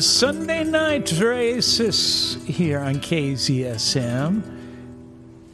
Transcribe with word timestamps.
It 0.00 0.04
is 0.04 0.10
Sunday 0.10 0.64
night 0.64 1.04
Raices 1.04 2.42
here 2.46 2.78
on 2.78 2.94
KZSM. 3.00 4.42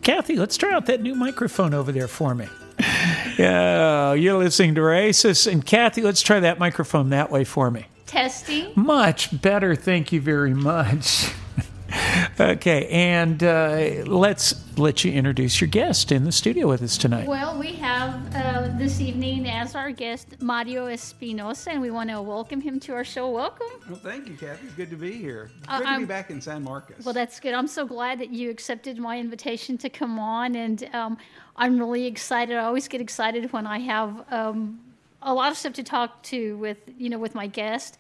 Cathy, 0.03 0.37
let's 0.37 0.57
try 0.57 0.73
out 0.73 0.87
that 0.87 1.03
new 1.03 1.17
microphone 1.17 1.75
over 1.75 1.91
there 1.91 2.07
for 2.07 2.33
me. 2.33 2.47
Yeah, 3.39 4.13
you're 4.13 4.39
listening 4.39 4.77
to 4.77 4.83
Raices. 4.83 5.51
And 5.51 5.67
Cathy, 5.67 6.01
let's 6.01 6.23
try 6.23 6.39
that 6.39 6.61
microphone 6.61 7.11
that 7.11 7.29
way 7.29 7.43
for 7.43 7.73
me. 7.73 7.87
Testing. 8.07 8.73
Much 8.77 9.43
better. 9.43 9.75
Thank 9.75 10.13
you 10.13 10.21
very 10.21 10.55
much. 10.55 11.29
okay, 12.41 12.87
and 12.87 13.43
uh, 13.43 14.05
let's 14.07 14.55
let 14.79 15.05
you 15.05 15.13
introduce 15.13 15.61
your 15.61 15.69
guest 15.69 16.13
in 16.13 16.23
the 16.23 16.31
studio 16.31 16.69
with 16.69 16.83
us 16.83 16.97
tonight. 16.97 17.27
Well, 17.27 17.59
we 17.59 17.73
have 17.73 17.76
this 18.79 19.01
evening 19.01 19.49
as 19.49 19.75
our 19.75 19.91
guest 19.91 20.41
Mario 20.43 20.87
Espinoza, 20.87 21.69
and 21.69 21.81
we 21.81 21.91
want 21.91 22.11
to 22.11 22.21
welcome 22.21 22.61
him 22.61 22.79
to 22.81 22.93
our 22.93 23.05
show. 23.05 23.31
Welcome. 23.31 23.69
Well, 23.89 23.99
thank 23.99 24.29
you, 24.29 24.37
Cathy. 24.37 24.67
It's 24.67 24.75
good 24.75 24.91
to 24.91 24.97
be 24.97 25.13
here. 25.13 25.51
Uh, 25.67 25.79
Good 25.79 25.87
to 25.87 25.99
be 26.01 26.05
back 26.05 26.29
in 26.31 26.43
San 26.43 26.63
Marcos. 26.63 27.03
Well, 27.03 27.15
that's 27.15 27.41
good. 27.41 27.55
I'm 27.55 27.69
so 27.69 27.87
glad 27.87 28.19
that 28.19 28.31
you 28.31 28.51
accepted 28.51 28.99
my 28.99 29.19
invitation 29.19 29.79
to 29.79 29.89
come 29.89 30.19
on, 30.19 30.57
and 30.57 30.91
um, 30.93 31.17
I'm 31.57 31.79
really 31.79 32.05
excited. 32.05 32.55
I 32.55 32.65
always 32.65 32.87
get 32.87 33.01
excited 33.01 33.51
when 33.51 33.67
I 33.67 33.79
have 33.79 34.31
um, 34.31 34.79
a 35.23 35.33
lot 35.33 35.51
of 35.51 35.57
stuff 35.57 35.73
to 35.75 35.83
talk 35.83 36.23
to 36.25 36.59
with 36.59 36.79
you 36.99 37.09
know 37.09 37.19
with 37.19 37.35
my 37.35 37.47
guest. 37.47 37.97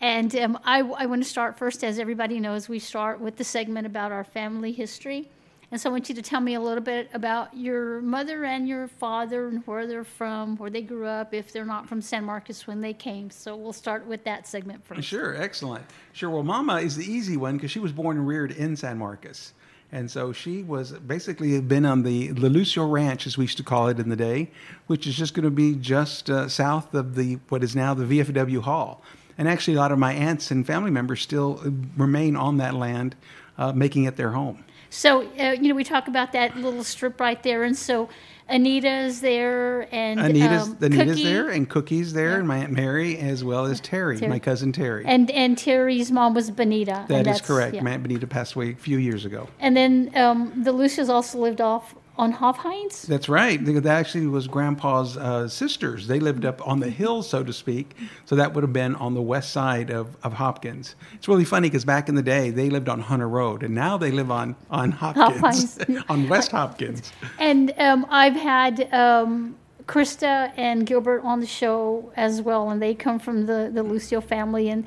And 0.00 0.34
um, 0.36 0.58
I, 0.64 0.80
I 0.80 1.06
want 1.06 1.24
to 1.24 1.28
start 1.28 1.58
first, 1.58 1.82
as 1.82 1.98
everybody 1.98 2.38
knows, 2.38 2.68
we 2.68 2.78
start 2.78 3.20
with 3.20 3.36
the 3.36 3.44
segment 3.44 3.88
about 3.88 4.12
our 4.12 4.24
family 4.24 4.70
history. 4.70 5.28
And 5.72 5.80
so 5.80 5.88
I 5.88 5.92
want 5.92 6.10
you 6.10 6.14
to 6.14 6.20
tell 6.20 6.42
me 6.42 6.52
a 6.52 6.60
little 6.60 6.82
bit 6.84 7.08
about 7.14 7.56
your 7.56 8.02
mother 8.02 8.44
and 8.44 8.68
your 8.68 8.88
father 8.88 9.48
and 9.48 9.66
where 9.66 9.86
they're 9.86 10.04
from, 10.04 10.58
where 10.58 10.68
they 10.68 10.82
grew 10.82 11.06
up, 11.06 11.32
if 11.32 11.50
they're 11.50 11.64
not 11.64 11.88
from 11.88 12.02
San 12.02 12.26
Marcos 12.26 12.66
when 12.66 12.82
they 12.82 12.92
came. 12.92 13.30
So 13.30 13.56
we'll 13.56 13.72
start 13.72 14.06
with 14.06 14.22
that 14.24 14.46
segment 14.46 14.84
first. 14.84 15.08
Sure, 15.08 15.34
excellent. 15.34 15.82
Sure. 16.12 16.28
Well, 16.28 16.42
Mama 16.42 16.76
is 16.76 16.94
the 16.94 17.10
easy 17.10 17.38
one 17.38 17.56
because 17.56 17.70
she 17.70 17.78
was 17.78 17.90
born 17.90 18.18
and 18.18 18.28
reared 18.28 18.52
in 18.52 18.76
San 18.76 18.98
Marcos. 18.98 19.54
And 19.92 20.10
so 20.10 20.30
she 20.34 20.62
was 20.62 20.92
basically 20.92 21.58
been 21.62 21.86
on 21.86 22.02
the 22.02 22.32
La 22.32 22.50
Lucio 22.50 22.86
Ranch, 22.86 23.26
as 23.26 23.38
we 23.38 23.44
used 23.44 23.56
to 23.56 23.64
call 23.64 23.88
it 23.88 23.98
in 23.98 24.10
the 24.10 24.16
day, 24.16 24.50
which 24.88 25.06
is 25.06 25.16
just 25.16 25.32
going 25.32 25.44
to 25.44 25.50
be 25.50 25.74
just 25.74 26.28
uh, 26.28 26.50
south 26.50 26.92
of 26.92 27.14
the 27.14 27.38
what 27.48 27.64
is 27.64 27.74
now 27.74 27.94
the 27.94 28.04
VFW 28.04 28.60
Hall. 28.60 29.02
And 29.38 29.48
actually, 29.48 29.76
a 29.76 29.78
lot 29.78 29.90
of 29.90 29.98
my 29.98 30.12
aunts 30.12 30.50
and 30.50 30.66
family 30.66 30.90
members 30.90 31.22
still 31.22 31.60
uh, 31.64 31.70
remain 31.96 32.36
on 32.36 32.58
that 32.58 32.74
land, 32.74 33.16
uh, 33.56 33.72
making 33.72 34.04
it 34.04 34.16
their 34.16 34.32
home. 34.32 34.64
So, 34.92 35.22
uh, 35.40 35.52
you 35.52 35.68
know, 35.70 35.74
we 35.74 35.84
talk 35.84 36.06
about 36.06 36.32
that 36.32 36.54
little 36.54 36.84
strip 36.84 37.18
right 37.18 37.42
there. 37.42 37.62
And 37.62 37.74
so 37.74 38.10
Anita's 38.46 39.22
there 39.22 39.88
and 39.90 40.20
Anita's, 40.20 40.68
um, 40.68 40.76
Anita's 40.82 41.16
Cookie, 41.16 41.24
there, 41.24 41.48
and 41.48 41.66
Cookie's 41.68 42.12
there, 42.12 42.32
Yeah. 42.32 42.38
and 42.40 42.46
my 42.46 42.58
Aunt 42.58 42.72
Mary, 42.72 43.16
as 43.16 43.42
well 43.42 43.64
as 43.64 43.80
Terry, 43.80 44.18
Terry. 44.18 44.28
my 44.28 44.38
cousin 44.38 44.70
Terry. 44.70 45.04
And, 45.06 45.30
and 45.30 45.56
Terry's 45.56 46.12
mom 46.12 46.34
was 46.34 46.50
Benita. 46.50 47.06
That 47.08 47.26
and 47.26 47.28
is 47.28 47.40
correct. 47.40 47.74
yeah. 47.74 47.82
My 47.82 47.92
Aunt 47.92 48.02
Benita 48.02 48.26
passed 48.26 48.54
away 48.54 48.72
a 48.72 48.74
few 48.74 48.98
years 48.98 49.24
ago. 49.24 49.48
And 49.60 49.74
then 49.74 50.10
um, 50.14 50.52
the 50.62 50.72
Lucios 50.72 51.08
also 51.08 51.38
lived 51.38 51.62
off 51.62 51.94
on 52.16 52.32
Hofheinz. 52.32 53.06
That's 53.06 53.28
right. 53.28 53.62
That 53.64 53.86
actually 53.86 54.26
was 54.26 54.46
Grandpa's 54.46 55.16
uh, 55.16 55.48
sisters. 55.48 56.06
They 56.06 56.20
lived 56.20 56.44
up 56.44 56.66
on 56.66 56.80
the 56.80 56.90
hill, 56.90 57.22
so 57.22 57.42
to 57.42 57.52
speak. 57.52 57.96
So 58.26 58.36
that 58.36 58.52
would 58.54 58.62
have 58.62 58.72
been 58.72 58.94
on 58.96 59.14
the 59.14 59.22
west 59.22 59.52
side 59.52 59.90
of, 59.90 60.16
of 60.22 60.34
Hopkins. 60.34 60.94
It's 61.14 61.26
really 61.28 61.44
funny 61.44 61.68
because 61.68 61.84
back 61.84 62.08
in 62.08 62.14
the 62.14 62.22
day, 62.22 62.50
they 62.50 62.68
lived 62.68 62.88
on 62.88 63.00
Hunter 63.00 63.28
Road, 63.28 63.62
and 63.62 63.74
now 63.74 63.96
they 63.96 64.10
live 64.10 64.30
on, 64.30 64.56
on 64.70 64.92
Hopkins, 64.92 65.78
Hopkins. 65.78 66.04
on 66.08 66.28
West 66.28 66.50
Hopkins. 66.50 67.12
And 67.38 67.72
um, 67.78 68.06
I've 68.10 68.36
had 68.36 68.92
um, 68.92 69.56
Krista 69.86 70.52
and 70.56 70.86
Gilbert 70.86 71.22
on 71.22 71.40
the 71.40 71.46
show 71.46 72.12
as 72.16 72.42
well, 72.42 72.70
and 72.70 72.80
they 72.80 72.94
come 72.94 73.18
from 73.18 73.46
the, 73.46 73.70
the 73.72 73.82
Lucio 73.82 74.20
family. 74.20 74.68
And 74.68 74.86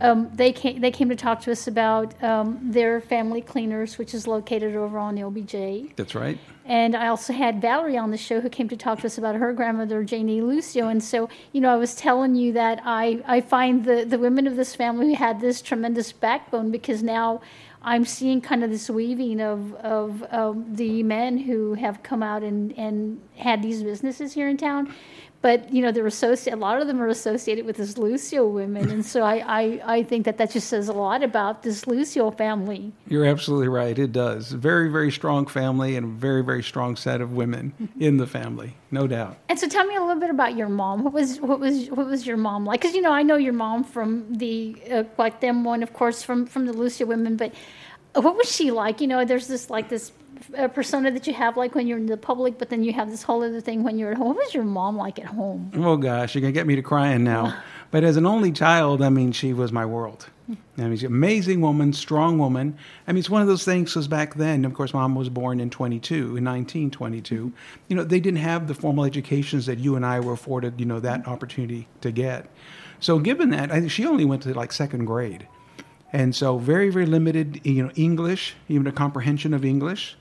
um, 0.00 0.30
they, 0.34 0.52
came, 0.52 0.80
they 0.80 0.90
came 0.90 1.08
to 1.08 1.16
talk 1.16 1.40
to 1.42 1.52
us 1.52 1.66
about 1.66 2.20
um, 2.22 2.58
their 2.62 3.00
family 3.00 3.40
cleaners, 3.40 3.96
which 3.96 4.12
is 4.12 4.26
located 4.26 4.74
over 4.74 4.98
on 4.98 5.16
LBJ. 5.16 5.94
That's 5.96 6.14
right. 6.14 6.38
And 6.66 6.96
I 6.96 7.08
also 7.08 7.32
had 7.32 7.60
Valerie 7.60 7.98
on 7.98 8.10
the 8.10 8.16
show 8.16 8.40
who 8.40 8.48
came 8.48 8.68
to 8.68 8.76
talk 8.76 9.00
to 9.00 9.06
us 9.06 9.18
about 9.18 9.36
her 9.36 9.52
grandmother, 9.52 10.02
Janie 10.02 10.40
Lucio. 10.40 10.88
And 10.88 11.02
so, 11.02 11.28
you 11.52 11.60
know, 11.60 11.72
I 11.72 11.76
was 11.76 11.94
telling 11.94 12.34
you 12.34 12.52
that 12.54 12.80
I, 12.84 13.22
I 13.26 13.40
find 13.42 13.84
the, 13.84 14.04
the 14.04 14.18
women 14.18 14.46
of 14.46 14.56
this 14.56 14.74
family 14.74 15.08
who 15.08 15.14
had 15.16 15.40
this 15.40 15.60
tremendous 15.60 16.12
backbone 16.12 16.70
because 16.70 17.02
now 17.02 17.42
I'm 17.82 18.06
seeing 18.06 18.40
kind 18.40 18.64
of 18.64 18.70
this 18.70 18.88
weaving 18.88 19.42
of, 19.42 19.74
of 19.74 20.24
um, 20.30 20.64
the 20.74 21.02
men 21.02 21.36
who 21.36 21.74
have 21.74 22.02
come 22.02 22.22
out 22.22 22.42
and, 22.42 22.76
and 22.78 23.20
had 23.36 23.62
these 23.62 23.82
businesses 23.82 24.32
here 24.32 24.48
in 24.48 24.56
town. 24.56 24.92
But, 25.44 25.70
you 25.74 25.82
know, 25.82 25.92
they're 25.92 26.06
associated, 26.06 26.56
a 26.56 26.62
lot 26.62 26.80
of 26.80 26.86
them 26.86 27.02
are 27.02 27.08
associated 27.08 27.66
with 27.66 27.76
this 27.76 27.98
Lucio 27.98 28.48
women. 28.48 28.90
And 28.90 29.04
so 29.04 29.20
I, 29.20 29.44
I, 29.46 29.96
I 29.96 30.02
think 30.02 30.24
that 30.24 30.38
that 30.38 30.50
just 30.50 30.68
says 30.68 30.88
a 30.88 30.94
lot 30.94 31.22
about 31.22 31.62
this 31.62 31.86
Lucio 31.86 32.30
family. 32.30 32.94
You're 33.08 33.26
absolutely 33.26 33.68
right. 33.68 33.98
It 33.98 34.10
does. 34.10 34.52
Very, 34.52 34.88
very 34.88 35.12
strong 35.12 35.44
family 35.46 35.96
and 35.96 36.06
a 36.06 36.08
very, 36.08 36.42
very 36.42 36.62
strong 36.62 36.96
set 36.96 37.20
of 37.20 37.32
women 37.32 37.90
in 38.00 38.16
the 38.16 38.26
family, 38.26 38.74
no 38.90 39.06
doubt. 39.06 39.36
And 39.50 39.60
so, 39.60 39.68
tell 39.68 39.84
me 39.84 39.94
a 39.96 40.00
little 40.00 40.18
bit 40.18 40.30
about 40.30 40.56
your 40.56 40.70
mom. 40.70 41.04
What 41.04 41.12
was 41.12 41.38
what 41.42 41.60
was 41.60 41.90
what 41.90 42.06
was 42.06 42.26
your 42.26 42.38
mom 42.38 42.64
like? 42.64 42.80
Because 42.80 42.94
you 42.94 43.02
know, 43.02 43.12
I 43.12 43.22
know 43.22 43.36
your 43.36 43.52
mom 43.52 43.84
from 43.84 44.24
the 44.30 44.74
uh, 44.90 45.04
like 45.18 45.40
them 45.40 45.62
one, 45.62 45.82
of 45.82 45.92
course, 45.92 46.22
from 46.22 46.46
from 46.46 46.64
the 46.64 46.72
Lucio 46.72 47.06
women. 47.06 47.36
But 47.36 47.52
what 48.14 48.34
was 48.34 48.50
she 48.50 48.70
like? 48.70 49.02
You 49.02 49.08
know, 49.08 49.26
there's 49.26 49.48
this 49.48 49.68
like 49.68 49.90
this 49.90 50.10
uh, 50.56 50.68
persona 50.68 51.10
that 51.10 51.26
you 51.26 51.34
have 51.34 51.56
like 51.56 51.74
when 51.74 51.86
you're 51.86 51.98
in 51.98 52.06
the 52.06 52.16
public, 52.16 52.58
but 52.58 52.70
then 52.70 52.82
you 52.82 52.92
have 52.92 53.10
this 53.10 53.22
whole 53.22 53.42
other 53.42 53.60
thing 53.60 53.82
when 53.82 53.98
you're 53.98 54.12
at 54.12 54.16
home. 54.16 54.28
What 54.28 54.36
was 54.36 54.54
your 54.54 54.64
mom 54.64 54.96
like 54.96 55.18
at 55.18 55.26
home? 55.26 55.70
Oh 55.76 55.96
gosh, 55.96 56.34
you're 56.34 56.42
gonna 56.42 56.52
get 56.52 56.66
me 56.66 56.76
to 56.76 56.82
crying 56.82 57.24
now. 57.24 57.56
But 57.94 58.02
as 58.02 58.16
an 58.16 58.26
only 58.26 58.50
child, 58.50 59.02
I 59.02 59.08
mean, 59.08 59.30
she 59.30 59.52
was 59.52 59.70
my 59.70 59.86
world. 59.86 60.26
I 60.48 60.56
mean, 60.76 60.90
she's 60.96 61.04
an 61.04 61.12
amazing 61.12 61.60
woman, 61.60 61.92
strong 61.92 62.38
woman. 62.38 62.76
I 63.06 63.12
mean, 63.12 63.20
it's 63.20 63.30
one 63.30 63.40
of 63.40 63.46
those 63.46 63.64
things. 63.64 63.92
Because 63.92 64.08
back 64.08 64.34
then, 64.34 64.64
of 64.64 64.74
course, 64.74 64.92
mom 64.92 65.14
was 65.14 65.28
born 65.28 65.60
in 65.60 65.70
22, 65.70 66.14
in 66.14 66.44
1922. 66.44 67.52
You 67.86 67.96
know, 67.96 68.02
they 68.02 68.18
didn't 68.18 68.40
have 68.40 68.66
the 68.66 68.74
formal 68.74 69.04
educations 69.04 69.66
that 69.66 69.78
you 69.78 69.94
and 69.94 70.04
I 70.04 70.18
were 70.18 70.32
afforded. 70.32 70.80
You 70.80 70.86
know, 70.86 70.98
that 70.98 71.28
opportunity 71.28 71.86
to 72.00 72.10
get. 72.10 72.50
So, 72.98 73.20
given 73.20 73.50
that, 73.50 73.70
I 73.70 73.78
think 73.78 73.92
she 73.92 74.04
only 74.06 74.24
went 74.24 74.42
to 74.42 74.52
like 74.54 74.72
second 74.72 75.04
grade, 75.04 75.46
and 76.12 76.34
so 76.34 76.58
very, 76.58 76.90
very 76.90 77.06
limited. 77.06 77.60
You 77.64 77.84
know, 77.84 77.90
English, 77.94 78.56
even 78.68 78.88
a 78.88 78.92
comprehension 78.92 79.54
of 79.54 79.64
English. 79.64 80.16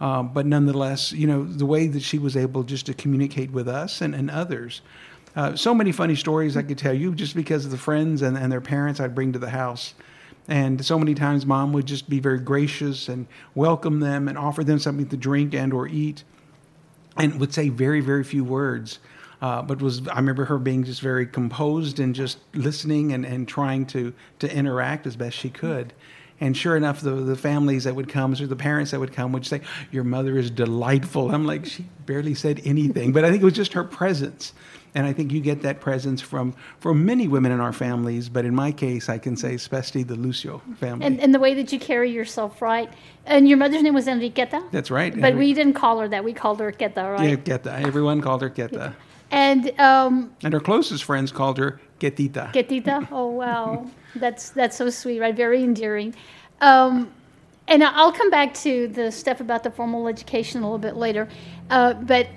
Um, 0.00 0.32
but 0.32 0.44
nonetheless, 0.44 1.12
you 1.12 1.26
know, 1.26 1.44
the 1.44 1.66
way 1.66 1.86
that 1.86 2.02
she 2.02 2.18
was 2.18 2.36
able 2.36 2.62
just 2.62 2.86
to 2.86 2.94
communicate 2.94 3.50
with 3.50 3.68
us 3.68 4.00
and, 4.00 4.14
and 4.14 4.30
others. 4.30 4.82
Uh, 5.34 5.54
so 5.54 5.74
many 5.74 5.92
funny 5.92 6.14
stories 6.16 6.56
I 6.56 6.62
could 6.62 6.78
tell 6.78 6.94
you 6.94 7.14
just 7.14 7.34
because 7.34 7.64
of 7.64 7.70
the 7.70 7.78
friends 7.78 8.22
and, 8.22 8.36
and 8.36 8.50
their 8.50 8.60
parents 8.60 9.00
I'd 9.00 9.14
bring 9.14 9.32
to 9.32 9.38
the 9.38 9.50
house. 9.50 9.94
And 10.48 10.84
so 10.84 10.98
many 10.98 11.14
times 11.14 11.44
mom 11.44 11.72
would 11.72 11.86
just 11.86 12.08
be 12.08 12.20
very 12.20 12.38
gracious 12.38 13.08
and 13.08 13.26
welcome 13.54 14.00
them 14.00 14.28
and 14.28 14.38
offer 14.38 14.62
them 14.62 14.78
something 14.78 15.08
to 15.08 15.16
drink 15.16 15.54
and 15.54 15.72
or 15.72 15.88
eat 15.88 16.24
and 17.16 17.40
would 17.40 17.52
say 17.52 17.68
very, 17.68 18.00
very 18.00 18.22
few 18.24 18.44
words. 18.44 18.98
Uh, 19.42 19.60
but 19.60 19.82
was 19.82 20.06
I 20.08 20.16
remember 20.16 20.46
her 20.46 20.58
being 20.58 20.84
just 20.84 21.00
very 21.00 21.26
composed 21.26 22.00
and 22.00 22.14
just 22.14 22.38
listening 22.54 23.12
and, 23.12 23.26
and 23.26 23.46
trying 23.46 23.86
to, 23.86 24.14
to 24.38 24.54
interact 24.54 25.06
as 25.06 25.16
best 25.16 25.36
she 25.36 25.50
could. 25.50 25.92
And 26.40 26.56
sure 26.56 26.76
enough, 26.76 27.00
the, 27.00 27.12
the 27.12 27.36
families 27.36 27.84
that 27.84 27.94
would 27.94 28.08
come, 28.08 28.32
or 28.32 28.46
the 28.46 28.56
parents 28.56 28.90
that 28.90 29.00
would 29.00 29.12
come, 29.12 29.32
would 29.32 29.46
say, 29.46 29.60
Your 29.90 30.04
mother 30.04 30.36
is 30.36 30.50
delightful. 30.50 31.34
I'm 31.34 31.46
like, 31.46 31.66
She 31.66 31.84
barely 32.04 32.34
said 32.34 32.60
anything. 32.64 33.12
But 33.12 33.24
I 33.24 33.30
think 33.30 33.42
it 33.42 33.44
was 33.44 33.54
just 33.54 33.72
her 33.72 33.84
presence. 33.84 34.52
And 34.94 35.06
I 35.06 35.12
think 35.12 35.30
you 35.30 35.40
get 35.40 35.60
that 35.62 35.80
presence 35.80 36.22
from, 36.22 36.54
from 36.80 37.04
many 37.04 37.28
women 37.28 37.52
in 37.52 37.60
our 37.60 37.74
families. 37.74 38.30
But 38.30 38.46
in 38.46 38.54
my 38.54 38.72
case, 38.72 39.10
I 39.10 39.18
can 39.18 39.36
say, 39.36 39.54
especially 39.54 40.04
the 40.04 40.14
Lucio 40.14 40.62
family. 40.80 41.04
And 41.04 41.20
and 41.20 41.34
the 41.34 41.38
way 41.38 41.52
that 41.52 41.70
you 41.70 41.78
carry 41.78 42.10
yourself, 42.10 42.62
right? 42.62 42.90
And 43.26 43.46
your 43.46 43.58
mother's 43.58 43.82
name 43.82 43.92
was 43.92 44.06
Enriqueta. 44.06 44.70
That's 44.70 44.90
right. 44.90 45.12
But 45.14 45.34
Enri- 45.34 45.38
we 45.38 45.52
didn't 45.52 45.74
call 45.74 46.00
her 46.00 46.08
that. 46.08 46.24
We 46.24 46.32
called 46.32 46.60
her 46.60 46.72
Queta, 46.72 47.12
right? 47.12 47.28
yeah, 47.28 47.36
Queta. 47.36 47.78
Everyone 47.86 48.22
called 48.22 48.40
her 48.40 48.48
Queta. 48.48 48.94
And 49.30 49.78
um, 49.80 50.32
And 50.42 50.54
her 50.54 50.60
closest 50.60 51.04
friends 51.04 51.30
called 51.32 51.58
her 51.58 51.80
Quetita. 52.00 52.52
Quetita. 52.52 53.08
Oh 53.10 53.26
wow, 53.26 53.90
that's 54.20 54.50
that's 54.50 54.76
so 54.76 54.90
sweet, 54.90 55.20
right? 55.20 55.34
Very 55.34 55.62
endearing. 55.62 56.14
Um, 56.60 57.12
and 57.68 57.82
I'll 57.82 58.12
come 58.12 58.30
back 58.30 58.54
to 58.54 58.88
the 58.88 59.10
stuff 59.10 59.40
about 59.40 59.62
the 59.62 59.70
formal 59.70 60.06
education 60.08 60.62
a 60.62 60.64
little 60.64 60.78
bit 60.78 60.96
later, 60.96 61.28
uh, 61.70 61.94
but 61.94 62.28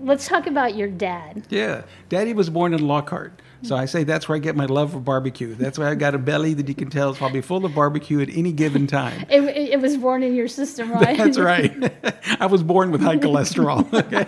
let's 0.00 0.28
talk 0.28 0.46
about 0.46 0.76
your 0.76 0.88
dad. 0.88 1.46
Yeah, 1.50 1.82
Daddy 2.08 2.32
was 2.32 2.48
born 2.48 2.74
in 2.74 2.86
Lockhart, 2.86 3.40
so 3.62 3.76
I 3.76 3.86
say 3.86 4.04
that's 4.04 4.28
where 4.28 4.36
I 4.36 4.38
get 4.38 4.54
my 4.54 4.66
love 4.66 4.92
for 4.92 5.00
barbecue. 5.00 5.54
That's 5.54 5.78
why 5.78 5.90
I've 5.90 5.98
got 5.98 6.14
a 6.14 6.18
belly 6.18 6.54
that 6.54 6.68
you 6.68 6.74
can 6.74 6.90
tell 6.90 7.10
is 7.10 7.18
probably 7.18 7.40
full 7.40 7.64
of 7.64 7.74
barbecue 7.74 8.20
at 8.20 8.28
any 8.30 8.52
given 8.52 8.86
time. 8.86 9.26
It, 9.28 9.42
it, 9.42 9.80
was 9.80 9.96
born 9.96 10.22
in 10.22 10.34
your 10.34 10.48
system, 10.48 10.92
right? 10.92 11.16
That's 11.16 11.38
right. 11.38 11.92
I 12.40 12.46
was 12.46 12.62
born 12.62 12.90
with 12.90 13.00
high 13.00 13.16
cholesterol. 13.16 13.86
Okay. 14.08 14.26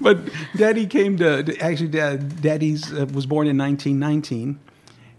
but 0.00 0.18
Daddy 0.56 0.86
came 0.86 1.16
to, 1.18 1.56
actually 1.60 1.88
Dad, 1.88 2.40
Daddy's 2.40 2.90
uh, 2.92 3.06
was 3.12 3.26
born 3.26 3.46
in 3.46 3.58
1919, 3.58 4.58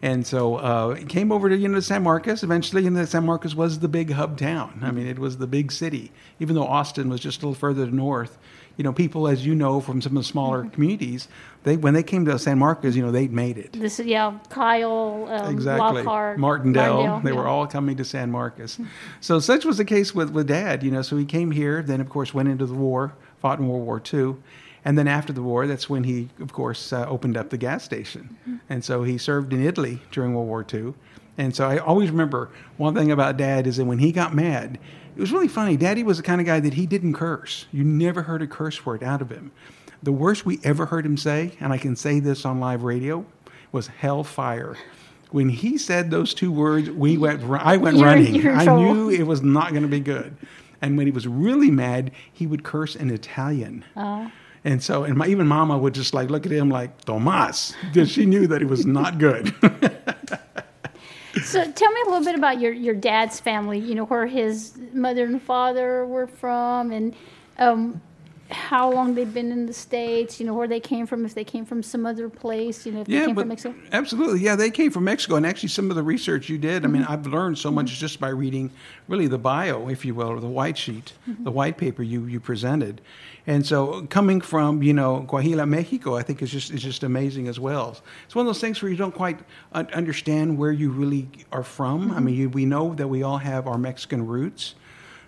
And 0.02 0.28
so 0.28 0.58
uh, 0.58 0.94
he 0.96 1.06
came 1.06 1.32
over 1.32 1.50
to 1.50 1.58
you 1.58 1.68
know 1.68 1.80
San 1.80 2.04
Marcos 2.04 2.44
eventually, 2.44 2.86
and 2.86 3.10
San 3.10 3.26
Marcos 3.26 3.56
was 3.56 3.80
the 3.80 3.88
big 3.88 4.12
hub 4.12 4.38
town. 4.38 4.80
I 4.84 4.92
mean, 4.92 5.08
it 5.08 5.18
was 5.18 5.38
the 5.38 5.48
big 5.48 5.72
city, 5.72 6.12
even 6.40 6.56
though 6.56 6.68
Austin 6.68 7.10
was 7.10 7.20
just 7.20 7.42
a 7.42 7.48
little 7.48 7.56
further 7.60 7.88
north. 7.88 8.38
You 8.78 8.84
know, 8.84 8.94
people, 8.94 9.28
as 9.28 9.44
you 9.44 9.56
know 9.56 9.82
from 9.82 10.04
some 10.04 10.16
of 10.16 10.24
the 10.24 10.28
smaller 10.30 10.60
Mm-hmm. 10.60 10.70
communities, 10.70 11.28
they 11.64 11.78
when 11.78 11.96
they 11.96 12.04
came 12.04 12.26
to 12.26 12.38
San 12.38 12.60
Marcos, 12.60 12.96
you 12.96 13.04
know, 13.04 13.12
they'd 13.12 13.34
made 13.34 13.58
it. 13.58 13.74
This 13.74 14.00
is 14.00 14.06
yeah, 14.06 14.38
Kyle, 14.52 15.28
um, 15.32 15.52
Exactly. 15.52 16.04
Lockhart, 16.04 16.38
Martindale. 16.38 17.20
They 17.24 17.32
were 17.32 17.48
all 17.48 17.66
coming 17.66 17.98
to 17.98 18.06
San 18.06 18.30
Marcos. 18.30 18.80
So 19.20 19.40
such 19.40 19.66
was 19.66 19.78
the 19.78 19.86
case 19.86 20.14
with, 20.14 20.30
with 20.30 20.48
Dad, 20.48 20.84
you 20.84 20.92
know. 20.92 21.02
So 21.02 21.18
he 21.18 21.26
came 21.26 21.50
here, 21.50 21.82
then 21.82 22.00
of 22.02 22.08
course 22.10 22.36
went 22.36 22.50
into 22.50 22.68
the 22.68 22.76
war, 22.76 23.14
fought 23.42 23.58
in 23.58 23.68
World 23.68 23.84
War 23.84 24.00
II. 24.14 24.36
And 24.88 24.98
then 24.98 25.10
after 25.10 25.34
the 25.34 25.44
war, 25.44 25.68
that's 25.68 25.90
when 25.90 26.06
he, 26.06 26.30
of 26.40 26.54
course, 26.54 26.94
uh, 26.94 27.06
opened 27.10 27.36
up 27.36 27.50
the 27.50 27.58
gas 27.58 27.84
station. 27.84 28.38
And 28.70 28.86
so 28.86 29.04
he 29.04 29.18
served 29.18 29.52
in 29.52 29.62
Italy 29.62 30.02
during 30.12 30.34
World 30.34 30.48
War 30.48 30.66
II. 30.74 30.94
And 31.38 31.54
so 31.54 31.68
I 31.68 31.78
always 31.78 32.10
remember 32.10 32.52
one 32.78 32.96
thing 32.96 33.12
about 33.12 33.36
Dad 33.36 33.68
is 33.68 33.76
that 33.76 33.84
when 33.84 34.00
he 34.00 34.14
got 34.14 34.34
mad, 34.34 34.80
it 35.14 35.20
was 35.20 35.34
really 35.34 35.50
funny. 35.50 35.76
Daddy 35.76 36.04
was 36.04 36.16
the 36.16 36.24
kind 36.24 36.40
of 36.40 36.48
guy 36.48 36.62
that 36.62 36.76
he 36.76 36.86
didn't 36.86 37.16
curse. 37.16 37.66
You 37.74 37.84
never 37.84 38.22
heard 38.22 38.42
a 38.42 38.48
curse 38.48 38.86
word 38.86 39.04
out 39.04 39.22
of 39.22 39.30
him. 39.30 39.52
The 40.02 40.14
worst 40.14 40.46
we 40.46 40.58
ever 40.64 40.86
heard 40.86 41.06
him 41.06 41.18
say, 41.18 41.52
and 41.60 41.74
I 41.74 41.78
can 41.78 41.98
say 41.98 42.22
this 42.22 42.46
on 42.46 42.62
live 42.62 42.84
radio, 42.84 43.26
was 43.74 43.88
hellfire. 43.88 44.78
When 45.32 45.50
he 45.50 45.78
said 45.78 46.12
those 46.12 46.34
two 46.34 46.50
words, 46.50 46.90
we 46.90 47.18
went. 47.18 47.44
I 47.44 47.76
went 47.76 47.98
You're- 47.98 48.10
running. 48.10 48.36
you're 48.36 48.54
I 48.56 48.64
knew 48.64 49.10
it 49.10 49.24
was 49.24 49.42
not 49.42 49.72
going 49.72 49.84
to 49.84 49.90
be 49.90 50.00
good. 50.00 50.38
And 50.82 50.98
when 50.98 51.08
he 51.08 51.12
was 51.12 51.28
really 51.28 51.72
mad, 51.72 52.12
he 52.32 52.48
would 52.48 52.64
curse 52.64 52.96
in 52.96 53.10
Italian. 53.10 53.84
Oh. 53.98 54.32
And 54.68 54.84
so, 54.84 55.06
and 55.06 55.16
my, 55.16 55.28
even 55.28 55.48
Mama 55.48 55.78
would 55.78 55.94
just 55.94 56.14
like 56.14 56.30
look 56.30 56.46
at 56.46 56.52
him 56.52 56.70
like 56.70 57.06
Tomas, 57.06 57.74
she 58.06 58.26
knew 58.26 58.48
that 58.48 58.62
it 58.62 58.68
was 58.68 58.86
not 58.86 59.18
good. 59.18 59.56
So 61.46 61.72
tell 61.72 61.92
me 61.92 62.02
a 62.02 62.10
little 62.10 62.26
bit 62.26 62.36
about 62.36 62.60
your, 62.60 62.74
your 62.74 62.96
dad's 62.96 63.40
family, 63.40 63.80
you 63.80 63.96
know, 63.96 64.06
where 64.06 64.26
his 64.26 64.78
mother 64.92 65.24
and 65.24 65.42
father 65.42 66.06
were 66.06 66.28
from 66.28 66.92
and 66.92 67.16
um, 67.60 68.02
how 68.50 68.92
long 68.92 69.14
they've 69.14 69.34
been 69.34 69.52
in 69.52 69.66
the 69.66 69.74
States, 69.74 70.40
you 70.40 70.46
know, 70.46 70.54
where 70.54 70.68
they 70.68 70.80
came 70.80 71.06
from, 71.06 71.26
if 71.26 71.34
they 71.34 71.44
came 71.44 71.66
from 71.66 71.84
some 71.84 72.06
other 72.06 72.30
place, 72.30 72.86
you 72.86 72.92
know, 72.92 73.02
if 73.02 73.08
they 73.08 73.26
came 73.26 73.36
from 73.36 73.48
Mexico. 73.50 73.76
absolutely, 73.92 74.40
yeah, 74.40 74.56
they 74.56 74.72
came 74.72 74.90
from 74.90 75.04
Mexico, 75.04 75.36
and 75.36 75.46
actually, 75.46 75.70
some 75.70 75.90
of 75.90 75.96
the 75.96 76.04
research 76.04 76.48
you 76.48 76.58
did, 76.58 76.86
I 76.86 76.88
mean, 76.88 77.02
mm-hmm. 77.02 77.12
I've 77.12 77.28
learned 77.28 77.58
so 77.58 77.72
much 77.72 77.88
mm-hmm. 77.88 78.00
just 78.00 78.20
by 78.20 78.30
reading, 78.30 78.72
really, 79.08 79.28
the 79.28 79.38
bio, 79.38 79.90
if 79.90 80.06
you 80.06 80.16
will, 80.16 80.30
or 80.30 80.40
the 80.40 80.48
white 80.48 80.78
sheet, 80.78 81.14
mm-hmm. 81.30 81.44
the 81.44 81.52
white 81.52 81.78
paper 81.78 82.04
you 82.04 82.26
you 82.26 82.40
presented, 82.40 83.02
and 83.48 83.66
so 83.66 84.06
coming 84.08 84.40
from 84.40 84.82
you 84.82 84.94
know 84.94 85.26
Coahuila, 85.28 85.68
Mexico, 85.68 86.16
I 86.16 86.24
think 86.24 86.42
is 86.42 86.52
just 86.52 86.72
is 86.72 86.82
just 86.82 87.04
amazing 87.04 87.48
as 87.50 87.60
well. 87.60 87.98
It's 88.26 88.36
one 88.36 88.46
of 88.46 88.48
those 88.48 88.62
things 88.62 88.82
where 88.82 88.90
you 88.90 88.98
don't 88.98 89.16
quite 89.16 89.40
understand 89.74 90.58
where 90.58 90.72
you 90.72 90.90
really 90.90 91.28
are 91.52 91.64
from. 91.64 92.12
I 92.12 92.20
mean, 92.20 92.36
you, 92.36 92.50
we 92.50 92.66
know 92.66 92.94
that 92.96 93.08
we 93.08 93.24
all 93.24 93.40
have 93.40 93.68
our 93.68 93.78
Mexican 93.78 94.26
roots 94.26 94.76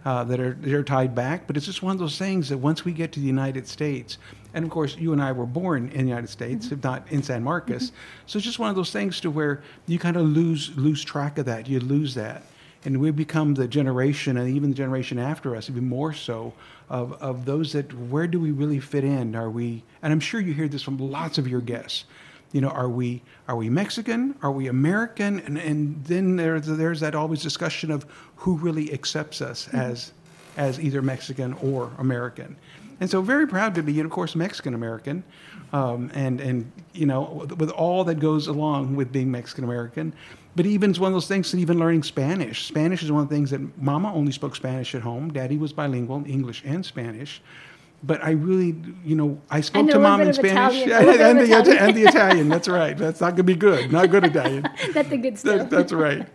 uh, 0.06 0.24
that 0.26 0.40
are 0.40 0.54
that 0.54 0.74
are 0.74 0.84
tied 0.84 1.16
back. 1.16 1.48
But 1.48 1.58
it's 1.58 1.66
just 1.66 1.84
one 1.84 1.94
of 1.94 2.00
those 2.00 2.18
things 2.18 2.50
that 2.50 2.58
once 2.58 2.86
we 2.86 2.92
get 2.92 3.12
to 3.14 3.20
the 3.20 3.26
United 3.26 3.68
States, 3.68 4.18
and 4.54 4.66
of 4.66 4.72
course 4.72 4.96
you 4.98 5.14
and 5.14 5.22
I 5.22 5.32
were 5.32 5.46
born 5.46 5.90
in 5.90 6.02
the 6.04 6.10
United 6.10 6.30
States, 6.30 6.72
if 6.72 6.84
not 6.84 7.10
in 7.12 7.24
San 7.24 7.44
Marcos, 7.44 7.92
so 8.26 8.38
it's 8.38 8.46
just 8.46 8.60
one 8.60 8.70
of 8.70 8.76
those 8.76 8.92
things 8.92 9.20
to 9.22 9.32
where 9.32 9.62
you 9.88 10.00
kind 10.00 10.18
of 10.18 10.24
lose 10.24 10.76
lose 10.78 11.04
track 11.04 11.38
of 11.38 11.46
that. 11.46 11.68
You 11.68 11.80
lose 11.80 12.16
that, 12.16 12.44
and 12.86 13.00
we 13.00 13.12
become 13.12 13.54
the 13.54 13.68
generation, 13.68 14.38
and 14.38 14.50
even 14.56 14.70
the 14.70 14.76
generation 14.76 15.20
after 15.20 15.56
us, 15.56 15.70
even 15.70 15.88
more 15.88 16.14
so. 16.14 16.54
Of, 16.92 17.14
of 17.22 17.46
those 17.46 17.74
that 17.74 17.94
where 17.94 18.26
do 18.26 18.40
we 18.40 18.50
really 18.50 18.80
fit 18.80 19.04
in? 19.04 19.36
Are 19.36 19.52
we? 19.52 19.84
And 20.02 20.12
I'm 20.12 20.20
sure 20.20 20.42
you 20.42 20.56
hear 20.56 20.68
this 20.68 20.82
from 20.82 20.98
lots 20.98 21.38
of 21.38 21.48
your 21.48 21.62
guests 21.62 22.06
you 22.52 22.62
know, 22.62 22.70
are 22.70 22.90
we 22.90 23.22
are 23.48 23.56
we 23.56 23.70
Mexican? 23.70 24.36
Are 24.42 24.52
we 24.52 24.68
American? 24.68 25.40
And 25.40 25.58
and 25.58 26.04
then 26.06 26.36
there's 26.36 26.66
there's 26.66 27.00
that 27.02 27.16
always 27.16 27.42
discussion 27.42 27.92
of 27.92 28.06
who 28.38 28.56
really 28.56 28.92
accepts 28.94 29.42
us 29.42 29.68
as 29.70 30.14
as 30.58 30.80
either 30.80 31.02
Mexican 31.02 31.54
or 31.54 31.92
American. 31.98 32.56
And 33.02 33.10
so 33.10 33.22
very 33.22 33.48
proud 33.48 33.76
to 33.76 33.84
be, 33.84 34.00
of 34.02 34.10
course, 34.10 34.36
Mexican 34.36 34.74
American, 34.74 35.24
um, 35.72 36.12
and 36.14 36.42
and 36.42 36.72
you 36.94 37.06
know 37.06 37.48
with, 37.58 37.70
all 37.72 38.04
that 38.04 38.20
goes 38.20 38.48
along 38.48 38.96
with 38.96 39.12
being 39.12 39.32
Mexican 39.32 39.64
American. 39.64 40.14
But 40.56 40.66
even 40.66 40.90
it's 40.90 41.00
one 41.00 41.10
of 41.10 41.14
those 41.14 41.28
things. 41.28 41.52
That 41.52 41.60
even 41.60 41.80
learning 41.80 42.04
Spanish. 42.04 42.66
Spanish 42.66 43.04
is 43.04 43.12
one 43.12 43.24
of 43.24 43.30
the 43.30 43.36
things 43.36 43.52
that 43.52 43.78
Mama 43.78 44.14
only 44.14 44.32
spoke 44.32 44.56
Spanish 44.56 44.96
at 44.96 45.02
home. 45.02 45.32
Daddy 45.32 45.58
was 45.58 45.72
bilingual, 45.72 46.18
in 46.18 46.26
English 46.26 46.64
and 46.66 46.86
Spanish. 46.86 47.42
But 48.02 48.24
I 48.24 48.32
really, 48.32 48.76
you 49.04 49.16
know, 49.16 49.42
I 49.50 49.60
spoke 49.62 49.82
And 49.82 49.90
to 49.92 50.00
mom 50.00 50.22
in 50.22 50.34
Spanish 50.34 50.82
a 50.84 50.86
bit 50.86 51.20
and, 51.22 51.38
the, 51.40 51.44
Italian. 51.44 51.78
and 51.78 51.98
the 51.98 52.04
Italian. 52.04 52.48
That's 52.50 52.68
right. 52.70 52.98
That's 52.98 53.20
not 53.20 53.32
going 53.32 53.38
to 53.38 53.44
be 53.44 53.56
good. 53.56 53.92
Not 53.92 54.10
good 54.10 54.24
Italian. 54.24 54.64
That's 54.94 55.10
the 55.10 55.18
good 55.18 55.38
stuff. 55.38 55.58
That, 55.58 55.70
that's 55.70 55.92
right. 55.92 56.26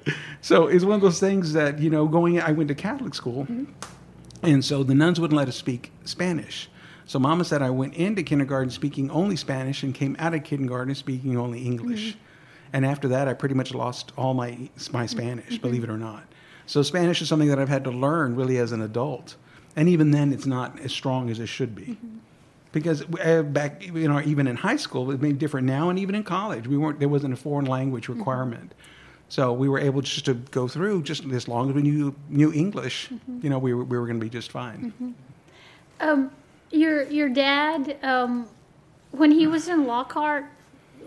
So 0.42 0.66
it's 0.66 0.84
one 0.84 0.96
of 0.96 1.00
those 1.00 1.20
things 1.20 1.54
that 1.54 1.78
you 1.78 1.88
know, 1.88 2.06
going. 2.06 2.38
I 2.40 2.52
went 2.52 2.68
to 2.68 2.74
Catholic 2.74 3.14
school, 3.14 3.46
Mm-hmm. 3.46 3.64
and 4.42 4.62
so 4.64 4.82
the 4.82 4.94
nuns 4.94 5.18
wouldn't 5.20 5.36
let 5.36 5.48
us 5.48 5.56
speak 5.56 5.90
Spanish. 6.04 6.68
So 7.06 7.18
Mama 7.18 7.44
said 7.44 7.62
I 7.62 7.70
went 7.70 7.94
into 7.94 8.22
kindergarten 8.22 8.70
speaking 8.70 9.10
only 9.10 9.36
Spanish 9.36 9.82
and 9.82 9.94
came 9.94 10.16
out 10.18 10.34
of 10.34 10.44
kindergarten 10.44 10.94
speaking 10.94 11.36
only 11.38 11.64
English. 11.64 12.10
Mm-hmm. 12.10 12.18
And 12.74 12.84
after 12.86 13.08
that, 13.08 13.26
I 13.28 13.32
pretty 13.34 13.54
much 13.54 13.72
lost 13.72 14.12
all 14.18 14.34
my 14.34 14.68
my 14.92 15.06
Spanish, 15.06 15.46
Mm-hmm. 15.54 15.62
believe 15.62 15.84
it 15.84 15.90
or 15.90 15.96
not. 15.98 16.24
So 16.66 16.82
Spanish 16.82 17.22
is 17.22 17.28
something 17.28 17.48
that 17.48 17.58
I've 17.58 17.68
had 17.70 17.84
to 17.84 17.90
learn 17.90 18.36
really 18.36 18.58
as 18.58 18.72
an 18.72 18.82
adult, 18.82 19.36
and 19.76 19.88
even 19.88 20.10
then, 20.10 20.32
it's 20.32 20.46
not 20.46 20.78
as 20.80 20.92
strong 20.92 21.30
as 21.30 21.40
it 21.40 21.46
should 21.46 21.74
be. 21.74 21.82
Mm-hmm. 21.82 22.18
because 22.72 23.04
uh, 23.24 23.42
back 23.42 23.84
you 23.84 24.08
know 24.08 24.20
even 24.22 24.46
in 24.46 24.56
high 24.56 24.76
school 24.76 25.10
it 25.10 25.20
may 25.20 25.32
be 25.32 25.38
different. 25.38 25.66
Now 25.66 25.90
and 25.90 25.98
even 25.98 26.14
in 26.14 26.24
college 26.24 26.66
we 26.66 26.76
weren't 26.76 26.98
there 26.98 27.08
wasn't 27.08 27.34
a 27.34 27.36
foreign 27.36 27.66
language 27.66 28.08
requirement. 28.08 28.74
So 29.28 29.52
we 29.52 29.68
were 29.68 29.78
able 29.78 30.00
just 30.02 30.26
to 30.26 30.34
go 30.34 30.68
through 30.68 31.02
just 31.02 31.24
as 31.24 31.48
long 31.48 31.68
as 31.70 31.74
we 31.74 31.82
knew 31.82 32.14
knew 32.28 32.52
english 32.52 33.10
you 33.42 33.50
know 33.50 33.58
we 33.58 33.72
were, 33.74 33.84
we 33.84 33.98
were 33.98 34.06
going 34.06 34.18
to 34.18 34.24
be 34.24 34.30
just 34.30 34.50
fine. 34.52 34.92
Um, 36.00 36.30
your 36.70 37.04
your 37.04 37.28
dad, 37.28 37.96
um, 38.02 38.48
when 39.12 39.30
he 39.30 39.46
was 39.46 39.68
in 39.68 39.86
Lockhart, 39.86 40.44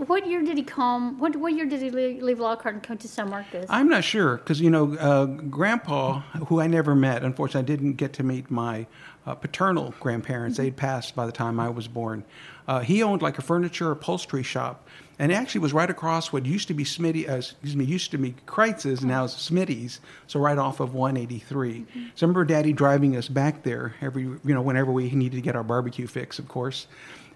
what 0.06 0.28
year 0.28 0.42
did 0.44 0.58
he 0.58 0.64
come? 0.64 1.20
What 1.20 1.36
what 1.36 1.54
year 1.54 1.66
did 1.66 1.82
he 1.82 1.90
leave, 1.90 2.22
leave 2.22 2.40
Lockhart 2.40 2.76
and 2.76 2.84
come 2.84 2.98
to 2.98 3.08
San 3.08 3.30
Marcos? 3.30 3.66
i'm 3.70 3.90
not 3.90 4.04
sure 4.04 4.38
because 4.38 4.60
you 4.62 4.70
know 4.70 4.96
uh, 4.96 5.26
grandpa 5.26 6.20
who 6.48 6.60
i 6.60 6.68
never 6.68 6.96
met 6.96 7.24
unfortunately 7.24 7.62
i 7.62 7.76
didn't 7.76 7.94
get 7.94 8.14
to 8.14 8.24
meet 8.24 8.50
my 8.50 8.86
uh, 9.26 9.36
paternal 9.36 9.94
grandparents 10.00 10.58
they'd 10.58 10.76
passed 10.76 11.16
by 11.16 11.26
the 11.26 11.32
time 11.32 11.60
i 11.60 11.70
was 11.70 11.88
born 11.88 12.24
uh, 12.68 12.80
he 12.80 13.04
owned 13.04 13.22
like 13.22 13.38
a 13.38 13.42
furniture 13.42 13.92
upholstery 13.92 14.44
shop 14.44 14.88
and 15.20 15.32
it 15.32 15.36
actually 15.36 15.62
was 15.62 15.74
right 15.74 15.90
across 15.90 16.32
what 16.32 16.46
used 16.46 16.68
to 16.68 16.76
be 16.76 16.84
Smitty, 16.84 17.28
uh, 17.28 17.38
excuse 17.38 17.76
me, 17.76 17.86
used 17.86 18.12
to 18.12 18.20
be 18.20 18.36
Kreuz's, 18.46 19.04
now 19.04 19.26
it's 19.26 19.50
Smitty's, 19.50 20.00
so 20.28 20.40
right 20.40 20.60
off 20.60 20.80
of 20.80 20.94
183. 20.94 21.86
So 21.94 21.98
I 21.98 22.10
remember 22.22 22.46
Daddy 22.46 22.72
driving 22.72 23.18
us 23.18 23.28
back 23.28 23.64
there 23.64 23.96
every, 24.00 24.24
you 24.24 24.40
know, 24.46 24.62
whenever 24.62 24.92
we 24.92 25.10
needed 25.10 25.38
to 25.38 25.42
get 25.42 25.56
our 25.56 25.64
barbecue 25.64 26.06
fix, 26.06 26.38
of 26.38 26.48
course. 26.48 26.86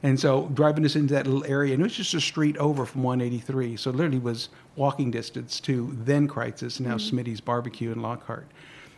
And 0.04 0.20
so 0.20 0.50
driving 0.54 0.84
us 0.84 0.96
into 0.96 1.14
that 1.14 1.28
little 1.28 1.46
area, 1.46 1.74
and 1.74 1.82
it 1.82 1.84
was 1.84 1.96
just 1.96 2.14
a 2.14 2.22
street 2.22 2.58
over 2.58 2.86
from 2.86 3.04
183. 3.04 3.78
So 3.78 3.92
it 3.92 3.96
literally 3.96 4.20
was 4.20 4.50
walking 4.76 5.12
distance 5.12 5.60
to 5.62 5.96
then 6.04 6.28
Kreuz's, 6.28 6.80
now 6.80 6.96
Smitty's 6.96 7.40
Barbecue 7.40 7.92
in 7.92 8.02
Lockhart. 8.02 8.48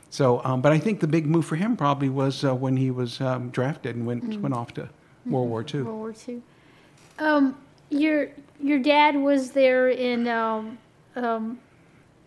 So, 0.10 0.42
um, 0.46 0.62
but 0.62 0.72
I 0.72 0.80
think 0.80 1.00
the 1.00 1.08
big 1.08 1.26
move 1.26 1.46
for 1.46 1.56
him 1.56 1.76
probably 1.76 2.10
was 2.10 2.44
uh, 2.44 2.54
when 2.54 2.78
he 2.78 2.92
was 2.92 3.20
um, 3.20 3.50
drafted 3.50 3.96
and 3.96 4.06
went, 4.06 4.40
went 4.40 4.54
off 4.54 4.74
to 4.76 4.88
World 5.26 5.50
War 5.50 5.66
II. 5.74 5.82
World 5.82 5.98
War 5.98 6.16
II. 6.28 6.42
Um, 7.20 7.58
your 7.90 8.30
your 8.62 8.80
dad 8.80 9.16
was 9.16 9.52
there 9.52 9.90
in 9.90 10.28
um, 10.28 10.78
um, 11.16 11.60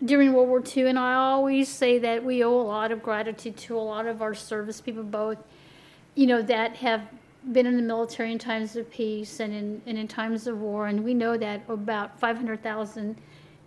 during 0.04 0.32
World 0.32 0.48
War 0.48 0.62
II, 0.64 0.88
and 0.88 0.98
I 0.98 1.14
always 1.14 1.68
say 1.68 1.98
that 1.98 2.24
we 2.24 2.44
owe 2.44 2.60
a 2.60 2.62
lot 2.62 2.92
of 2.92 3.02
gratitude 3.02 3.56
to 3.58 3.76
a 3.76 3.80
lot 3.80 4.06
of 4.06 4.22
our 4.22 4.34
service 4.34 4.80
people, 4.80 5.02
both 5.02 5.38
you 6.14 6.26
know 6.26 6.42
that 6.42 6.76
have 6.76 7.02
been 7.52 7.66
in 7.66 7.76
the 7.76 7.82
military 7.82 8.32
in 8.32 8.38
times 8.38 8.76
of 8.76 8.90
peace 8.90 9.40
and 9.40 9.52
in 9.54 9.82
and 9.86 9.98
in 9.98 10.08
times 10.08 10.46
of 10.46 10.60
war, 10.60 10.86
and 10.86 11.04
we 11.04 11.14
know 11.14 11.36
that 11.36 11.62
about 11.68 12.18
five 12.18 12.36
hundred 12.36 12.62
thousand 12.62 13.16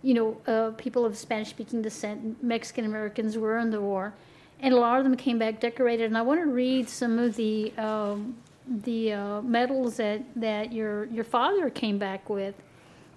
you 0.02 0.14
know 0.14 0.36
uh, 0.46 0.70
people 0.76 1.04
of 1.04 1.16
Spanish 1.16 1.50
speaking 1.50 1.82
descent, 1.82 2.42
Mexican 2.42 2.84
Americans, 2.84 3.36
were 3.36 3.58
in 3.58 3.70
the 3.70 3.80
war. 3.80 4.14
And 4.62 4.74
a 4.74 4.76
lot 4.76 4.98
of 4.98 5.04
them 5.04 5.16
came 5.16 5.38
back 5.38 5.58
decorated, 5.58 6.04
and 6.04 6.18
I 6.18 6.22
want 6.22 6.40
to 6.40 6.46
read 6.46 6.88
some 6.88 7.18
of 7.18 7.36
the 7.36 7.72
um, 7.78 8.36
the 8.68 9.12
uh, 9.12 9.42
medals 9.42 9.96
that, 9.96 10.22
that 10.36 10.72
your 10.72 11.06
your 11.06 11.24
father 11.24 11.70
came 11.70 11.98
back 11.98 12.28
with. 12.28 12.54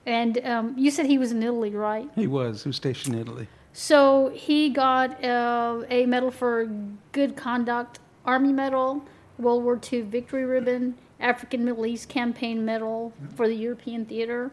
And 0.06 0.38
um, 0.46 0.76
you 0.78 0.92
said 0.92 1.06
he 1.06 1.18
was 1.18 1.32
in 1.32 1.42
Italy, 1.42 1.72
right? 1.72 2.10
He 2.16 2.28
was, 2.28 2.64
he 2.64 2.70
was 2.70 2.76
stationed 2.76 3.16
in 3.16 3.22
Italy. 3.22 3.48
So 3.72 4.32
he 4.34 4.70
got 4.70 5.24
uh, 5.24 5.84
a 5.90 6.06
medal 6.06 6.30
for 6.30 6.70
good 7.14 7.36
conduct, 7.36 8.00
Army 8.26 8.52
Medal, 8.52 9.04
World 9.38 9.64
War 9.64 9.80
II 9.92 10.02
Victory 10.02 10.46
Ribbon, 10.46 10.96
African 11.20 11.66
Middle 11.66 11.86
East 11.86 12.10
Campaign 12.10 12.66
Medal 12.66 13.14
for 13.36 13.48
the 13.48 13.56
European 13.56 14.06
Theater. 14.06 14.52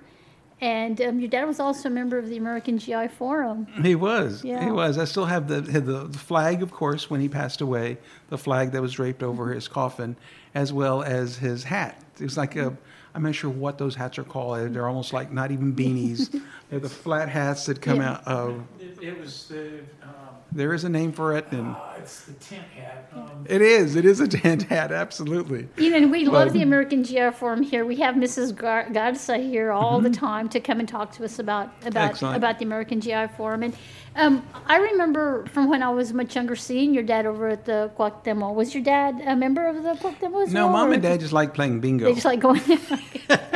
And 0.62 1.00
um, 1.00 1.18
your 1.20 1.28
dad 1.30 1.46
was 1.46 1.58
also 1.58 1.88
a 1.88 1.90
member 1.90 2.18
of 2.18 2.28
the 2.28 2.36
American 2.36 2.78
GI 2.78 3.08
Forum. 3.08 3.66
He 3.82 3.94
was. 3.94 4.44
Yeah. 4.44 4.62
He 4.62 4.70
was. 4.70 4.98
I 4.98 5.04
still 5.06 5.24
have 5.24 5.48
the, 5.48 5.62
the 5.62 5.80
the 5.80 6.18
flag, 6.18 6.62
of 6.62 6.70
course, 6.70 7.08
when 7.08 7.18
he 7.22 7.30
passed 7.30 7.62
away, 7.62 7.96
the 8.28 8.36
flag 8.36 8.72
that 8.72 8.82
was 8.82 8.92
draped 8.92 9.22
over 9.22 9.54
his 9.54 9.68
coffin, 9.68 10.16
as 10.54 10.70
well 10.70 11.02
as 11.02 11.36
his 11.38 11.64
hat. 11.64 12.02
It 12.18 12.24
was 12.24 12.36
like 12.36 12.56
a, 12.56 12.76
I'm 13.14 13.22
not 13.22 13.34
sure 13.34 13.48
what 13.48 13.78
those 13.78 13.94
hats 13.94 14.18
are 14.18 14.22
called. 14.24 14.74
They're 14.74 14.86
almost 14.86 15.14
like 15.14 15.32
not 15.32 15.50
even 15.50 15.72
beanies. 15.80 16.38
They're 16.68 16.78
the 16.78 16.90
flat 16.90 17.30
hats 17.30 17.64
that 17.64 17.80
come 17.80 17.96
Yeah. 17.96 18.12
out 18.12 18.26
of. 18.26 18.62
It, 18.78 19.02
it 19.02 19.18
was 19.18 19.46
the, 19.48 19.78
um, 20.02 20.29
There 20.52 20.74
is 20.74 20.82
a 20.84 20.88
name 20.88 21.12
for 21.12 21.36
it, 21.36 21.46
and 21.52 21.76
uh, 21.76 21.78
it's 21.98 22.22
the 22.22 22.32
tent 22.32 22.64
hat. 22.76 23.08
Um, 23.14 23.46
it 23.48 23.62
is. 23.62 23.94
It 23.94 24.04
is 24.04 24.18
a 24.20 24.26
tent 24.26 24.64
hat, 24.64 24.90
absolutely. 24.90 25.68
You 25.76 25.90
know, 25.90 25.96
and 25.98 26.10
we 26.10 26.24
love 26.24 26.48
But- 26.48 26.54
the 26.54 26.62
American 26.62 27.04
GI 27.04 27.30
Forum 27.32 27.62
here. 27.62 27.84
We 27.86 27.96
have 27.96 28.16
Mrs. 28.16 28.54
Gar- 28.56 28.88
Garza 28.92 29.38
here 29.38 29.70
all 29.70 30.00
the 30.00 30.10
time 30.10 30.48
to 30.48 30.58
come 30.60 30.80
and 30.80 30.88
talk 30.88 31.12
to 31.12 31.24
us 31.24 31.38
about 31.38 31.68
about 31.82 31.92
Mm-hmm. 31.92 31.96
Excellent. 31.98 32.36
about 32.36 32.58
the 32.58 32.64
American 32.64 33.00
GI 33.00 33.28
Forum. 33.36 33.62
And 33.62 33.76
um, 34.16 34.44
I 34.66 34.78
remember 34.78 35.46
from 35.46 35.68
when 35.70 35.82
I 35.84 35.90
was 35.90 36.12
much 36.12 36.34
younger 36.34 36.56
seeing 36.56 36.94
your 36.94 37.04
dad 37.04 37.26
over 37.26 37.48
at 37.48 37.64
the 37.64 37.90
Cuauhtemoc. 37.96 38.54
Was 38.54 38.74
your 38.74 38.82
dad 38.82 39.20
a 39.24 39.36
member 39.36 39.66
of 39.66 39.82
the 39.84 39.90
Cuauhtemoc? 39.94 40.46
as 40.48 40.52
No, 40.52 40.64
well, 40.66 40.72
mom 40.72 40.92
and 40.92 41.02
dad 41.02 41.20
just 41.20 41.32
like 41.32 41.54
playing 41.54 41.78
bingo. 41.80 42.06
They 42.06 42.14
just 42.14 42.24
like 42.26 42.40
going. 42.40 42.60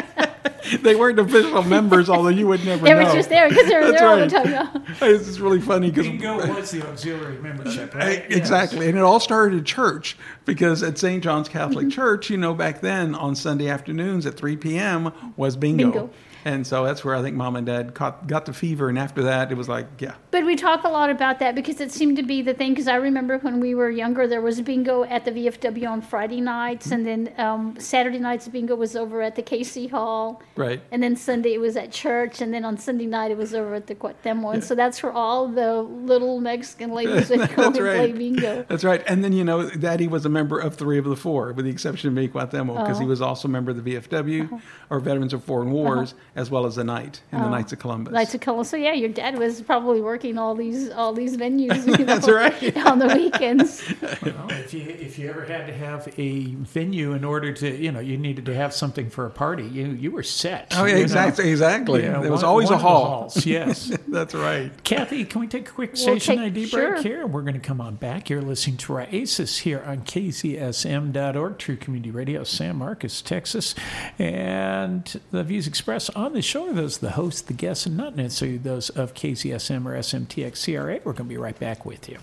they 0.83 0.95
weren't 0.95 1.19
official 1.19 1.63
members, 1.63 2.09
although 2.09 2.29
you 2.29 2.47
would 2.47 2.65
never 2.65 2.85
they 2.85 2.93
know. 2.95 3.05
were 3.05 3.13
just 3.13 3.29
there 3.29 3.49
because 3.49 3.69
they 3.69 3.77
were 3.77 3.93
That's 3.93 4.01
there 4.01 4.09
all 4.09 4.17
right. 4.19 4.31
the 4.31 4.37
time. 4.37 4.51
yeah. 4.51 5.09
It's 5.09 5.27
just 5.27 5.41
really 5.41 5.61
funny 5.61 5.91
because 5.91 6.07
Bingo 6.07 6.37
was 6.55 6.71
the 6.71 6.87
auxiliary 6.87 7.39
membership, 7.39 7.95
right? 7.95 8.25
Yes. 8.29 8.39
Exactly. 8.39 8.89
And 8.89 8.97
it 8.97 9.03
all 9.03 9.21
started 9.21 9.59
at 9.59 9.67
church 9.67 10.17
because 10.45 10.83
at 10.83 10.99
St. 10.99 11.23
John's 11.23 11.49
Catholic 11.49 11.87
mm-hmm. 11.87 11.91
Church, 11.91 12.31
you 12.31 12.37
know, 12.37 12.55
back 12.55 12.81
then 12.81 13.15
on 13.15 13.35
Sunday 13.35 13.69
afternoons 13.69 14.27
at 14.27 14.37
3 14.37 14.57
p.m. 14.57 15.13
was 15.37 15.57
bingo. 15.57 15.91
Bingo. 15.91 16.11
And 16.45 16.67
so 16.67 16.85
that's 16.85 17.05
where 17.05 17.15
I 17.15 17.23
think 17.23 17.37
mom 17.37 17.57
and 17.57 17.67
dad 17.67 17.95
caught, 17.95 18.27
got 18.27 18.45
the 18.47 18.53
fever. 18.53 18.89
And 18.89 18.99
after 18.99 19.23
that, 19.23 19.51
it 19.51 19.57
was 19.57 19.69
like, 19.69 19.87
yeah. 19.99 20.15
But 20.31 20.45
we 20.45 20.57
talk 20.57 20.85
a 20.85 20.89
lot 20.89 21.09
about 21.11 21.39
that 21.39 21.55
because 21.55 21.81
it 21.81 21.91
seemed 21.91 22.17
to 22.19 22.23
be 22.23 22.43
the 22.43 22.53
thing. 22.55 22.73
Because 22.73 22.89
I 22.89 22.97
remember 22.97 23.39
when 23.39 23.61
we 23.61 23.75
were 23.75 23.91
younger, 23.91 24.27
there 24.27 24.41
was 24.43 24.61
bingo 24.61 25.05
at 25.05 25.25
the 25.25 25.31
VFW 25.31 25.89
on 25.89 26.03
Friday 26.03 26.41
nights, 26.41 26.91
and 26.91 27.07
then 27.07 27.33
um, 27.39 27.77
Saturday 27.79 28.19
nights 28.19 28.47
bingo 28.49 28.75
was 28.75 28.95
over 28.97 29.23
at 29.23 29.37
the 29.37 29.43
KC 29.43 29.91
Hall, 29.91 30.43
Right. 30.57 30.83
and 30.93 31.03
then 31.03 31.17
Sunday 31.17 31.55
it 31.55 31.61
was 31.61 31.77
at 31.77 31.91
church, 31.93 32.41
and 32.41 32.53
then 32.53 32.65
on 32.65 32.77
Sunday 32.79 33.07
night 33.07 33.31
it 33.31 33.37
was 33.39 33.55
over 33.55 33.75
at 33.75 33.87
the 33.87 33.95
Cuauhtemoc. 33.95 34.55
And 34.55 34.65
so 34.65 34.75
that's 34.75 35.03
where 35.03 35.13
all 35.13 35.49
the 35.49 35.81
little 35.83 36.41
Mexican 36.41 36.93
ladies 36.93 37.31
would 37.31 37.39
go 37.57 37.65
and 37.67 37.75
That's 37.75 37.79
play 37.79 37.99
right. 38.11 38.15
bingo. 38.19 38.65
That's 38.69 38.85
right. 38.85 39.03
And 39.07 39.25
then, 39.25 39.33
you 39.33 39.45
know, 39.45 39.71
Daddy 39.71 40.09
was 40.09 40.27
a 40.27 40.29
member 40.29 40.59
of 40.59 40.75
three 40.75 40.99
of 40.99 41.05
the 41.05 41.17
four, 41.17 41.53
with 41.53 41.65
the 41.65 41.71
exception 41.71 42.09
of 42.09 42.15
me, 42.15 42.29
Cuauhtemoc, 42.29 42.85
because 42.85 42.99
he 42.99 43.05
Oh. 43.05 43.09
was 43.09 43.23
also 43.23 43.49
a 43.49 43.51
member 43.51 43.71
of 43.71 43.83
the 43.83 43.95
VFW, 43.95 44.45
Uh-huh. 44.45 44.59
or 44.91 45.01
Veterans 45.01 45.33
of 45.33 45.43
Foreign 45.45 45.71
Wars, 45.71 46.15
as 46.37 46.51
well 46.51 46.67
as 46.67 46.77
the 46.77 46.85
Knight 46.85 47.21
in 47.33 47.39
the 47.39 47.47
oh. 47.47 47.51
Knights 47.51 47.73
of 47.73 47.79
Columbus. 47.79 48.13
Oh. 48.13 48.15
Knights 48.15 48.35
of 48.35 48.41
Columbus. 48.41 48.71
So 48.71 48.77
yeah, 48.77 48.93
your 48.93 49.09
dad 49.09 49.39
was 49.39 49.61
probably 49.63 50.01
working 50.01 50.37
all 50.39 50.55
these 50.55 50.91
all 50.91 51.13
these 51.13 51.37
venues. 51.37 51.85
You 51.95 52.05
know, 52.05 52.17
That's 52.17 52.29
right. 52.29 52.77
on 52.87 52.99
the 52.99 53.07
weekends. 53.07 53.83
Well, 54.23 54.49
if 54.51 54.75
you 54.75 54.83
if 54.83 55.19
you 55.19 55.29
ever 55.31 55.45
had 55.45 55.67
to 55.67 55.73
have 55.73 56.13
a 56.19 56.47
venue 56.47 57.13
in 57.13 57.25
order 57.25 57.53
to, 57.53 57.77
you 57.77 57.93
know, 57.93 58.01
you 58.01 58.17
needed 58.17 58.47
to 58.47 58.55
have 58.55 58.75
something 58.75 59.11
for 59.11 59.27
a 59.27 59.31
party, 59.31 59.65
you 59.65 59.87
you 59.87 60.11
were 60.11 60.23
set. 60.23 60.73
Oh, 60.77 60.85
yeah, 60.85 60.93
you 60.93 60.97
know. 60.97 61.03
exactly. 61.03 61.51
Exactly. 61.51 62.03
You 62.03 62.11
know, 62.11 62.23
there 62.23 62.33
was 62.33 62.43
one- 62.43 62.49
always 62.51 62.71
one 62.71 62.79
a 62.79 62.83
hall. 62.83 63.05
halls, 63.07 63.47
yes. 63.47 63.97
That's 64.09 64.35
right. 64.35 64.73
Cathy, 64.83 65.25
can 65.25 65.41
we 65.41 65.47
take 65.47 65.69
a 65.69 65.73
quick 65.73 65.93
We'll 65.93 66.03
station 66.03 66.37
take- 66.39 66.47
ID 66.47 66.67
sure. 66.67 66.93
break 66.93 67.03
here? 67.05 67.27
We're 67.27 67.43
going 67.43 67.55
to 67.55 67.61
come 67.61 67.81
on 67.81 67.95
back. 67.97 68.29
You're 68.31 68.43
listening 68.43 68.77
to 68.79 68.93
Raices 68.93 69.61
here 69.61 69.83
on 69.87 69.99
KZSM.org, 70.03 71.59
True 71.59 71.77
Community 71.77 72.11
Radio, 72.11 72.45
San 72.45 72.77
Marcos, 72.77 73.23
Texas. 73.23 73.75
And 74.19 75.21
the 75.31 75.45
views 75.45 75.67
expressed 75.67 76.11
on 76.17 76.24
the 76.33 76.43
show 76.43 76.69
are 76.69 76.73
those 76.73 76.99
the 76.99 77.11
host, 77.11 77.49
the 77.49 77.53
guests, 77.53 77.87
and 77.87 77.97
not 77.97 78.15
necessarily 78.17 78.57
those 78.57 78.89
of 78.91 79.15
KZSM 79.15 79.85
or 79.85 79.99
SMTX 79.99 80.65
CRA. 80.65 81.01
We're 81.05 81.13
going 81.13 81.17
to 81.17 81.25
be 81.25 81.37
right 81.37 81.59
back 81.59 81.85
with 81.85 82.09
you. 82.09 82.19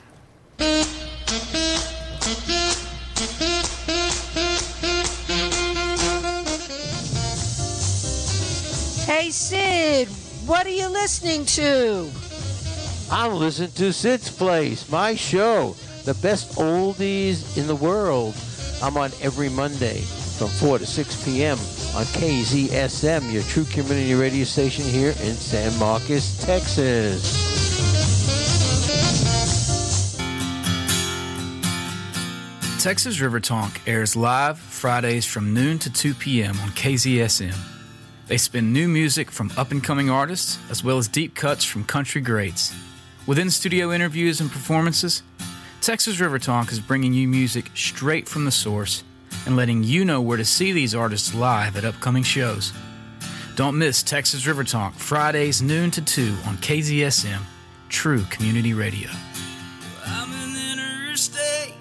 Hey, 9.06 9.30
Sid, 9.30 10.08
what 10.48 10.66
are 10.66 10.70
you 10.70 10.88
listening 10.88 11.46
to? 11.48 12.10
I'm 13.12 13.34
listening 13.34 13.72
to 13.72 13.92
Sid's 13.92 14.32
Place, 14.32 14.90
my 14.90 15.16
show, 15.16 15.76
the 16.06 16.14
best 16.16 16.56
oldies 16.56 17.58
in 17.58 17.68
the 17.68 17.76
world. 17.76 18.36
I'm 18.82 18.96
on 18.96 19.12
every 19.22 19.50
Monday 19.50 20.02
from 20.42 20.50
4 20.50 20.80
to 20.80 20.88
6 20.88 21.24
p.m. 21.24 21.56
on 21.96 22.04
KZSM, 22.18 23.32
your 23.32 23.44
true 23.44 23.64
community 23.66 24.16
radio 24.16 24.44
station 24.44 24.84
here 24.84 25.10
in 25.10 25.36
San 25.36 25.78
Marcos, 25.78 26.44
Texas. 26.44 27.22
Texas 32.82 33.20
River 33.20 33.40
Tonk 33.40 33.82
airs 33.86 34.16
live 34.16 34.58
Fridays 34.58 35.28
from 35.28 35.54
noon 35.54 35.78
to 35.78 35.94
2 35.94 36.16
p.m. 36.16 36.60
on 36.62 36.70
KZSM. 36.70 37.56
They 38.26 38.38
spin 38.38 38.74
new 38.74 38.88
music 38.88 39.30
from 39.30 39.52
up 39.58 39.70
and 39.70 39.84
coming 39.84 40.10
artists 40.10 40.58
as 40.72 40.84
well 40.84 40.98
as 40.98 41.08
deep 41.08 41.36
cuts 41.36 41.64
from 41.64 41.84
country 41.84 42.20
greats. 42.20 42.74
Within 43.28 43.52
studio 43.52 43.92
interviews 43.92 44.42
and 44.42 44.50
performances, 44.50 45.22
Texas 45.82 46.20
River 46.20 46.40
Tonk 46.40 46.72
is 46.72 46.80
bringing 46.80 47.14
you 47.14 47.28
music 47.28 47.70
straight 47.76 48.28
from 48.28 48.46
the 48.46 48.52
source 48.52 49.04
and 49.46 49.56
letting 49.56 49.84
you 49.84 50.06
know 50.06 50.22
where 50.22 50.38
to 50.38 50.46
see 50.46 50.72
these 50.72 50.96
artists 50.96 51.34
live 51.34 51.76
at 51.78 51.86
upcoming 51.86 52.24
shows. 52.24 52.74
Don't 53.56 53.78
miss 53.78 54.02
Texas 54.02 54.48
River 54.48 54.64
Tonk 54.64 54.96
Fridays 54.96 55.62
noon 55.62 55.92
to 55.92 56.02
2 56.02 56.36
on 56.48 56.58
KZSM, 56.58 57.42
True 57.90 58.24
Community 58.30 58.74
Radio. 58.74 59.10
I'm 60.06 60.32
an 60.32 60.56
interstate 60.72 61.76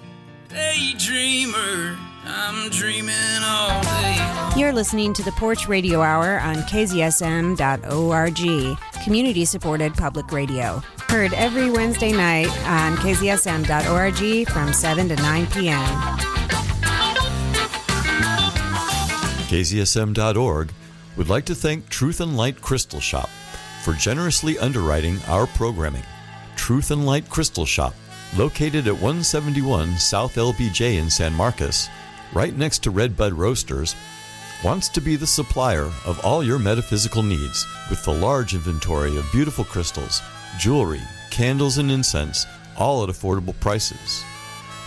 daydreamer. 0.49 1.97
I'm 2.25 2.69
dreaming 2.69 3.15
all 3.43 3.81
day. 3.81 4.53
You're 4.57 4.73
listening 4.73 5.13
to 5.13 5.23
the 5.23 5.31
Porch 5.31 5.67
Radio 5.67 6.01
Hour 6.01 6.39
on 6.41 6.55
KZSM.org, 6.57 8.37
community 9.03 9.45
supported 9.45 9.93
public 9.93 10.31
radio. 10.31 10.83
Heard 11.07 11.33
every 11.33 11.69
Wednesday 11.71 12.11
night 12.11 12.49
on 12.67 12.97
KZSM.org 12.97 14.49
from 14.49 14.73
7 14.73 15.07
to 15.09 15.15
9 15.15 15.47
p.m. 15.47 16.40
KZSM.org 19.51 20.71
would 21.17 21.27
like 21.27 21.43
to 21.43 21.55
thank 21.55 21.89
Truth 21.89 22.21
and 22.21 22.37
Light 22.37 22.61
Crystal 22.61 23.01
Shop 23.01 23.29
for 23.83 23.91
generously 23.91 24.57
underwriting 24.57 25.19
our 25.27 25.45
programming. 25.45 26.05
Truth 26.55 26.89
and 26.89 27.05
Light 27.05 27.29
Crystal 27.29 27.65
Shop, 27.65 27.93
located 28.37 28.87
at 28.87 28.93
171 28.93 29.97
South 29.97 30.35
LBJ 30.35 30.95
in 30.95 31.09
San 31.09 31.33
Marcos, 31.33 31.89
right 32.31 32.55
next 32.55 32.81
to 32.83 32.91
Red 32.91 33.17
Bud 33.17 33.33
Roasters, 33.33 33.93
wants 34.63 34.87
to 34.87 35.01
be 35.01 35.17
the 35.17 35.27
supplier 35.27 35.91
of 36.05 36.21
all 36.23 36.41
your 36.41 36.57
metaphysical 36.57 37.21
needs 37.21 37.67
with 37.89 38.01
the 38.05 38.13
large 38.13 38.53
inventory 38.53 39.17
of 39.17 39.29
beautiful 39.33 39.65
crystals, 39.65 40.21
jewelry, 40.59 41.01
candles, 41.29 41.77
and 41.77 41.91
incense, 41.91 42.45
all 42.77 43.03
at 43.03 43.09
affordable 43.09 43.59
prices. 43.59 44.23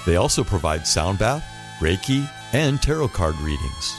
They 0.06 0.16
also 0.16 0.42
provide 0.42 0.86
sound 0.86 1.18
bath, 1.18 1.44
Reiki, 1.80 2.26
and 2.54 2.80
tarot 2.80 3.08
card 3.08 3.36
readings. 3.40 3.94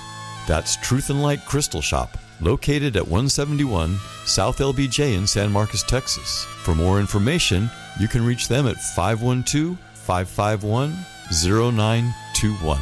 That's 0.47 0.75
Truth 0.77 1.09
and 1.09 1.23
Light 1.23 1.43
Crystal 1.45 1.81
Shop, 1.81 2.17
located 2.39 2.95
at 2.95 3.03
171 3.03 3.97
South 4.25 4.59
LBJ 4.59 5.15
in 5.15 5.25
San 5.25 5.51
Marcos, 5.51 5.83
Texas. 5.83 6.45
For 6.63 6.75
more 6.75 6.99
information, 6.99 7.69
you 7.99 8.07
can 8.07 8.25
reach 8.25 8.47
them 8.47 8.67
at 8.67 8.77
512 8.77 9.77
551 9.93 10.95
0921. 11.31 12.79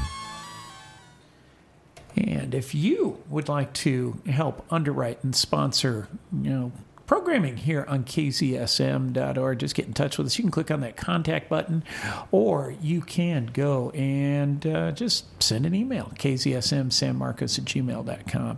And 2.15 2.53
if 2.53 2.75
you 2.75 3.17
would 3.29 3.49
like 3.49 3.73
to 3.73 4.19
help 4.27 4.65
underwrite 4.69 5.23
and 5.23 5.35
sponsor, 5.35 6.07
you 6.31 6.49
know, 6.49 6.71
programming 7.05 7.57
here 7.57 7.85
on 7.87 8.03
kzsm.org, 8.03 9.59
just 9.59 9.75
get 9.75 9.85
in 9.85 9.93
touch 9.93 10.17
with 10.17 10.27
us. 10.27 10.37
You 10.37 10.43
can 10.43 10.51
click 10.51 10.71
on 10.71 10.81
that 10.81 10.95
contact 10.95 11.49
button, 11.49 11.83
or 12.31 12.75
you 12.81 13.01
can 13.01 13.47
go 13.47 13.89
and 13.91 14.65
uh, 14.65 14.91
just 14.91 15.43
send 15.43 15.65
an 15.65 15.75
email, 15.75 16.11
kzsmsanmarcos 16.15 17.59
at 17.59 17.65
gmail.com. 17.65 18.57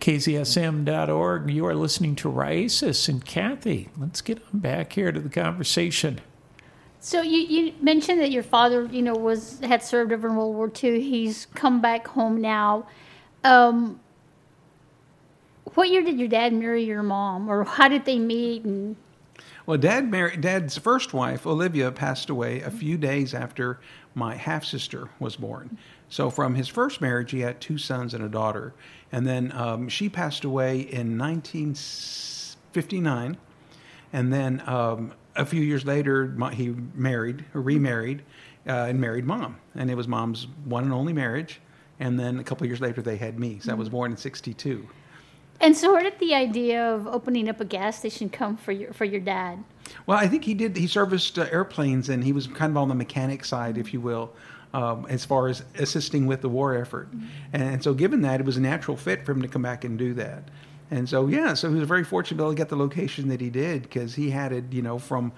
kzsm.org. 0.00 1.50
You 1.50 1.66
are 1.66 1.74
listening 1.74 2.16
to 2.16 2.28
Raices 2.30 3.08
and 3.08 3.24
Cathy. 3.24 3.88
Let's 3.96 4.20
get 4.20 4.42
back 4.52 4.92
here 4.92 5.12
to 5.12 5.20
the 5.20 5.30
conversation. 5.30 6.20
So 7.00 7.22
you, 7.22 7.38
you 7.38 7.72
mentioned 7.80 8.20
that 8.20 8.30
your 8.30 8.42
father, 8.42 8.84
you 8.86 9.02
know, 9.02 9.14
was 9.14 9.60
had 9.60 9.82
served 9.82 10.12
over 10.12 10.28
in 10.28 10.36
World 10.36 10.56
War 10.56 10.72
II. 10.82 11.00
He's 11.00 11.46
come 11.54 11.80
back 11.80 12.08
home 12.08 12.40
now. 12.40 12.86
Um, 13.44 14.00
what 15.76 15.90
year 15.90 16.02
did 16.02 16.18
your 16.18 16.28
dad 16.28 16.52
marry 16.54 16.82
your 16.84 17.02
mom, 17.04 17.48
or 17.50 17.64
how 17.64 17.88
did 17.88 18.04
they 18.06 18.18
meet? 18.18 18.64
And 18.64 18.96
Well, 19.66 19.78
Dad 19.78 20.10
married 20.10 20.40
Dad's 20.42 20.76
first 20.78 21.12
wife, 21.14 21.46
Olivia, 21.46 21.90
passed 21.92 22.28
away 22.30 22.60
a 22.62 22.70
few 22.70 22.96
days 22.98 23.32
after 23.34 23.78
my 24.14 24.34
half 24.36 24.64
sister 24.64 25.08
was 25.20 25.36
born. 25.36 25.76
So 26.08 26.30
from 26.30 26.54
his 26.56 26.68
first 26.68 27.00
marriage, 27.00 27.30
he 27.32 27.40
had 27.40 27.60
two 27.60 27.78
sons 27.78 28.14
and 28.14 28.22
a 28.24 28.28
daughter, 28.28 28.72
and 29.12 29.26
then 29.26 29.52
um, 29.52 29.88
she 29.88 30.08
passed 30.08 30.44
away 30.44 30.80
in 30.80 31.16
1959, 31.18 33.36
and 34.12 34.32
then 34.32 34.62
um, 34.66 35.12
a 35.36 35.44
few 35.46 35.60
years 35.62 35.84
later, 35.84 36.26
my, 36.36 36.52
he 36.54 36.68
married, 36.94 37.44
remarried, 37.52 38.22
uh, 38.68 38.86
and 38.88 39.00
married 39.00 39.24
mom, 39.26 39.56
and 39.74 39.90
it 39.90 39.94
was 39.96 40.06
mom's 40.08 40.46
one 40.64 40.84
and 40.84 40.92
only 40.92 41.12
marriage. 41.12 41.60
and 42.00 42.18
then 42.20 42.38
a 42.40 42.44
couple 42.44 42.64
of 42.64 42.68
years 42.70 42.80
later 42.80 43.00
they 43.02 43.16
had 43.16 43.38
me. 43.38 43.58
So 43.60 43.70
I 43.72 43.74
Mm-hmm. 43.74 43.78
was 43.80 43.88
born 43.90 44.10
in 44.12 44.16
'62. 44.16 44.88
And 45.60 45.76
so, 45.76 45.92
where 45.92 46.02
did 46.02 46.18
the 46.18 46.34
idea 46.34 46.84
of 46.94 47.06
opening 47.06 47.48
up 47.48 47.60
a 47.60 47.64
gas 47.64 47.98
station 47.98 48.28
come 48.28 48.56
for 48.56 48.72
your 48.72 48.92
for 48.92 49.04
your 49.04 49.20
dad? 49.20 49.64
Well, 50.06 50.18
I 50.18 50.28
think 50.28 50.44
he 50.44 50.54
did. 50.54 50.76
He 50.76 50.86
serviced 50.86 51.38
uh, 51.38 51.46
airplanes, 51.50 52.08
and 52.08 52.22
he 52.22 52.32
was 52.32 52.46
kind 52.46 52.70
of 52.70 52.76
on 52.76 52.88
the 52.88 52.94
mechanic 52.94 53.44
side, 53.44 53.78
if 53.78 53.92
you 53.92 54.00
will, 54.00 54.32
um, 54.74 55.06
as 55.08 55.24
far 55.24 55.48
as 55.48 55.62
assisting 55.78 56.26
with 56.26 56.42
the 56.42 56.48
war 56.48 56.76
effort. 56.76 57.08
And 57.52 57.82
so, 57.82 57.94
given 57.94 58.22
that, 58.22 58.40
it 58.40 58.46
was 58.46 58.56
a 58.56 58.60
natural 58.60 58.96
fit 58.96 59.24
for 59.24 59.32
him 59.32 59.42
to 59.42 59.48
come 59.48 59.62
back 59.62 59.84
and 59.84 59.98
do 59.98 60.14
that. 60.14 60.48
And 60.90 61.08
so, 61.08 61.26
yeah, 61.26 61.54
so 61.54 61.68
he 61.70 61.80
was 61.80 61.88
very 61.88 62.04
fortunate 62.04 62.36
to 62.36 62.42
be 62.42 62.42
able 62.44 62.52
to 62.52 62.56
get 62.56 62.68
the 62.68 62.76
location 62.76 63.28
that 63.28 63.40
he 63.40 63.50
did 63.50 63.82
because 63.82 64.14
he 64.14 64.30
had 64.30 64.52
it, 64.52 64.72
you 64.72 64.82
know, 64.82 64.98
from 64.98 65.32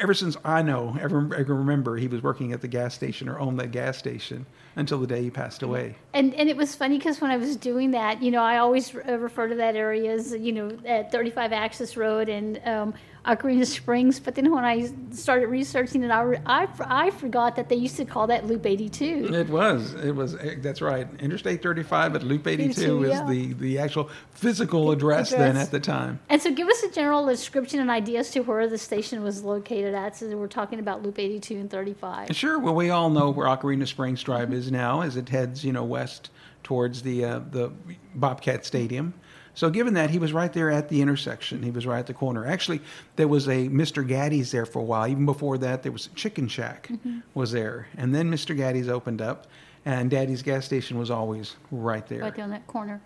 ever 0.00 0.14
since 0.14 0.36
I 0.44 0.62
know, 0.62 0.96
ever, 1.00 1.28
I 1.32 1.44
can 1.44 1.56
remember, 1.58 1.96
he 1.96 2.08
was 2.08 2.22
working 2.22 2.52
at 2.52 2.60
the 2.60 2.68
gas 2.68 2.94
station 2.94 3.28
or 3.28 3.38
owned 3.38 3.58
that 3.60 3.70
gas 3.70 3.98
station 3.98 4.46
until 4.76 4.98
the 4.98 5.06
day 5.06 5.22
he 5.22 5.30
passed 5.30 5.62
away. 5.62 5.96
And 6.14 6.34
and 6.34 6.48
it 6.48 6.56
was 6.56 6.74
funny 6.74 6.98
because 6.98 7.20
when 7.20 7.30
I 7.30 7.36
was 7.36 7.56
doing 7.56 7.90
that, 7.92 8.22
you 8.22 8.30
know, 8.30 8.42
I 8.42 8.58
always 8.58 8.94
uh, 8.94 9.18
refer 9.18 9.48
to 9.48 9.54
that 9.56 9.76
area 9.76 10.12
as 10.12 10.32
you 10.32 10.52
know 10.52 10.78
at 10.86 11.12
35 11.12 11.52
Access 11.52 11.96
Road 11.96 12.28
and 12.28 12.60
um, 12.66 12.94
Aquarena 13.24 13.66
Springs. 13.66 14.18
But 14.18 14.34
then 14.34 14.50
when 14.52 14.64
I 14.64 14.90
started 15.12 15.46
researching 15.46 16.02
it, 16.02 16.10
I, 16.10 16.40
I, 16.46 16.68
I 16.80 17.10
forgot 17.10 17.56
that 17.56 17.68
they 17.68 17.76
used 17.76 17.96
to 17.96 18.04
call 18.04 18.26
that 18.26 18.46
Loop 18.46 18.66
82. 18.66 19.32
It 19.32 19.48
was. 19.48 19.94
It 19.94 20.12
was. 20.14 20.34
eh, 20.36 20.56
That's 20.58 20.80
right. 20.80 21.06
Interstate 21.20 21.62
35 21.62 22.16
at 22.16 22.22
Loop 22.24 22.46
82 22.46 22.70
82, 22.80 23.04
is 23.04 23.10
yeah. 23.10 23.26
the, 23.26 23.52
the 23.54 23.78
actual 23.78 24.10
physical 24.32 24.90
address, 24.90 25.30
then 25.30 25.56
at 25.56 25.70
the 25.70 25.80
time. 25.80 26.18
And 26.28 26.42
so, 26.42 26.52
give 26.52 26.68
us 26.68 26.82
a 26.82 26.90
general 26.90 27.26
description 27.26 27.80
and 27.80 27.90
idea 27.90 28.20
as 28.20 28.30
to 28.32 28.40
where 28.40 28.66
the 28.68 28.78
station 28.78 29.22
was 29.22 29.42
located 29.44 29.94
at. 29.94 30.16
So 30.16 30.36
we're 30.36 30.48
talking 30.48 30.78
about 30.80 31.02
Loop 31.02 31.18
82 31.18 31.54
and 31.56 31.70
35. 31.70 32.34
Sure. 32.36 32.58
Well, 32.58 32.74
we 32.74 32.90
all 32.90 33.10
know 33.10 33.30
where 33.30 33.46
Aquarena 33.46 33.86
Springs 33.86 34.22
Drive 34.22 34.52
is 34.52 34.70
now, 34.72 35.02
as 35.02 35.16
it 35.16 35.28
heads, 35.28 35.64
you 35.64 35.72
know, 35.72 35.84
west 35.84 36.30
towards 36.62 37.02
the 37.02 37.24
uh, 37.24 37.40
the 37.50 37.72
Bobcat 38.14 38.64
Stadium. 38.64 39.14
So, 39.54 39.68
given 39.68 39.94
that, 39.94 40.10
he 40.10 40.18
was 40.18 40.32
right 40.32 40.52
there 40.52 40.70
at 40.70 40.88
the 40.88 41.02
intersection. 41.02 41.62
He 41.62 41.70
was 41.70 41.86
right 41.86 41.98
at 41.98 42.06
the 42.06 42.14
corner. 42.14 42.46
Actually, 42.46 42.80
there 43.16 43.28
was 43.28 43.48
a 43.48 43.68
Mr. 43.68 44.06
Gatti's 44.06 44.50
there 44.50 44.64
for 44.64 44.78
a 44.78 44.84
while. 44.84 45.06
Even 45.06 45.26
before 45.26 45.58
that, 45.58 45.82
there 45.82 45.92
was 45.92 46.06
a 46.06 46.10
Chicken 46.10 46.48
Shack 46.48 46.90
was 47.34 47.52
there, 47.52 47.88
and 47.96 48.14
then 48.14 48.30
Mr. 48.30 48.56
Gatti's 48.56 48.88
opened 48.88 49.20
up, 49.20 49.46
and 49.84 50.10
Daddy's 50.10 50.42
gas 50.42 50.64
station 50.64 50.98
was 50.98 51.10
always 51.10 51.56
right 51.70 52.06
there. 52.06 52.20
right 52.20 52.34
there 52.34 52.44
on 52.44 52.50
that 52.50 52.66
corner. 52.66 53.00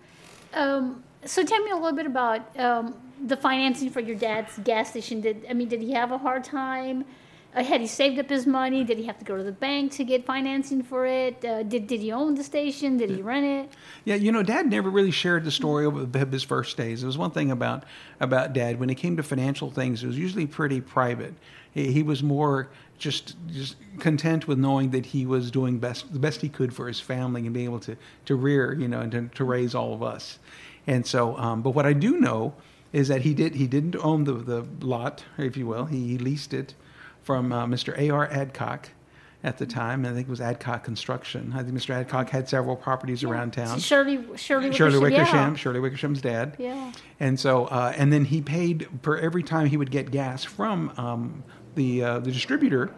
Um, 0.54 1.02
so 1.24 1.44
tell 1.44 1.62
me 1.62 1.70
a 1.72 1.76
little 1.76 1.96
bit 1.96 2.06
about 2.06 2.58
um, 2.58 2.94
the 3.26 3.36
financing 3.36 3.90
for 3.90 4.00
your 4.00 4.16
dad's 4.16 4.56
gas 4.58 4.90
station. 4.90 5.20
Did 5.20 5.46
I 5.50 5.52
mean, 5.52 5.68
did 5.68 5.82
he 5.82 5.92
have 5.92 6.12
a 6.12 6.18
hard 6.18 6.44
time? 6.44 7.04
Uh, 7.56 7.64
had 7.64 7.80
he 7.80 7.86
saved 7.86 8.18
up 8.18 8.28
his 8.28 8.46
money? 8.46 8.84
Did 8.84 8.98
he 8.98 9.04
have 9.06 9.18
to 9.18 9.24
go 9.24 9.34
to 9.34 9.42
the 9.42 9.50
bank 9.50 9.92
to 9.92 10.04
get 10.04 10.26
financing 10.26 10.82
for 10.82 11.06
it? 11.06 11.42
Uh, 11.42 11.62
did 11.62 11.86
Did 11.86 12.00
he 12.00 12.12
own 12.12 12.34
the 12.34 12.44
station? 12.44 12.98
Did 12.98 13.08
he 13.08 13.22
rent 13.22 13.46
it? 13.46 13.74
Yeah, 14.04 14.16
you 14.16 14.30
know, 14.30 14.42
Dad 14.42 14.68
never 14.68 14.90
really 14.90 15.10
shared 15.10 15.44
the 15.44 15.50
story 15.50 15.86
of 15.86 16.12
his 16.32 16.42
first 16.42 16.76
days. 16.76 17.02
It 17.02 17.06
was 17.06 17.16
one 17.16 17.30
thing 17.30 17.50
about 17.50 17.84
about 18.20 18.52
Dad 18.52 18.78
when 18.78 18.90
it 18.90 18.96
came 18.96 19.16
to 19.16 19.22
financial 19.22 19.70
things. 19.70 20.04
It 20.04 20.06
was 20.06 20.18
usually 20.18 20.46
pretty 20.46 20.82
private. 20.82 21.34
He, 21.72 21.92
he 21.92 22.02
was 22.02 22.22
more 22.22 22.68
just 22.98 23.36
just 23.46 23.76
content 24.00 24.46
with 24.46 24.58
knowing 24.58 24.90
that 24.90 25.06
he 25.06 25.24
was 25.24 25.50
doing 25.50 25.78
best 25.78 26.12
the 26.12 26.18
best 26.18 26.42
he 26.42 26.50
could 26.50 26.74
for 26.74 26.88
his 26.88 27.00
family 27.00 27.46
and 27.46 27.54
being 27.54 27.66
able 27.66 27.80
to 27.80 27.96
to 28.26 28.36
rear, 28.36 28.74
you 28.74 28.86
know, 28.86 29.00
and 29.00 29.12
to, 29.12 29.28
to 29.34 29.44
raise 29.44 29.74
all 29.74 29.94
of 29.94 30.02
us. 30.02 30.38
And 30.86 31.06
so, 31.06 31.36
um, 31.38 31.62
but 31.62 31.70
what 31.70 31.86
I 31.86 31.94
do 31.94 32.18
know 32.18 32.52
is 32.92 33.08
that 33.08 33.22
he 33.22 33.32
did 33.32 33.54
he 33.54 33.66
didn't 33.66 33.96
own 33.96 34.24
the 34.24 34.34
the 34.34 34.66
lot, 34.80 35.24
if 35.38 35.56
you 35.56 35.66
will. 35.66 35.86
He 35.86 36.18
leased 36.18 36.52
it 36.52 36.74
from 37.26 37.52
uh, 37.52 37.66
Mr. 37.66 37.98
A.R. 37.98 38.28
Adcock 38.30 38.88
at 39.42 39.58
the 39.58 39.66
time. 39.66 40.04
And 40.04 40.12
I 40.12 40.14
think 40.14 40.28
it 40.28 40.30
was 40.30 40.40
Adcock 40.40 40.84
Construction. 40.84 41.52
I 41.54 41.64
think 41.64 41.74
Mr. 41.76 41.90
Adcock 41.90 42.30
had 42.30 42.48
several 42.48 42.76
properties 42.76 43.24
around 43.24 43.52
town. 43.52 43.80
Shirley 43.80 44.24
Shirley 44.36 44.72
Shirley 44.72 44.98
Wickersham, 45.00 45.02
Wickersham, 45.02 45.52
Yeah. 45.52 45.56
Shirley 45.58 45.80
Wickersham's 45.80 46.20
dad. 46.22 46.54
Yeah. 46.56 46.92
And 47.18 47.38
so, 47.38 47.64
uh, 47.66 47.92
and 47.96 48.12
then 48.12 48.24
he 48.24 48.40
paid 48.40 48.88
for 49.02 49.18
every 49.18 49.42
time 49.42 49.66
he 49.66 49.76
would 49.76 49.90
get 49.90 50.12
gas 50.12 50.44
from 50.44 50.92
um, 50.96 51.42
the 51.74 52.04
uh, 52.04 52.18
the 52.20 52.30
distributor, 52.30 52.90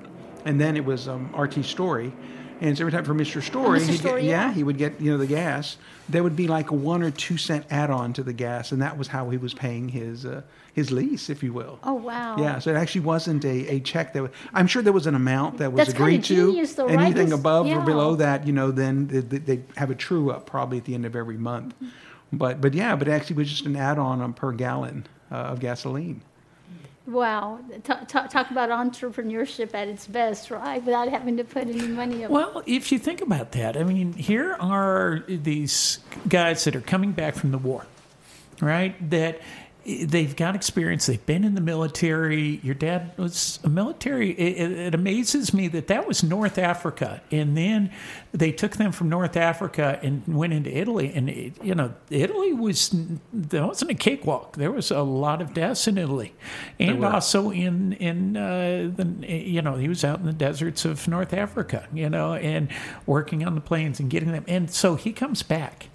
and 0.45 0.61
then 0.61 0.77
it 0.77 0.85
was 0.85 1.09
um, 1.09 1.35
RT 1.35 1.65
Story. 1.65 2.13
And 2.61 2.77
so 2.77 2.83
every 2.83 2.93
time 2.93 3.05
for 3.05 3.15
Mr. 3.15 3.41
Story, 3.41 3.79
Mr. 3.79 3.87
he'd 3.89 3.99
Story, 3.99 4.23
get, 4.23 4.29
yeah. 4.29 4.53
he 4.53 4.63
would 4.63 4.77
get 4.79 5.01
you 5.01 5.11
know 5.11 5.17
the 5.17 5.27
gas. 5.27 5.77
There 6.09 6.23
would 6.23 6.37
be 6.37 6.49
like 6.49 6.71
a 6.71 6.75
one 6.75 7.03
or 7.03 7.11
two 7.11 7.39
cent 7.39 7.65
add-on 7.71 8.13
to 8.15 8.23
the 8.23 8.33
gas, 8.35 8.73
and 8.73 8.83
that 8.83 8.99
was 8.99 9.09
how 9.09 9.31
he 9.31 9.39
was 9.39 9.55
paying 9.55 9.89
his 9.89 10.27
uh, 10.27 10.43
his 10.79 10.91
lease, 10.91 11.29
if 11.29 11.43
you 11.43 11.53
will. 11.53 11.79
Oh 11.83 11.95
wow. 11.95 12.37
Yeah, 12.39 12.59
so 12.59 12.71
it 12.71 12.77
actually 12.77 13.03
wasn't 13.03 13.45
a, 13.45 13.69
a 13.77 13.81
check 13.81 14.13
that 14.15 14.23
was, 14.23 14.31
I'm 14.55 14.67
sure 14.67 14.81
there 14.83 14.93
was 14.93 15.07
an 15.07 15.15
amount 15.15 15.59
that 15.59 15.73
was 15.73 15.79
That's 15.79 15.93
kinda 15.93 16.05
agreed 16.05 16.25
to. 16.25 16.35
genius 16.53 16.75
though, 16.75 16.87
right? 16.87 16.99
Anything 16.99 17.31
'Cause- 17.31 17.41
above 17.41 17.67
or 17.67 17.81
below 17.83 18.15
that, 18.17 18.47
you 18.47 18.53
know, 18.53 18.71
then 18.71 19.09
they, 19.09 19.21
they 19.21 19.39
they 19.39 19.63
have 19.77 19.91
a 19.91 19.95
true 19.95 20.31
up 20.31 20.47
probably 20.47 20.79
at 20.79 20.85
the 20.85 20.95
end 20.95 21.05
of 21.05 21.15
every 21.15 21.37
month. 21.39 21.75
But 22.33 22.61
but 22.61 22.75
yeah, 22.75 22.97
but 22.97 23.09
it 23.09 23.11
actually 23.13 23.37
was 23.37 23.49
just 23.51 23.67
an 23.67 23.77
add-on 23.77 24.21
on 24.21 24.33
per 24.35 24.53
gallon 24.53 25.07
uh, 25.33 25.53
of 25.53 25.61
gasoline. 25.61 26.23
Wow. 27.07 27.61
Talk, 27.85 28.07
talk, 28.07 28.29
talk 28.29 28.51
about 28.51 28.69
entrepreneurship 28.69 29.73
at 29.75 29.89
its 29.89 30.07
best, 30.07 30.51
right? 30.51 30.85
Without 30.85 31.09
having 31.09 31.39
to 31.39 31.45
put 31.45 31.63
any 31.67 31.89
money 31.89 32.23
up. 32.25 32.31
Well, 32.31 32.63
if 32.67 32.93
you 32.93 32.99
think 32.99 33.23
about 33.23 33.53
that, 33.53 33.79
I 33.79 33.83
mean, 33.83 34.13
here 34.13 34.57
are 34.61 35.25
these 35.27 36.01
guys 36.29 36.65
that 36.65 36.77
are 36.77 36.83
coming 36.83 37.13
back 37.13 37.35
from 37.35 37.51
the 37.51 37.57
war, 37.57 37.87
right? 38.61 38.95
That 39.11 39.41
they've 39.85 40.37
got 40.37 40.55
experience. 40.55 41.07
They've 41.07 41.25
been 41.25 41.45
in 41.45 41.55
the 41.55 41.61
military. 41.61 42.61
Your 42.63 42.75
dad 42.75 43.13
was 43.17 43.59
a 43.65 43.69
military. 43.69 44.33
It, 44.33 44.71
it, 44.71 44.79
it 44.79 44.95
amazes 44.95 45.55
me 45.55 45.69
that 45.69 45.87
that 45.89 46.07
was 46.07 46.23
North 46.23 46.59
Africa, 46.59 47.23
and 47.31 47.57
then 47.57 47.91
they 48.33 48.53
took 48.53 48.77
them 48.77 48.93
from 48.93 49.09
North 49.09 49.37
Africa 49.37 49.99
and 50.03 50.23
went 50.27 50.53
into 50.53 50.77
Italy. 50.77 51.13
And 51.15 51.31
it, 51.31 51.53
you 51.63 51.75
know, 51.75 51.95
Italy 52.11 52.53
was 52.53 52.95
there 53.33 53.67
wasn't 53.67 53.91
a 53.91 53.95
cakewalk. 53.95 54.57
There 54.57 54.73
was 54.73 54.91
a 54.91 55.03
lot 55.03 55.41
of 55.41 55.55
deaths 55.55 55.89
in 55.89 55.97
Italy, 55.97 56.35
and 56.79 57.05
also 57.05 57.51
in 57.51 57.95
in 57.95 58.37
uh, 58.37 58.91
the 58.95 59.27
you 59.27 59.63
know 59.63 59.77
he 59.77 59.89
was 59.89 60.05
out 60.05 60.21
in 60.21 60.27
the 60.27 60.33
deserts 60.33 60.85
of 60.85 61.07
North 61.09 61.33
Africa, 61.33 61.89
you 61.95 62.11
know, 62.11 62.35
and 62.35 62.69
working 63.07 63.47
on 63.47 63.55
the 63.55 63.61
planes 63.61 64.01
and 64.01 64.11
getting 64.11 64.33
them. 64.33 64.45
And 64.49 64.71
so 64.71 64.97
he 64.97 65.13
comes 65.13 65.43
back, 65.43 65.89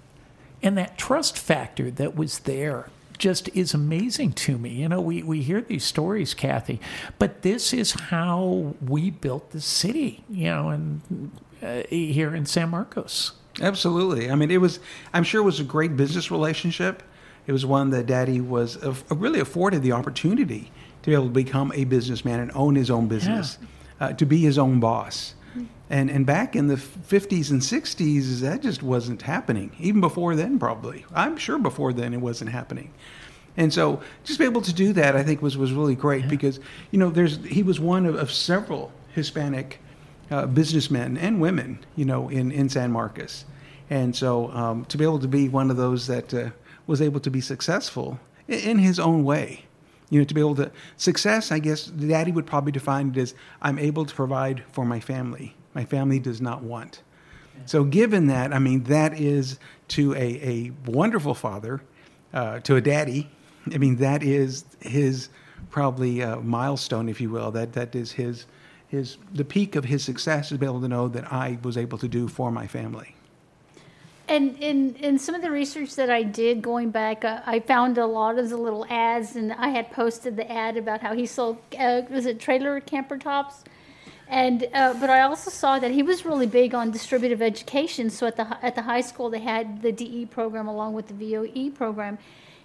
and 0.62 0.76
that 0.76 0.98
trust 0.98 1.38
factor 1.38 1.90
that 1.92 2.16
was 2.16 2.40
there 2.40 2.88
just 3.18 3.48
is 3.54 3.74
amazing 3.74 4.32
to 4.32 4.58
me. 4.58 4.70
You 4.70 4.88
know, 4.88 5.00
we, 5.00 5.22
we 5.22 5.42
hear 5.42 5.60
these 5.60 5.84
stories, 5.84 6.34
Cathy, 6.34 6.80
but 7.18 7.42
this 7.42 7.72
is 7.72 7.92
how 7.92 8.74
we 8.80 9.10
built 9.10 9.50
the 9.50 9.60
city, 9.60 10.24
you 10.28 10.46
know, 10.46 10.68
and 10.70 11.30
uh, 11.62 11.82
here 11.88 12.34
in 12.34 12.46
San 12.46 12.70
Marcos. 12.70 13.32
Absolutely. 13.60 14.30
I 14.30 14.34
mean, 14.34 14.50
it 14.50 14.60
was. 14.60 14.80
I'm 15.12 15.24
sure 15.24 15.40
it 15.40 15.44
was 15.44 15.60
a 15.60 15.64
great 15.64 15.96
business 15.96 16.30
relationship. 16.30 17.02
It 17.46 17.52
was 17.52 17.64
one 17.64 17.90
that 17.90 18.06
Daddy 18.06 18.40
was 18.40 18.76
uh, 18.82 18.94
really 19.10 19.40
afforded 19.40 19.82
the 19.82 19.92
opportunity 19.92 20.72
to 21.02 21.10
be 21.10 21.14
able 21.14 21.26
to 21.26 21.30
become 21.30 21.72
a 21.74 21.84
businessman 21.84 22.40
and 22.40 22.50
own 22.54 22.74
his 22.74 22.90
own 22.90 23.06
business, 23.06 23.58
uh, 24.00 24.12
to 24.14 24.26
be 24.26 24.38
his 24.38 24.58
own 24.58 24.80
boss. 24.80 25.34
And 25.90 26.10
and 26.10 26.24
back 26.24 26.56
in 26.56 26.68
the 26.68 26.76
50s 26.76 27.50
and 27.50 27.60
60s, 27.60 28.40
that 28.40 28.62
just 28.62 28.82
wasn't 28.82 29.22
happening. 29.22 29.70
Even 29.78 30.00
before 30.00 30.34
then, 30.34 30.58
probably. 30.58 31.04
I'm 31.14 31.36
sure 31.36 31.58
before 31.58 31.92
then 31.92 32.14
it 32.14 32.20
wasn't 32.20 32.50
happening. 32.50 32.92
And 33.56 33.72
so, 33.72 34.02
just 34.24 34.38
be 34.38 34.44
able 34.44 34.62
to 34.62 34.72
do 34.72 34.92
that, 34.94 35.14
I 35.14 35.22
think, 35.22 35.42
was 35.42 35.56
was 35.56 35.72
really 35.72 35.94
great 35.94 36.28
because 36.28 36.58
you 36.90 36.98
know, 36.98 37.10
there's 37.10 37.44
he 37.44 37.62
was 37.62 37.78
one 37.78 38.06
of, 38.06 38.16
of 38.16 38.32
several 38.32 38.92
Hispanic 39.14 39.78
uh, 40.30 40.46
businessmen 40.46 41.16
and 41.16 41.40
women, 41.40 41.78
you 41.96 42.04
know, 42.04 42.28
in, 42.28 42.50
in 42.50 42.68
San 42.68 42.90
Marcos. 42.90 43.44
And 43.90 44.16
so 44.16 44.50
um, 44.52 44.84
to 44.86 44.98
be 44.98 45.04
able 45.04 45.18
to 45.20 45.28
be 45.28 45.48
one 45.48 45.70
of 45.70 45.76
those 45.76 46.06
that 46.06 46.32
uh, 46.32 46.50
was 46.86 47.00
able 47.02 47.20
to 47.20 47.30
be 47.30 47.40
successful 47.40 48.18
in, 48.48 48.58
in 48.60 48.78
his 48.78 48.98
own 48.98 49.24
way, 49.24 49.66
you 50.10 50.18
know, 50.18 50.24
to 50.24 50.34
be 50.34 50.40
able 50.40 50.54
to, 50.56 50.70
success, 50.96 51.52
I 51.52 51.58
guess, 51.58 51.86
daddy 51.86 52.32
would 52.32 52.46
probably 52.46 52.72
define 52.72 53.10
it 53.10 53.18
as 53.18 53.34
I'm 53.62 53.78
able 53.78 54.04
to 54.06 54.14
provide 54.14 54.64
for 54.72 54.84
my 54.84 55.00
family. 55.00 55.54
My 55.74 55.84
family 55.84 56.18
does 56.18 56.40
not 56.40 56.62
want. 56.62 57.02
So, 57.66 57.84
given 57.84 58.26
that, 58.28 58.52
I 58.52 58.58
mean, 58.58 58.84
that 58.84 59.18
is 59.18 59.58
to 59.88 60.12
a, 60.14 60.16
a 60.16 60.72
wonderful 60.86 61.34
father, 61.34 61.80
uh, 62.32 62.60
to 62.60 62.76
a 62.76 62.80
daddy, 62.80 63.30
I 63.72 63.78
mean, 63.78 63.96
that 63.96 64.22
is 64.22 64.64
his 64.80 65.28
probably 65.70 66.22
uh, 66.22 66.40
milestone, 66.40 67.08
if 67.08 67.20
you 67.20 67.30
will. 67.30 67.50
That 67.52 67.72
that 67.74 67.94
is 67.94 68.12
his 68.12 68.46
his 68.88 69.16
the 69.32 69.44
peak 69.44 69.76
of 69.76 69.84
his 69.84 70.04
success 70.04 70.52
is 70.52 70.58
be 70.58 70.66
able 70.66 70.80
to 70.80 70.88
know 70.88 71.08
that 71.08 71.32
I 71.32 71.58
was 71.62 71.76
able 71.76 71.98
to 71.98 72.08
do 72.08 72.28
for 72.28 72.50
my 72.50 72.66
family. 72.66 73.14
And 74.26 74.56
in, 74.58 74.94
in 74.94 75.18
some 75.18 75.34
of 75.34 75.42
the 75.42 75.50
research 75.50 75.96
that 75.96 76.08
I 76.08 76.22
did 76.22 76.62
going 76.62 76.90
back, 76.90 77.26
uh, 77.26 77.42
I 77.44 77.60
found 77.60 77.98
a 77.98 78.06
lot 78.06 78.38
of 78.38 78.48
the 78.48 78.56
little 78.56 78.86
ads, 78.88 79.36
and 79.36 79.52
I 79.52 79.68
had 79.68 79.90
posted 79.90 80.36
the 80.36 80.50
ad 80.50 80.78
about 80.78 81.02
how 81.02 81.14
he 81.14 81.26
sold, 81.26 81.58
uh, 81.78 82.02
was 82.08 82.24
it 82.24 82.40
trailer 82.40 82.80
camper 82.80 83.18
tops? 83.18 83.64
And 84.34 84.66
uh, 84.74 84.94
but 84.94 85.10
I 85.10 85.20
also 85.20 85.48
saw 85.48 85.78
that 85.78 85.92
he 85.92 86.02
was 86.02 86.24
really 86.24 86.48
big 86.48 86.74
on 86.74 86.90
distributive 86.90 87.40
education. 87.40 88.10
So 88.10 88.26
at 88.26 88.34
the 88.34 88.58
at 88.64 88.74
the 88.74 88.82
high 88.82 89.00
school, 89.00 89.30
they 89.30 89.38
had 89.38 89.80
the 89.80 89.92
DE 89.92 90.26
program 90.26 90.66
along 90.66 90.94
with 90.94 91.06
the 91.06 91.14
VOE 91.14 91.70
program, 91.70 92.18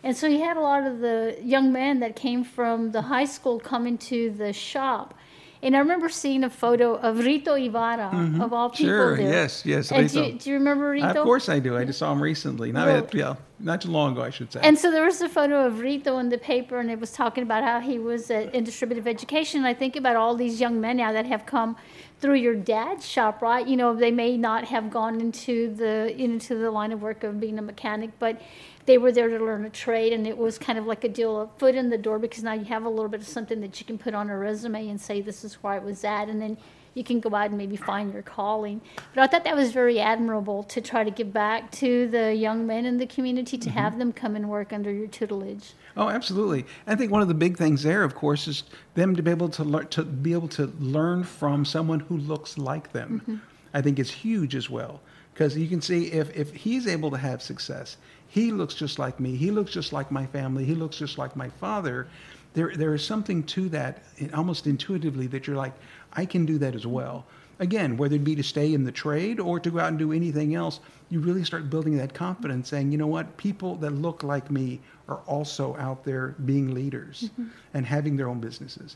and 0.03 0.17
so 0.17 0.27
he 0.27 0.39
had 0.39 0.57
a 0.57 0.61
lot 0.61 0.87
of 0.87 0.99
the 0.99 1.37
young 1.43 1.71
men 1.71 1.99
that 1.99 2.15
came 2.15 2.43
from 2.43 2.91
the 2.91 3.03
high 3.03 3.25
school 3.25 3.59
come 3.59 3.85
into 3.85 4.31
the 4.31 4.51
shop. 4.51 5.13
And 5.61 5.75
I 5.75 5.79
remember 5.79 6.07
seeing 6.07 6.45
a 6.45 6.49
photo 6.49 6.95
of 6.95 7.19
Rito 7.19 7.55
Ibarra, 7.55 8.07
of 8.41 8.53
all 8.53 8.69
people. 8.69 8.85
Mm-hmm. 8.85 8.97
Sure, 8.97 9.17
there. 9.17 9.29
yes, 9.29 9.65
yes, 9.65 9.91
And 9.91 10.09
do, 10.09 10.23
you, 10.23 10.31
do 10.39 10.49
you 10.51 10.55
remember 10.55 10.89
Rito? 10.91 11.07
Of 11.07 11.15
course 11.25 11.49
I 11.49 11.59
do. 11.59 11.75
I 11.75 11.83
just 11.83 11.99
saw 11.99 12.13
him 12.13 12.23
recently. 12.23 12.71
Not, 12.71 12.87
Well- 12.87 13.07
yeah, 13.13 13.35
not 13.59 13.81
too 13.81 13.89
long 13.89 14.13
ago, 14.13 14.21
I 14.21 14.29
should 14.29 14.53
say. 14.53 14.61
And 14.63 14.79
so 14.79 14.89
there 14.89 15.03
was 15.03 15.19
a 15.21 15.27
photo 15.27 15.65
of 15.65 15.79
Rito 15.81 16.17
in 16.19 16.29
the 16.29 16.37
paper, 16.37 16.79
and 16.79 16.89
it 16.89 16.97
was 16.97 17.11
talking 17.11 17.43
about 17.43 17.63
how 17.63 17.81
he 17.81 17.99
was 17.99 18.31
at, 18.31 18.55
in 18.55 18.63
distributive 18.63 19.05
education. 19.05 19.59
And 19.59 19.67
I 19.67 19.73
think 19.73 19.97
about 19.97 20.15
all 20.15 20.33
these 20.33 20.61
young 20.61 20.79
men 20.79 20.95
now 20.95 21.11
that 21.11 21.25
have 21.25 21.45
come 21.45 21.75
through 22.21 22.35
your 22.35 22.55
dad's 22.55 23.05
shop, 23.05 23.41
right? 23.41 23.67
You 23.67 23.75
know, 23.75 23.93
they 23.93 24.11
may 24.11 24.37
not 24.37 24.63
have 24.65 24.89
gone 24.89 25.19
into 25.19 25.73
the 25.75 26.15
into 26.17 26.55
the 26.55 26.71
line 26.71 26.93
of 26.93 27.01
work 27.01 27.25
of 27.25 27.39
being 27.39 27.59
a 27.59 27.61
mechanic, 27.61 28.11
but 28.19 28.39
they 28.89 28.97
were 28.97 29.11
there 29.11 29.29
to 29.29 29.37
learn 29.37 29.65
a 29.65 29.69
trade, 29.69 30.13
and 30.13 30.25
it 30.25 30.35
was 30.35 30.57
kind 30.57 30.79
of 30.79 30.87
like 30.87 31.03
a 31.03 31.07
deal 31.09 31.39
of 31.39 31.51
foot 31.59 31.75
in 31.75 31.91
the 31.91 31.97
door 31.97 32.17
because 32.17 32.41
now 32.41 32.53
you 32.53 32.65
have 32.65 32.85
a 32.85 32.89
little 32.89 33.07
bit 33.07 33.21
of 33.21 33.27
something 33.27 33.61
that 33.61 33.79
you 33.79 33.85
can 33.85 33.99
put 33.99 34.15
on 34.15 34.31
a 34.31 34.35
resume 34.35 34.89
and 34.89 34.99
say 34.99 35.21
this 35.21 35.43
is 35.43 35.61
where 35.61 35.73
I 35.73 35.77
was 35.77 36.03
at, 36.03 36.27
and 36.27 36.41
then 36.41 36.57
you 36.95 37.03
can 37.03 37.19
go 37.19 37.35
out 37.35 37.49
and 37.49 37.57
maybe 37.59 37.75
find 37.75 38.11
your 38.11 38.23
calling. 38.23 38.81
But 39.13 39.21
I 39.21 39.27
thought 39.27 39.43
that 39.43 39.55
was 39.55 39.71
very 39.71 39.99
admirable 39.99 40.63
to 40.63 40.81
try 40.81 41.03
to 41.03 41.11
give 41.11 41.31
back 41.31 41.69
to 41.73 42.07
the 42.07 42.33
young 42.33 42.65
men 42.65 42.85
in 42.87 42.97
the 42.97 43.05
community 43.05 43.59
to 43.59 43.69
have 43.69 43.91
mm-hmm. 43.91 43.99
them 43.99 44.13
come 44.13 44.35
and 44.35 44.49
work 44.49 44.73
under 44.73 44.91
your 44.91 45.05
tutelage. 45.05 45.73
Oh, 45.95 46.09
absolutely. 46.09 46.65
I 46.87 46.95
think 46.95 47.11
one 47.11 47.21
of 47.21 47.27
the 47.27 47.35
big 47.35 47.59
things 47.59 47.83
there, 47.83 48.03
of 48.03 48.15
course, 48.15 48.47
is 48.47 48.63
them 48.95 49.15
to 49.15 49.21
be 49.21 49.29
able 49.29 49.49
to 49.49 49.63
learn 49.63 49.87
to 49.89 50.03
be 50.03 50.33
able 50.33 50.47
to 50.47 50.65
learn 50.79 51.23
from 51.25 51.63
someone 51.63 51.99
who 51.99 52.17
looks 52.17 52.57
like 52.57 52.91
them. 52.91 53.21
Mm-hmm. 53.21 53.35
I 53.71 53.83
think 53.83 53.99
is 53.99 54.09
huge 54.09 54.55
as 54.55 54.67
well 54.67 54.99
because 55.39 55.57
you 55.57 55.69
can 55.69 55.81
see 55.81 56.07
if 56.07 56.35
if 56.35 56.53
he's 56.53 56.85
able 56.85 57.09
to 57.11 57.17
have 57.17 57.41
success, 57.41 57.95
he 58.29 58.51
looks 58.51 58.75
just 58.75 58.99
like 58.99 59.19
me. 59.19 59.35
He 59.35 59.51
looks 59.51 59.71
just 59.71 59.91
like 59.91 60.11
my 60.11 60.25
family. 60.27 60.63
He 60.63 60.75
looks 60.75 60.97
just 60.97 61.17
like 61.17 61.35
my 61.35 61.49
father. 61.49 62.07
There 62.53 62.75
there 62.75 62.93
is 62.93 63.03
something 63.03 63.43
to 63.43 63.69
that, 63.69 64.03
eh, 64.19 64.29
almost 64.33 64.67
intuitively, 64.67 65.27
that 65.27 65.47
you're 65.47 65.55
like, 65.55 65.73
I 66.13 66.25
can 66.25 66.45
do 66.45 66.57
that 66.59 66.75
as 66.75 66.85
well. 66.85 67.25
Again, 67.59 67.97
whether 67.97 68.15
it 68.15 68.23
be 68.23 68.35
to 68.35 68.43
stay 68.43 68.73
in 68.73 68.85
the 68.85 68.91
trade 68.91 69.39
or 69.39 69.59
to 69.59 69.69
go 69.69 69.79
out 69.79 69.89
and 69.89 69.99
do 69.99 70.13
anything 70.13 70.55
else, 70.55 70.79
you 71.09 71.19
really 71.19 71.43
start 71.43 71.69
building 71.69 71.97
that 71.97 72.13
confidence, 72.13 72.69
saying, 72.69 72.91
you 72.91 72.97
know 72.97 73.07
what, 73.07 73.35
people 73.35 73.75
that 73.77 73.91
look 73.91 74.23
like 74.23 74.49
me 74.49 74.79
are 75.09 75.21
also 75.27 75.75
out 75.75 76.05
there 76.05 76.35
being 76.45 76.73
leaders 76.73 77.29
mm-hmm. 77.33 77.49
and 77.73 77.85
having 77.85 78.15
their 78.15 78.29
own 78.29 78.39
businesses. 78.39 78.95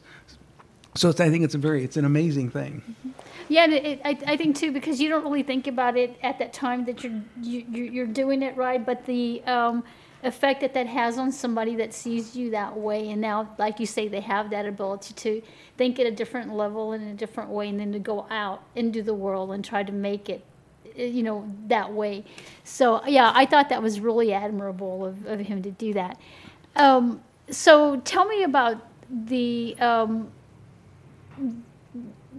So 0.95 1.09
it's, 1.09 1.19
I 1.19 1.29
think 1.29 1.43
it's 1.43 1.55
a 1.55 1.57
very, 1.57 1.83
it's 1.83 1.97
an 1.97 2.05
amazing 2.05 2.51
thing. 2.51 2.83
Mm-hmm. 2.87 3.09
Yeah, 3.49 3.65
and 3.65 3.73
it, 3.73 4.01
I, 4.05 4.17
I 4.27 4.37
think 4.37 4.55
too 4.57 4.71
because 4.71 4.99
you 5.01 5.09
don't 5.09 5.23
really 5.23 5.43
think 5.43 5.67
about 5.67 5.97
it 5.97 6.17
at 6.23 6.39
that 6.39 6.53
time 6.53 6.85
that 6.85 7.03
you're 7.03 7.21
you, 7.41 7.65
you- 7.69 7.83
you're 7.91 8.07
doing 8.07 8.41
it 8.41 8.55
right, 8.57 8.83
but 8.83 9.05
the 9.05 9.43
um, 9.45 9.83
effect 10.23 10.61
that 10.61 10.73
that 10.73 10.87
has 10.87 11.17
on 11.17 11.31
somebody 11.31 11.75
that 11.75 11.93
sees 11.93 12.35
you 12.35 12.51
that 12.51 12.75
way, 12.77 13.09
and 13.11 13.21
now, 13.21 13.53
like 13.57 13.79
you 13.79 13.85
say, 13.85 14.07
they 14.07 14.21
have 14.21 14.49
that 14.51 14.65
ability 14.65 15.13
to 15.15 15.41
think 15.77 15.99
at 15.99 16.05
a 16.05 16.11
different 16.11 16.53
level 16.53 16.93
and 16.93 17.03
in 17.03 17.09
a 17.09 17.15
different 17.15 17.49
way, 17.49 17.69
and 17.69 17.79
then 17.79 17.91
to 17.93 17.99
go 17.99 18.25
out 18.29 18.63
into 18.75 19.03
the 19.03 19.13
world 19.13 19.51
and 19.51 19.63
try 19.65 19.83
to 19.83 19.91
make 19.91 20.29
it, 20.29 20.43
eh, 20.97 21.05
you 21.05 21.23
know, 21.23 21.49
that 21.67 21.91
way. 21.93 22.23
So 22.63 23.05
yeah, 23.05 23.31
I 23.35 23.45
thought 23.45 23.69
that 23.69 23.81
was 23.81 23.99
really 23.99 24.33
admirable 24.33 25.05
of, 25.05 25.25
of 25.25 25.39
him 25.41 25.61
to 25.63 25.71
do 25.71 25.93
that. 25.93 26.17
Um, 26.75 27.21
so 27.49 27.97
tell 28.01 28.25
me 28.25 28.43
about 28.43 28.77
the. 29.09 29.75
Um, 29.79 30.31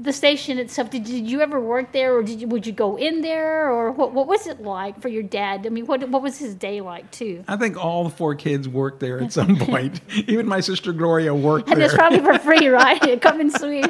the 0.04 0.12
station 0.12 0.58
itself 0.58 0.90
did, 0.90 1.04
did 1.04 1.28
you 1.28 1.40
ever 1.40 1.58
work 1.58 1.92
there 1.92 2.14
or 2.14 2.22
did 2.22 2.40
you 2.40 2.46
would 2.46 2.66
you 2.66 2.72
go 2.72 2.96
in 2.96 3.22
there 3.22 3.70
or 3.70 3.90
what, 3.90 4.12
what 4.12 4.26
was 4.26 4.46
it 4.46 4.60
like 4.60 5.00
for 5.00 5.08
your 5.08 5.22
dad 5.22 5.66
i 5.66 5.70
mean 5.70 5.86
what 5.86 6.06
what 6.10 6.22
was 6.22 6.38
his 6.38 6.54
day 6.54 6.80
like 6.80 7.10
too 7.10 7.42
I 7.48 7.56
think 7.56 7.82
all 7.82 8.04
the 8.04 8.10
four 8.10 8.34
kids 8.34 8.68
worked 8.68 9.00
there 9.00 9.20
at 9.20 9.32
some 9.38 9.56
point. 9.56 10.00
Even 10.28 10.46
my 10.46 10.60
sister 10.60 10.92
Gloria 10.92 11.34
worked 11.34 11.66
there. 11.66 11.74
and 11.74 11.80
there. 11.80 11.86
it's 11.86 11.94
probably 11.94 12.20
for 12.20 12.38
free 12.38 12.68
right 12.82 13.20
come 13.20 13.40
and 13.40 13.52
sweet 13.52 13.86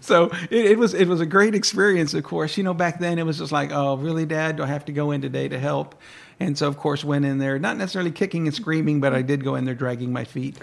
so 0.00 0.30
it, 0.50 0.72
it 0.72 0.78
was 0.78 0.94
it 0.94 1.08
was 1.08 1.20
a 1.20 1.26
great 1.26 1.54
experience. 1.54 2.14
Of 2.14 2.24
course, 2.24 2.56
you 2.56 2.64
know 2.64 2.74
back 2.74 2.98
then 2.98 3.18
it 3.18 3.26
was 3.26 3.38
just 3.38 3.52
like, 3.52 3.70
oh, 3.72 3.96
really, 3.96 4.26
Dad? 4.26 4.56
Do 4.56 4.62
I 4.62 4.66
have 4.66 4.84
to 4.86 4.92
go 4.92 5.10
in 5.10 5.20
today 5.20 5.48
to 5.48 5.58
help? 5.58 5.94
And 6.40 6.58
so, 6.58 6.66
of 6.66 6.76
course, 6.76 7.04
went 7.04 7.24
in 7.24 7.38
there, 7.38 7.58
not 7.60 7.76
necessarily 7.76 8.10
kicking 8.10 8.46
and 8.46 8.54
screaming, 8.54 9.00
but 9.00 9.14
I 9.14 9.22
did 9.22 9.44
go 9.44 9.54
in 9.54 9.64
there 9.64 9.74
dragging 9.74 10.12
my 10.12 10.24
feet. 10.24 10.58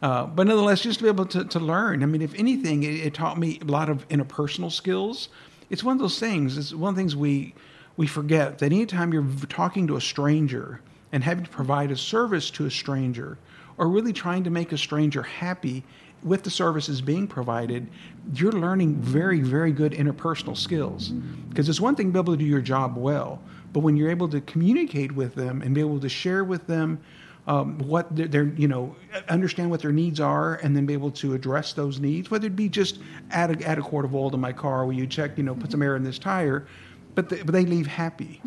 Uh, 0.00 0.26
but 0.26 0.46
nonetheless, 0.46 0.82
just 0.82 0.98
to 0.98 1.04
be 1.04 1.08
able 1.08 1.26
to, 1.26 1.44
to 1.44 1.58
learn. 1.58 2.02
I 2.02 2.06
mean, 2.06 2.22
if 2.22 2.34
anything, 2.34 2.84
it, 2.84 2.94
it 2.94 3.14
taught 3.14 3.38
me 3.38 3.58
a 3.60 3.64
lot 3.64 3.88
of 3.88 4.06
interpersonal 4.08 4.70
skills. 4.70 5.28
It's 5.70 5.82
one 5.82 5.96
of 5.96 6.00
those 6.00 6.18
things. 6.20 6.56
It's 6.56 6.72
one 6.72 6.90
of 6.90 6.94
the 6.96 7.00
things 7.00 7.16
we 7.16 7.54
we 7.96 8.06
forget 8.06 8.58
that 8.60 8.72
anytime 8.72 9.12
you're 9.12 9.26
talking 9.48 9.88
to 9.88 9.96
a 9.96 10.00
stranger 10.00 10.80
and 11.12 11.24
having 11.24 11.44
to 11.44 11.50
provide 11.50 11.90
a 11.90 11.96
service 11.96 12.48
to 12.50 12.64
a 12.64 12.70
stranger, 12.70 13.38
or 13.76 13.88
really 13.88 14.12
trying 14.12 14.44
to 14.44 14.50
make 14.50 14.72
a 14.72 14.78
stranger 14.78 15.22
happy 15.22 15.82
with 16.22 16.42
the 16.44 16.50
services 16.50 17.00
being 17.00 17.26
provided, 17.26 17.88
you're 18.34 18.52
learning 18.52 18.94
very, 18.96 19.40
very 19.40 19.72
good 19.72 19.92
interpersonal 19.92 20.56
skills. 20.56 21.08
Because 21.48 21.68
it's 21.68 21.80
one 21.80 21.96
thing 21.96 22.06
to 22.08 22.12
be 22.12 22.18
able 22.18 22.34
to 22.34 22.38
do 22.38 22.44
your 22.44 22.60
job 22.60 22.96
well, 22.96 23.40
but 23.72 23.80
when 23.80 23.96
you're 23.96 24.10
able 24.10 24.28
to 24.28 24.40
communicate 24.42 25.12
with 25.12 25.34
them 25.34 25.62
and 25.62 25.74
be 25.74 25.80
able 25.80 26.00
to 26.00 26.08
share 26.08 26.44
with 26.44 26.66
them 26.66 27.00
um, 27.48 27.78
what 27.78 28.14
their, 28.14 28.28
their, 28.28 28.44
you 28.44 28.68
know, 28.68 28.94
understand 29.28 29.70
what 29.70 29.80
their 29.80 29.90
needs 29.92 30.20
are, 30.20 30.56
and 30.56 30.76
then 30.76 30.86
be 30.86 30.92
able 30.92 31.10
to 31.10 31.34
address 31.34 31.72
those 31.72 31.98
needs, 31.98 32.30
whether 32.30 32.46
it 32.46 32.54
be 32.54 32.68
just 32.68 33.00
add 33.30 33.50
a, 33.50 33.66
add 33.66 33.78
a 33.78 33.82
quart 33.82 34.04
of 34.04 34.14
oil 34.14 34.30
to 34.30 34.36
my 34.36 34.52
car, 34.52 34.84
where 34.84 34.94
you 34.94 35.06
check, 35.06 35.36
you 35.38 35.42
know, 35.42 35.54
put 35.54 35.70
some 35.72 35.82
air 35.82 35.96
in 35.96 36.04
this 36.04 36.18
tire, 36.18 36.66
but 37.14 37.30
they, 37.30 37.42
but 37.42 37.52
they 37.52 37.64
leave 37.64 37.86
happy. 37.86 38.40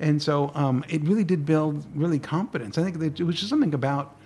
And 0.00 0.20
so 0.20 0.50
um, 0.54 0.84
it 0.88 1.02
really 1.02 1.24
did 1.24 1.44
build 1.44 1.84
really 1.94 2.18
confidence. 2.18 2.78
I 2.78 2.82
think 2.82 2.98
that 2.98 3.20
it 3.20 3.24
was 3.24 3.36
just 3.36 3.50
something 3.50 3.74
about 3.74 4.16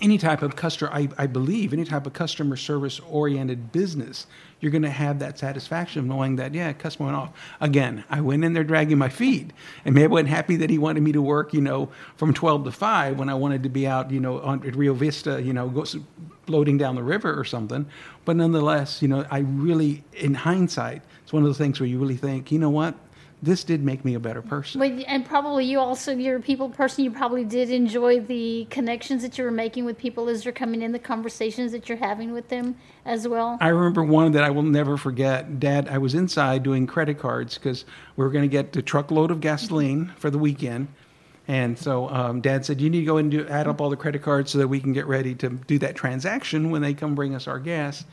any 0.00 0.18
type 0.18 0.42
of 0.42 0.56
customer, 0.56 0.90
I, 0.92 1.08
I 1.16 1.26
believe, 1.26 1.72
any 1.72 1.84
type 1.84 2.06
of 2.06 2.12
customer 2.12 2.56
service 2.56 3.00
oriented 3.00 3.72
business, 3.72 4.26
you're 4.60 4.72
going 4.72 4.82
to 4.82 4.90
have 4.90 5.18
that 5.18 5.38
satisfaction 5.38 6.00
of 6.00 6.06
knowing 6.06 6.36
that, 6.36 6.54
yeah, 6.54 6.72
customer 6.72 7.06
went 7.06 7.16
off. 7.16 7.32
Again, 7.60 8.04
I 8.08 8.20
went 8.20 8.44
in 8.44 8.52
there 8.52 8.64
dragging 8.64 8.98
my 8.98 9.08
feet, 9.08 9.52
and 9.84 9.94
maybe 9.94 10.04
I 10.04 10.08
wasn't 10.08 10.30
happy 10.30 10.56
that 10.56 10.70
he 10.70 10.78
wanted 10.78 11.02
me 11.02 11.12
to 11.12 11.22
work, 11.22 11.52
you 11.52 11.60
know, 11.60 11.90
from 12.16 12.32
12 12.32 12.64
to 12.64 12.72
5 12.72 13.18
when 13.18 13.28
I 13.28 13.34
wanted 13.34 13.62
to 13.64 13.68
be 13.68 13.86
out, 13.86 14.10
you 14.10 14.20
know, 14.20 14.40
on, 14.40 14.66
at 14.66 14.74
Rio 14.74 14.94
Vista, 14.94 15.42
you 15.42 15.52
know, 15.52 15.68
go, 15.68 15.84
floating 16.46 16.78
down 16.78 16.94
the 16.94 17.02
river 17.02 17.38
or 17.38 17.44
something. 17.44 17.86
But 18.24 18.36
nonetheless, 18.36 19.02
you 19.02 19.08
know, 19.08 19.26
I 19.30 19.38
really, 19.38 20.04
in 20.14 20.34
hindsight, 20.34 21.02
it's 21.22 21.32
one 21.32 21.42
of 21.42 21.48
those 21.48 21.58
things 21.58 21.80
where 21.80 21.88
you 21.88 21.98
really 21.98 22.16
think, 22.16 22.50
you 22.50 22.58
know 22.58 22.70
what, 22.70 22.94
this 23.42 23.64
did 23.64 23.82
make 23.84 24.04
me 24.04 24.14
a 24.14 24.20
better 24.20 24.40
person. 24.40 24.78
But, 24.78 24.92
and 25.06 25.24
probably 25.24 25.66
you 25.66 25.78
also 25.78 26.12
you're 26.12 26.36
a 26.36 26.40
people 26.40 26.70
person 26.70 27.04
you 27.04 27.10
probably 27.10 27.44
did 27.44 27.70
enjoy 27.70 28.20
the 28.20 28.66
connections 28.70 29.22
that 29.22 29.36
you 29.36 29.44
were 29.44 29.50
making 29.50 29.84
with 29.84 29.98
people 29.98 30.28
as 30.28 30.44
you're 30.44 30.54
coming 30.54 30.82
in 30.82 30.92
the 30.92 30.98
conversations 30.98 31.72
that 31.72 31.88
you're 31.88 31.98
having 31.98 32.32
with 32.32 32.48
them 32.48 32.76
as 33.04 33.28
well 33.28 33.58
I 33.60 33.68
remember 33.68 34.02
one 34.02 34.32
that 34.32 34.42
I 34.42 34.50
will 34.50 34.62
never 34.62 34.96
forget. 34.96 35.60
Dad, 35.60 35.88
I 35.88 35.98
was 35.98 36.14
inside 36.14 36.62
doing 36.62 36.86
credit 36.86 37.18
cards 37.18 37.58
because 37.58 37.84
we 38.16 38.24
were 38.24 38.30
going 38.30 38.44
to 38.44 38.48
get 38.48 38.72
the 38.72 38.82
truckload 38.82 39.30
of 39.30 39.40
gasoline 39.40 40.12
for 40.16 40.30
the 40.30 40.38
weekend. 40.38 40.88
And 41.48 41.78
so 41.78 42.08
um, 42.08 42.40
Dad 42.40 42.66
said, 42.66 42.80
You 42.80 42.90
need 42.90 43.00
to 43.00 43.06
go 43.06 43.18
and 43.18 43.30
do, 43.30 43.46
add 43.46 43.68
up 43.68 43.80
all 43.80 43.90
the 43.90 43.96
credit 43.96 44.22
cards 44.22 44.50
so 44.50 44.58
that 44.58 44.68
we 44.68 44.80
can 44.80 44.92
get 44.92 45.06
ready 45.06 45.34
to 45.36 45.50
do 45.50 45.78
that 45.78 45.94
transaction 45.94 46.70
when 46.70 46.82
they 46.82 46.92
come 46.92 47.14
bring 47.14 47.34
us 47.34 47.46
our 47.46 47.58
gas. 47.58 48.04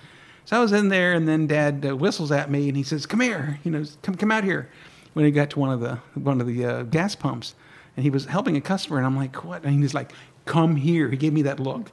So 0.45 0.57
I 0.57 0.59
was 0.59 0.73
in 0.73 0.89
there, 0.89 1.13
and 1.13 1.27
then 1.27 1.47
Dad 1.47 1.85
uh, 1.87 1.95
whistles 1.95 2.31
at 2.31 2.51
me 2.51 2.67
and 2.67 2.77
he 2.77 2.83
says, 2.83 3.05
Come 3.05 3.21
here, 3.21 3.59
you 3.63 3.71
know, 3.71 3.83
come, 4.01 4.15
come 4.15 4.31
out 4.31 4.43
here. 4.43 4.69
When 5.13 5.25
he 5.25 5.31
got 5.31 5.51
to 5.51 5.59
one 5.59 5.71
of 5.71 5.79
the, 5.79 5.99
one 6.15 6.41
of 6.41 6.47
the 6.47 6.65
uh, 6.65 6.83
gas 6.83 7.15
pumps, 7.15 7.55
and 7.95 8.03
he 8.03 8.09
was 8.09 8.25
helping 8.25 8.57
a 8.57 8.61
customer, 8.61 8.97
and 8.97 9.05
I'm 9.05 9.15
like, 9.15 9.43
What? 9.43 9.63
And 9.63 9.81
he's 9.81 9.93
like, 9.93 10.11
Come 10.45 10.75
here. 10.75 11.09
He 11.09 11.17
gave 11.17 11.33
me 11.33 11.43
that 11.43 11.59
look 11.59 11.89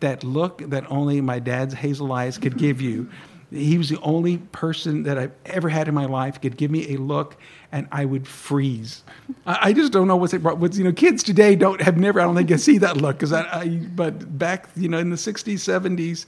that 0.00 0.24
look 0.24 0.58
that 0.70 0.90
only 0.90 1.20
my 1.20 1.38
dad's 1.38 1.74
hazel 1.74 2.12
eyes 2.12 2.38
could 2.38 2.58
give 2.58 2.80
you. 2.80 3.08
He 3.50 3.78
was 3.78 3.88
the 3.88 4.00
only 4.00 4.38
person 4.38 5.04
that 5.04 5.18
I've 5.18 5.32
ever 5.46 5.68
had 5.68 5.86
in 5.86 5.94
my 5.94 6.06
life 6.06 6.40
could 6.40 6.56
give 6.56 6.70
me 6.70 6.94
a 6.94 6.96
look, 6.96 7.36
and 7.70 7.86
I 7.92 8.04
would 8.04 8.26
freeze. 8.26 9.04
I, 9.46 9.58
I 9.62 9.72
just 9.72 9.92
don't 9.92 10.08
know 10.08 10.16
what's 10.16 10.34
it. 10.34 10.42
What's 10.42 10.76
you 10.76 10.84
know, 10.84 10.92
kids 10.92 11.22
today 11.22 11.54
don't 11.54 11.80
have 11.80 11.96
never. 11.96 12.20
I 12.20 12.24
don't 12.24 12.34
think 12.34 12.48
can 12.48 12.58
see 12.58 12.78
that 12.78 12.96
look 12.96 13.16
because 13.16 13.32
I, 13.32 13.42
I. 13.42 13.68
But 13.68 14.36
back 14.36 14.68
you 14.74 14.88
know 14.88 14.98
in 14.98 15.10
the 15.10 15.16
'60s, 15.16 15.54
'70s, 15.54 16.26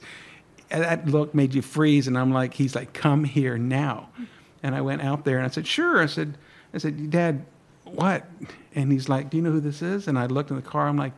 that 0.69 1.07
look 1.07 1.35
made 1.35 1.53
you 1.53 1.61
freeze, 1.61 2.07
and 2.07 2.17
I'm 2.17 2.31
like, 2.31 2.53
he's 2.53 2.73
like, 2.73 2.93
come 2.93 3.25
here 3.25 3.57
now, 3.57 4.09
and 4.63 4.75
I 4.75 4.81
went 4.81 5.01
out 5.01 5.25
there 5.25 5.37
and 5.37 5.45
I 5.45 5.49
said, 5.49 5.67
sure. 5.67 6.01
I 6.01 6.05
said, 6.05 6.37
I 6.73 6.77
said, 6.77 7.09
Dad, 7.09 7.45
what? 7.83 8.27
And 8.75 8.91
he's 8.91 9.09
like, 9.09 9.29
do 9.29 9.37
you 9.37 9.43
know 9.43 9.51
who 9.51 9.59
this 9.59 9.81
is? 9.81 10.07
And 10.07 10.17
I 10.19 10.25
looked 10.25 10.49
in 10.49 10.55
the 10.55 10.61
car. 10.61 10.87
I'm 10.87 10.97
like 10.97 11.13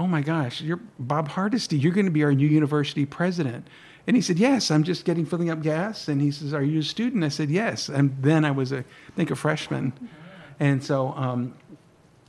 oh 0.00 0.06
my 0.06 0.22
gosh, 0.22 0.62
you're 0.62 0.80
Bob 0.98 1.28
Hardesty. 1.28 1.76
You're 1.76 1.92
going 1.92 2.06
to 2.06 2.10
be 2.10 2.24
our 2.24 2.32
new 2.32 2.46
university 2.46 3.04
president. 3.04 3.66
And 4.06 4.16
he 4.16 4.22
said, 4.22 4.38
yes, 4.38 4.70
I'm 4.70 4.82
just 4.82 5.04
getting 5.04 5.26
filling 5.26 5.50
up 5.50 5.62
gas. 5.62 6.08
And 6.08 6.22
he 6.22 6.30
says, 6.30 6.54
are 6.54 6.62
you 6.62 6.80
a 6.80 6.82
student? 6.82 7.22
I 7.22 7.28
said, 7.28 7.50
yes. 7.50 7.90
And 7.90 8.16
then 8.22 8.46
I 8.46 8.50
was, 8.50 8.72
a, 8.72 8.78
I 8.78 9.12
think, 9.14 9.30
a 9.30 9.36
freshman. 9.36 9.92
And 10.58 10.82
so 10.82 11.12
um, 11.12 11.54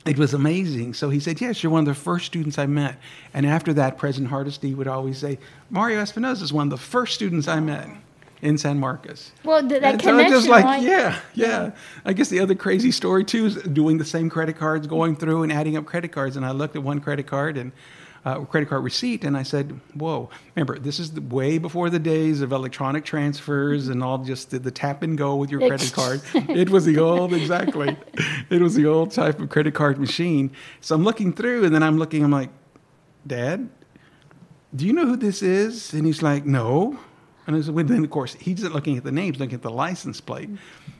it 0.04 0.18
was 0.18 0.34
amazing. 0.34 0.92
So 0.92 1.08
he 1.08 1.18
said, 1.18 1.40
yes, 1.40 1.62
you're 1.62 1.72
one 1.72 1.80
of 1.80 1.86
the 1.86 1.94
first 1.94 2.26
students 2.26 2.58
I 2.58 2.66
met. 2.66 2.98
And 3.32 3.46
after 3.46 3.72
that, 3.72 3.96
President 3.96 4.28
Hardesty 4.28 4.74
would 4.74 4.86
always 4.86 5.18
say, 5.18 5.38
Mario 5.70 6.02
Espinoza 6.02 6.42
is 6.42 6.52
one 6.52 6.66
of 6.66 6.70
the 6.70 6.84
first 6.84 7.14
students 7.14 7.48
I 7.48 7.60
met 7.60 7.88
in 8.42 8.58
San 8.58 8.78
Marcos. 8.78 9.30
well 9.44 9.66
th- 9.66 9.80
that 9.80 9.94
And 9.94 10.02
so 10.02 10.10
connection 10.10 10.34
it's 10.34 10.42
just 10.44 10.50
like, 10.50 10.64
right? 10.64 10.82
yeah, 10.82 11.18
yeah. 11.34 11.70
I 12.04 12.12
guess 12.12 12.28
the 12.28 12.40
other 12.40 12.54
crazy 12.56 12.90
story 12.90 13.24
too 13.24 13.46
is 13.46 13.54
doing 13.62 13.98
the 13.98 14.04
same 14.04 14.28
credit 14.28 14.56
cards, 14.58 14.86
going 14.86 15.16
through 15.16 15.44
and 15.44 15.52
adding 15.52 15.76
up 15.76 15.86
credit 15.86 16.12
cards. 16.12 16.36
And 16.36 16.44
I 16.44 16.50
looked 16.50 16.76
at 16.76 16.82
one 16.82 17.00
credit 17.00 17.26
card 17.26 17.56
and 17.56 17.72
uh, 18.24 18.40
credit 18.44 18.68
card 18.68 18.84
receipt, 18.84 19.24
and 19.24 19.36
I 19.36 19.42
said, 19.42 19.80
"Whoa! 19.94 20.30
Remember, 20.54 20.78
this 20.78 21.00
is 21.00 21.10
the, 21.12 21.20
way 21.20 21.58
before 21.58 21.90
the 21.90 21.98
days 21.98 22.40
of 22.40 22.52
electronic 22.52 23.04
transfers 23.04 23.88
and 23.88 24.00
all 24.00 24.18
just 24.18 24.50
the, 24.50 24.60
the 24.60 24.70
tap 24.70 25.02
and 25.02 25.18
go 25.18 25.34
with 25.34 25.50
your 25.50 25.58
credit 25.60 25.92
card. 25.92 26.20
it 26.34 26.70
was 26.70 26.84
the 26.84 26.98
old 26.98 27.32
exactly. 27.34 27.96
It 28.48 28.60
was 28.62 28.74
the 28.74 28.86
old 28.86 29.10
type 29.10 29.40
of 29.40 29.48
credit 29.50 29.74
card 29.74 29.98
machine. 29.98 30.52
So 30.80 30.94
I'm 30.94 31.02
looking 31.02 31.32
through, 31.32 31.64
and 31.64 31.74
then 31.74 31.82
I'm 31.82 31.98
looking. 31.98 32.22
I'm 32.22 32.30
like, 32.30 32.50
Dad, 33.26 33.68
do 34.74 34.86
you 34.86 34.92
know 34.92 35.06
who 35.06 35.16
this 35.16 35.42
is? 35.42 35.92
And 35.92 36.06
he's 36.06 36.22
like, 36.22 36.46
No. 36.46 36.98
And 37.46 37.60
then 37.62 38.04
of 38.04 38.10
course 38.10 38.34
he's 38.34 38.62
not 38.62 38.72
looking 38.72 38.96
at 38.96 39.04
the 39.04 39.12
names, 39.12 39.40
looking 39.40 39.54
at 39.54 39.62
the 39.62 39.70
license 39.70 40.20
plate, 40.20 40.48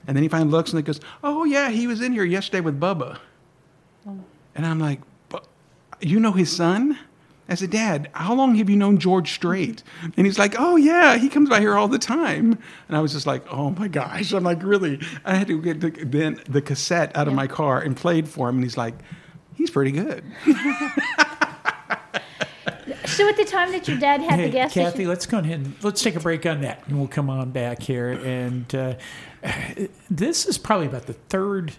and 0.06 0.16
then 0.16 0.22
he 0.22 0.28
finally 0.28 0.50
looks 0.50 0.70
and 0.70 0.78
he 0.78 0.82
goes, 0.82 1.00
"Oh 1.22 1.44
yeah, 1.44 1.70
he 1.70 1.86
was 1.86 2.00
in 2.00 2.12
here 2.12 2.24
yesterday 2.24 2.60
with 2.60 2.80
Bubba." 2.80 3.18
Oh. 4.06 4.18
And 4.54 4.66
I'm 4.66 4.80
like, 4.80 5.00
"But 5.28 5.46
you 6.00 6.18
know 6.18 6.32
his 6.32 6.50
son?" 6.50 6.98
I 7.48 7.54
said, 7.54 7.70
Dad, 7.70 8.08
how 8.12 8.34
long 8.34 8.54
have 8.54 8.70
you 8.70 8.76
known 8.76 8.98
George 8.98 9.32
Strait? 9.32 9.82
And 10.16 10.26
he's 10.26 10.38
like, 10.38 10.54
Oh, 10.58 10.76
yeah, 10.76 11.18
he 11.18 11.28
comes 11.28 11.50
by 11.50 11.60
here 11.60 11.74
all 11.74 11.88
the 11.88 11.98
time. 11.98 12.58
And 12.88 12.96
I 12.96 13.00
was 13.00 13.12
just 13.12 13.26
like, 13.26 13.44
Oh 13.52 13.70
my 13.70 13.88
gosh. 13.88 14.32
I'm 14.32 14.44
like, 14.44 14.62
Really? 14.62 15.00
I 15.24 15.34
had 15.34 15.48
to 15.48 15.60
get 15.60 15.80
the, 15.80 15.90
then 15.90 16.40
the 16.48 16.62
cassette 16.62 17.14
out 17.16 17.28
of 17.28 17.34
my 17.34 17.46
car 17.46 17.80
and 17.80 17.96
played 17.96 18.28
for 18.28 18.48
him. 18.48 18.56
And 18.56 18.64
he's 18.64 18.78
like, 18.78 18.94
He's 19.54 19.70
pretty 19.70 19.92
good. 19.92 20.24
So 23.12 23.28
at 23.28 23.36
the 23.36 23.44
time 23.44 23.72
that 23.72 23.86
your 23.88 23.98
dad 23.98 24.20
had 24.20 24.38
Hey, 24.38 24.46
the 24.46 24.52
gas 24.52 24.72
Cathy, 24.72 24.90
station, 24.90 25.08
let's 25.08 25.26
go 25.26 25.38
ahead 25.38 25.60
and 25.60 25.74
let's 25.82 26.02
take 26.02 26.16
a 26.16 26.20
break 26.20 26.46
on 26.46 26.62
that, 26.62 26.86
and 26.86 26.98
we'll 26.98 27.08
come 27.08 27.30
on 27.30 27.50
back 27.50 27.82
here. 27.82 28.10
And 28.10 28.74
uh, 28.74 28.94
this 30.10 30.46
is 30.46 30.58
probably 30.58 30.86
about 30.86 31.06
the 31.06 31.12
third 31.14 31.72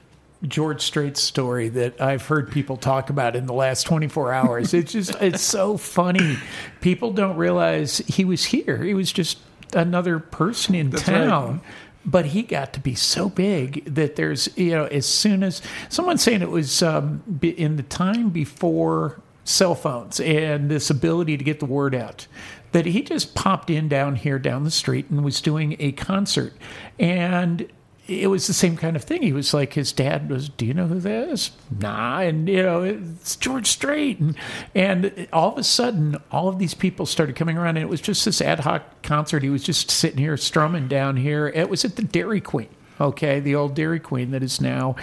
George 0.47 0.81
Strait 0.81 1.17
story 1.17 1.69
that 1.69 2.01
I've 2.01 2.25
heard 2.27 2.51
people 2.51 2.77
talk 2.77 3.09
about 3.09 3.35
in 3.35 3.45
the 3.45 3.53
last 3.53 3.83
24 3.83 4.33
hours. 4.33 4.73
It's 4.73 4.91
just 4.91 5.15
it's 5.21 5.41
so 5.41 5.77
funny. 5.77 6.37
People 6.81 7.11
don't 7.11 7.37
realize 7.37 7.99
he 7.99 8.25
was 8.25 8.45
here. 8.45 8.83
He 8.83 8.93
was 8.93 9.11
just 9.11 9.39
another 9.73 10.19
person 10.19 10.75
in 10.75 10.89
That's 10.89 11.07
right. 11.07 11.27
town. 11.27 11.61
But 12.05 12.27
he 12.27 12.41
got 12.41 12.73
to 12.73 12.81
be 12.81 12.95
so 12.95 13.29
big 13.29 13.85
that 13.85 14.17
there's, 14.17 14.49
you 14.57 14.71
know, 14.71 14.85
as 14.87 15.05
soon 15.05 15.41
as 15.41 15.61
someone's 15.87 16.21
saying 16.21 16.41
it 16.41 16.49
was 16.49 16.83
um, 16.83 17.23
in 17.41 17.77
the 17.77 17.83
time 17.83 18.29
before 18.29 19.21
cell 19.43 19.75
phones 19.75 20.19
and 20.19 20.69
this 20.69 20.89
ability 20.89 21.37
to 21.37 21.43
get 21.43 21.59
the 21.59 21.65
word 21.65 21.93
out, 21.93 22.27
that 22.71 22.85
he 22.85 23.01
just 23.01 23.35
popped 23.35 23.69
in 23.69 23.87
down 23.87 24.15
here 24.15 24.39
down 24.39 24.63
the 24.63 24.71
street 24.71 25.09
and 25.09 25.23
was 25.23 25.41
doing 25.41 25.75
a 25.79 25.91
concert. 25.91 26.53
And 26.99 27.67
it 28.07 28.27
was 28.27 28.47
the 28.47 28.53
same 28.53 28.75
kind 28.75 28.95
of 28.95 29.03
thing. 29.03 29.21
He 29.21 29.31
was 29.31 29.53
like, 29.53 29.73
his 29.73 29.93
dad 29.93 30.29
was, 30.29 30.49
"Do 30.49 30.65
you 30.65 30.73
know 30.73 30.87
who 30.87 30.99
that 30.99 31.29
is?" 31.29 31.51
Nah, 31.79 32.19
and 32.19 32.49
you 32.49 32.61
know, 32.61 32.81
it's 32.81 33.37
George 33.37 33.67
Strait, 33.67 34.19
and 34.19 34.35
and 34.75 35.27
all 35.31 35.53
of 35.53 35.57
a 35.57 35.63
sudden, 35.63 36.17
all 36.31 36.49
of 36.49 36.59
these 36.59 36.73
people 36.73 37.05
started 37.05 37.35
coming 37.35 37.57
around, 37.57 37.77
and 37.77 37.83
it 37.85 37.89
was 37.89 38.01
just 38.01 38.25
this 38.25 38.41
ad 38.41 38.61
hoc 38.61 39.03
concert. 39.03 39.41
He 39.41 39.49
was 39.49 39.63
just 39.63 39.89
sitting 39.89 40.17
here 40.17 40.35
strumming 40.35 40.87
down 40.89 41.15
here. 41.15 41.47
It 41.47 41.69
was 41.69 41.85
at 41.85 41.95
the 41.95 42.03
Dairy 42.03 42.41
Queen. 42.41 42.69
Okay, 43.01 43.39
the 43.39 43.55
old 43.55 43.75
Dairy 43.75 43.99
Queen 43.99 44.31
that 44.31 44.43
is 44.43 44.61
now, 44.61 44.95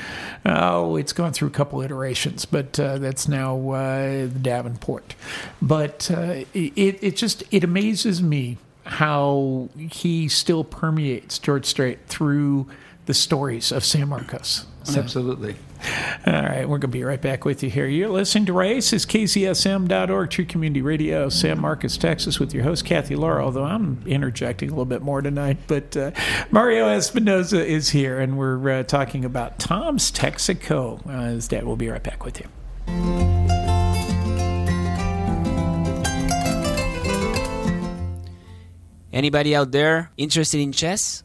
oh, 0.46 0.96
it's 0.96 1.12
gone 1.12 1.32
through 1.32 1.48
a 1.48 1.52
couple 1.52 1.82
iterations, 1.82 2.44
but 2.44 2.78
uh, 2.78 2.98
that's 2.98 3.28
now 3.28 3.70
uh, 3.70 4.26
the 4.26 4.38
Davenport. 4.40 5.14
But 5.60 6.10
uh, 6.10 6.44
it 6.54 6.98
it 7.02 7.16
just 7.16 7.42
it 7.50 7.64
amazes 7.64 8.22
me 8.22 8.58
how 8.84 9.68
he 9.76 10.28
still 10.28 10.64
permeates 10.64 11.38
George 11.38 11.66
Strait 11.66 11.98
through 12.06 12.68
the 13.10 13.14
stories 13.14 13.72
of 13.72 13.84
San 13.84 14.08
Marcos. 14.08 14.66
So- 14.84 15.00
Absolutely. 15.00 15.56
all 16.28 16.32
right, 16.32 16.60
we're 16.60 16.78
going 16.78 16.82
to 16.82 16.88
be 16.88 17.02
right 17.02 17.20
back 17.20 17.44
with 17.44 17.60
you 17.64 17.68
here. 17.68 17.88
You're 17.88 18.08
listening 18.08 18.46
to 18.46 18.52
Raices 18.52 19.04
KZSM.org, 19.04 20.30
True 20.30 20.44
Community 20.44 20.80
Radio, 20.80 21.28
San 21.28 21.60
Marcos, 21.60 21.96
Texas, 21.98 22.38
with 22.38 22.54
your 22.54 22.62
host, 22.62 22.84
Cathy 22.84 23.16
Lara, 23.16 23.44
although 23.44 23.64
I'm 23.64 24.00
interjecting 24.06 24.68
a 24.68 24.72
little 24.72 24.84
bit 24.84 25.02
more 25.02 25.22
tonight. 25.22 25.56
But 25.66 25.96
uh, 25.96 26.12
Mario 26.52 26.86
Espinoza 26.86 27.64
is 27.66 27.88
here, 27.90 28.20
and 28.20 28.38
we're 28.38 28.70
uh, 28.78 28.82
talking 28.84 29.24
about 29.24 29.58
Tom's 29.58 30.12
Texaco. 30.12 31.04
Uh, 31.04 31.30
his 31.30 31.48
dad 31.48 31.64
will 31.64 31.74
be 31.74 31.88
right 31.88 32.02
back 32.04 32.24
with 32.24 32.38
you. 32.38 32.46
Anybody 39.12 39.54
out 39.56 39.72
there 39.72 40.10
interested 40.16 40.60
in 40.60 40.72
chess? 40.72 41.24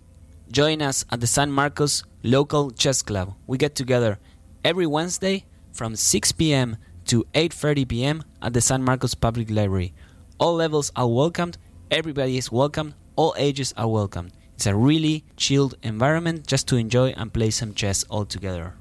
Join 0.51 0.81
us 0.81 1.05
at 1.11 1.21
the 1.21 1.27
San 1.27 1.51
Marcos 1.51 2.03
Local 2.23 2.71
Chess 2.71 3.01
Club. 3.01 3.33
We 3.47 3.57
get 3.57 3.75
together 3.75 4.19
every 4.63 4.85
Wednesday 4.85 5.45
from 5.73 5.95
6 5.95 6.31
p.m. 6.33 6.77
to 7.05 7.25
8:30 7.33 7.87
p.m. 7.87 8.23
at 8.41 8.53
the 8.53 8.61
San 8.61 8.83
Marcos 8.83 9.15
Public 9.15 9.49
Library. 9.49 9.93
All 10.37 10.55
levels 10.55 10.91
are 10.95 11.07
welcomed. 11.07 11.57
Everybody 11.89 12.37
is 12.37 12.51
welcome. 12.51 12.93
All 13.15 13.33
ages 13.37 13.73
are 13.75 13.87
welcome. 13.87 14.31
It's 14.55 14.67
a 14.67 14.75
really 14.75 15.25
chilled 15.35 15.75
environment 15.83 16.47
just 16.47 16.67
to 16.69 16.77
enjoy 16.77 17.09
and 17.17 17.33
play 17.33 17.49
some 17.49 17.73
chess 17.73 18.03
all 18.09 18.25
together. 18.25 18.75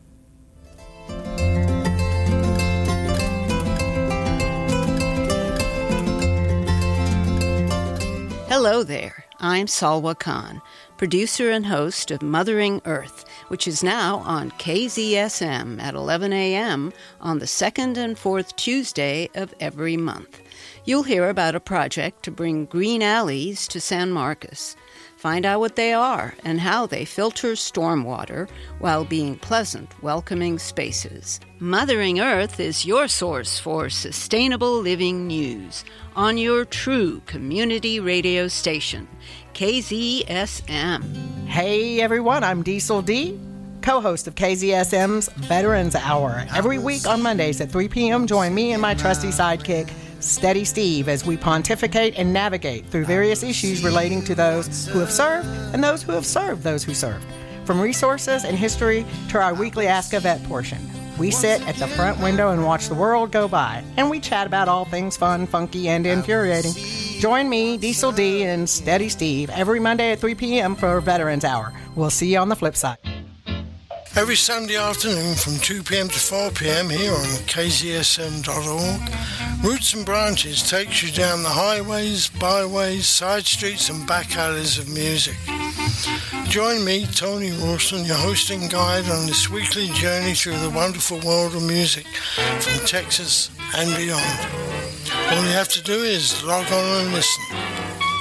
Hello 8.49 8.85
there. 8.85 9.25
I'm 9.41 9.67
Salwa 9.67 10.19
Khan, 10.19 10.63
producer 11.05 11.51
and 11.51 11.67
host 11.67 12.11
of 12.11 12.23
Mothering 12.23 12.81
Earth, 12.87 13.27
which 13.49 13.69
is 13.69 13.85
now 13.85 14.21
on 14.21 14.51
KZSM 14.53 15.79
at 15.79 15.95
11 15.95 16.33
a.m. 16.33 16.95
on 17.21 17.41
the 17.41 17.47
second 17.47 17.99
and 17.99 18.19
fourth 18.19 18.57
Tuesday 18.57 19.29
of 19.35 19.53
every 19.61 19.99
month. 19.99 20.41
You'll 20.87 21.03
hear 21.03 21.29
about 21.29 21.55
a 21.55 21.61
project 21.61 22.23
to 22.23 22.31
bring 22.31 22.65
green 22.65 23.03
alleys 23.03 23.69
to 23.69 23.83
San 23.83 24.13
Marcos. 24.13 24.77
Find 25.19 25.45
out 25.45 25.61
what 25.61 25.77
they 25.77 25.93
are 25.93 26.35
and 26.43 26.61
how 26.61 26.87
they 26.87 27.05
filter 27.05 27.53
stormwater 27.53 28.49
while 28.79 29.05
being 29.05 29.37
pleasant, 29.37 29.91
welcoming 30.03 30.59
spaces. 30.59 31.39
Mothering 31.59 32.21
Earth 32.21 32.61
is 32.61 32.85
your 32.85 33.09
source 33.09 33.59
for 33.59 33.89
sustainable 33.89 34.81
living 34.81 35.27
news 35.27 35.85
on 36.17 36.37
your 36.37 36.65
true 36.65 37.21
community 37.27 38.01
radio 38.01 38.49
station, 38.49 39.09
KZSM. 39.55 41.47
Hey 41.47 42.01
everyone, 42.01 42.43
I'm 42.43 42.65
Diesel 42.65 43.03
D, 43.03 43.39
co 43.83 44.01
host 44.01 44.27
of 44.27 44.35
KZSM's 44.35 45.29
Veterans 45.29 45.95
Hour. 45.95 46.45
Every 46.53 46.79
week 46.79 47.07
on 47.07 47.23
Mondays 47.23 47.61
at 47.61 47.71
3 47.71 47.87
p.m., 47.87 48.27
join 48.27 48.53
me 48.53 48.73
and 48.73 48.83
my 48.83 48.95
trusty 48.95 49.29
sidekick, 49.29 49.93
Steady 50.19 50.65
Steve, 50.65 51.09
as 51.09 51.25
we 51.25 51.37
pontificate 51.37 52.19
and 52.19 52.33
navigate 52.33 52.87
through 52.87 53.05
various 53.05 53.45
issues 53.45 53.85
relating 53.85 54.25
to 54.25 54.35
those 54.35 54.89
who 54.89 54.99
have 54.99 55.13
served 55.13 55.47
and 55.73 55.85
those 55.85 56.03
who 56.03 56.11
have 56.11 56.27
served 56.27 56.65
those 56.65 56.83
who 56.83 56.93
served. 56.93 57.25
From 57.65 57.81
resources 57.81 58.45
and 58.45 58.59
history 58.59 59.07
to 59.29 59.41
our 59.41 59.55
weekly 59.55 59.87
Ask 59.87 60.15
a 60.15 60.21
Vet 60.21 60.43
portion. 60.45 60.81
We 61.17 61.31
sit 61.31 61.65
at 61.69 61.77
the 61.77 61.87
front 61.87 62.19
window 62.19 62.51
and 62.51 62.65
watch 62.65 62.89
the 62.89 62.97
world 62.97 63.31
go 63.31 63.47
by, 63.47 63.85
and 63.97 64.11
we 64.11 64.19
chat 64.19 64.49
about 64.49 64.69
all 64.69 64.85
things 64.85 65.17
fun, 65.17 65.47
funky, 65.47 65.89
and 65.89 66.05
infuriating. 66.05 66.73
Join 67.25 67.49
me, 67.49 67.79
Diesel 67.79 68.13
D, 68.13 68.43
and 68.43 68.69
Steady 68.69 69.09
Steve 69.09 69.49
every 69.49 69.81
Monday 69.81 70.13
at 70.13 70.19
3 70.19 70.35
p.m. 70.35 70.77
for 70.77 71.01
Veterans 71.01 71.43
Hour. 71.43 71.73
We'll 71.97 72.11
see 72.11 72.31
you 72.31 72.39
on 72.39 72.51
the 72.51 72.55
flip 72.55 72.77
side. 72.77 72.99
Every 74.15 74.37
Sunday 74.37 74.77
afternoon 74.77 75.35
from 75.35 75.57
2 75.57 75.83
pm 75.85 76.09
to 76.09 76.19
4 76.19 76.51
pm 76.51 76.91
here 76.91 77.13
on 77.13 77.25
kzsm.org, 77.49 79.01
Roots 79.65 79.95
and 79.95 80.05
Branches 80.05 80.69
takes 80.69 81.03
you 81.03 81.11
down 81.13 81.43
the 81.43 81.49
highways, 81.49 82.29
byways, 82.29 83.07
side 83.07 83.47
streets, 83.47 83.89
and 83.89 84.07
back 84.07 84.37
alleys 84.37 84.77
of 84.77 84.91
music. 84.91 85.37
Join 86.51 86.85
me, 86.85 87.07
Tony 87.07 87.53
Rawson, 87.53 88.05
your 88.05 88.17
hosting 88.17 88.69
guide 88.69 89.09
on 89.09 89.25
this 89.25 89.49
weekly 89.49 89.87
journey 89.95 90.35
through 90.35 90.59
the 90.59 90.69
wonderful 90.69 91.21
world 91.21 91.55
of 91.55 91.63
music 91.63 92.07
from 92.61 92.87
Texas 92.87 93.49
and 93.75 93.97
beyond. 93.97 94.84
All 95.35 95.43
you 95.43 95.49
have 95.49 95.69
to 95.71 95.83
do 95.83 95.95
is 96.05 96.45
log 96.45 96.65
on 96.71 97.07
and 97.07 97.13
listen. 97.13 97.43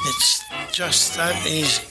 It's 0.08 0.44
just 0.72 1.16
that 1.16 1.46
easy. 1.46 1.84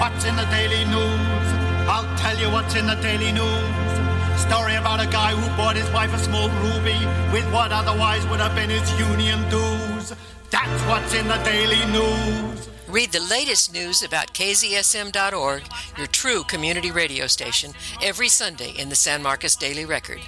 What's 0.00 0.24
in 0.24 0.34
the 0.34 0.46
daily 0.46 0.86
news? 0.86 1.46
I'll 1.86 2.08
tell 2.16 2.34
you 2.38 2.50
what's 2.50 2.74
in 2.74 2.86
the 2.86 2.94
daily 2.94 3.32
news. 3.32 4.40
Story 4.40 4.76
about 4.76 5.04
a 5.04 5.06
guy 5.06 5.32
who 5.32 5.46
bought 5.58 5.76
his 5.76 5.90
wife 5.90 6.14
a 6.14 6.18
small 6.18 6.48
ruby 6.64 6.96
with 7.34 7.44
what 7.52 7.70
otherwise 7.70 8.26
would 8.28 8.40
have 8.40 8.54
been 8.54 8.70
his 8.70 8.88
union 8.98 9.46
dues. 9.50 10.14
That's 10.48 10.82
what's 10.88 11.12
in 11.12 11.28
the 11.28 11.36
daily 11.44 11.84
news. 11.92 12.70
Read 12.88 13.12
the 13.12 13.20
latest 13.28 13.74
news 13.74 14.02
about 14.02 14.32
KZSM.org, 14.32 15.64
your 15.98 16.06
true 16.06 16.44
community 16.44 16.90
radio 16.90 17.26
station, 17.26 17.74
every 18.02 18.30
Sunday 18.30 18.70
in 18.70 18.88
the 18.88 18.96
San 18.96 19.22
Marcos 19.22 19.54
Daily 19.54 19.84
Record. 19.84 20.20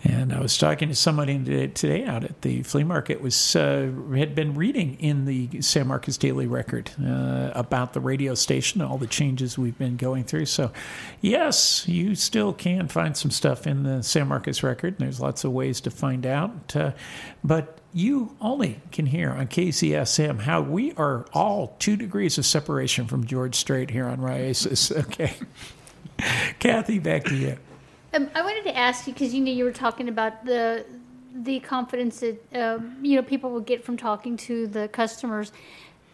And 0.02 0.32
I 0.32 0.40
was 0.40 0.56
talking 0.56 0.88
to 0.88 0.94
somebody 0.94 1.38
today 1.68 2.04
out 2.04 2.24
at 2.24 2.40
the 2.40 2.62
flea 2.62 2.84
market. 2.84 3.20
Was 3.20 3.54
uh, 3.54 3.90
had 4.14 4.34
been 4.34 4.54
reading 4.54 4.96
in 4.98 5.26
the 5.26 5.60
San 5.60 5.88
Marcos 5.88 6.16
Daily 6.16 6.46
Record 6.46 6.90
uh, 7.04 7.50
about 7.54 7.92
the 7.92 8.00
radio 8.00 8.34
station, 8.34 8.80
all 8.80 8.96
the 8.96 9.06
changes 9.06 9.58
we've 9.58 9.76
been 9.76 9.98
going 9.98 10.24
through. 10.24 10.46
So, 10.46 10.72
yes, 11.20 11.86
you 11.86 12.14
still 12.14 12.54
can 12.54 12.88
find 12.88 13.14
some 13.14 13.30
stuff 13.30 13.66
in 13.66 13.82
the 13.82 14.02
San 14.02 14.28
Marcos 14.28 14.62
Record. 14.62 14.96
There's 14.98 15.20
lots 15.20 15.44
of 15.44 15.52
ways 15.52 15.82
to 15.82 15.90
find 15.90 16.24
out, 16.24 16.74
uh, 16.74 16.92
but 17.44 17.78
you 17.92 18.34
only 18.40 18.80
can 18.92 19.04
hear 19.04 19.30
on 19.30 19.48
KZSM 19.48 20.40
how 20.40 20.62
we 20.62 20.92
are 20.92 21.26
all 21.34 21.76
two 21.78 21.96
degrees 21.96 22.38
of 22.38 22.46
separation 22.46 23.06
from 23.06 23.26
George 23.26 23.54
Strait 23.54 23.90
here 23.90 24.06
on 24.06 24.18
Raices. 24.18 24.90
Okay, 25.10 25.34
Cathy, 26.58 26.98
back 26.98 27.24
to 27.24 27.34
you. 27.34 27.58
Um, 28.12 28.28
I 28.34 28.42
wanted 28.42 28.64
to 28.64 28.76
ask 28.76 29.06
you 29.06 29.12
because 29.12 29.32
you 29.32 29.40
know 29.40 29.52
you 29.52 29.64
were 29.64 29.72
talking 29.72 30.08
about 30.08 30.44
the 30.44 30.84
the 31.32 31.60
confidence 31.60 32.20
that 32.20 32.56
um, 32.56 32.96
you 33.02 33.16
know 33.16 33.22
people 33.22 33.50
will 33.50 33.60
get 33.60 33.84
from 33.84 33.96
talking 33.96 34.36
to 34.36 34.66
the 34.66 34.88
customers. 34.88 35.52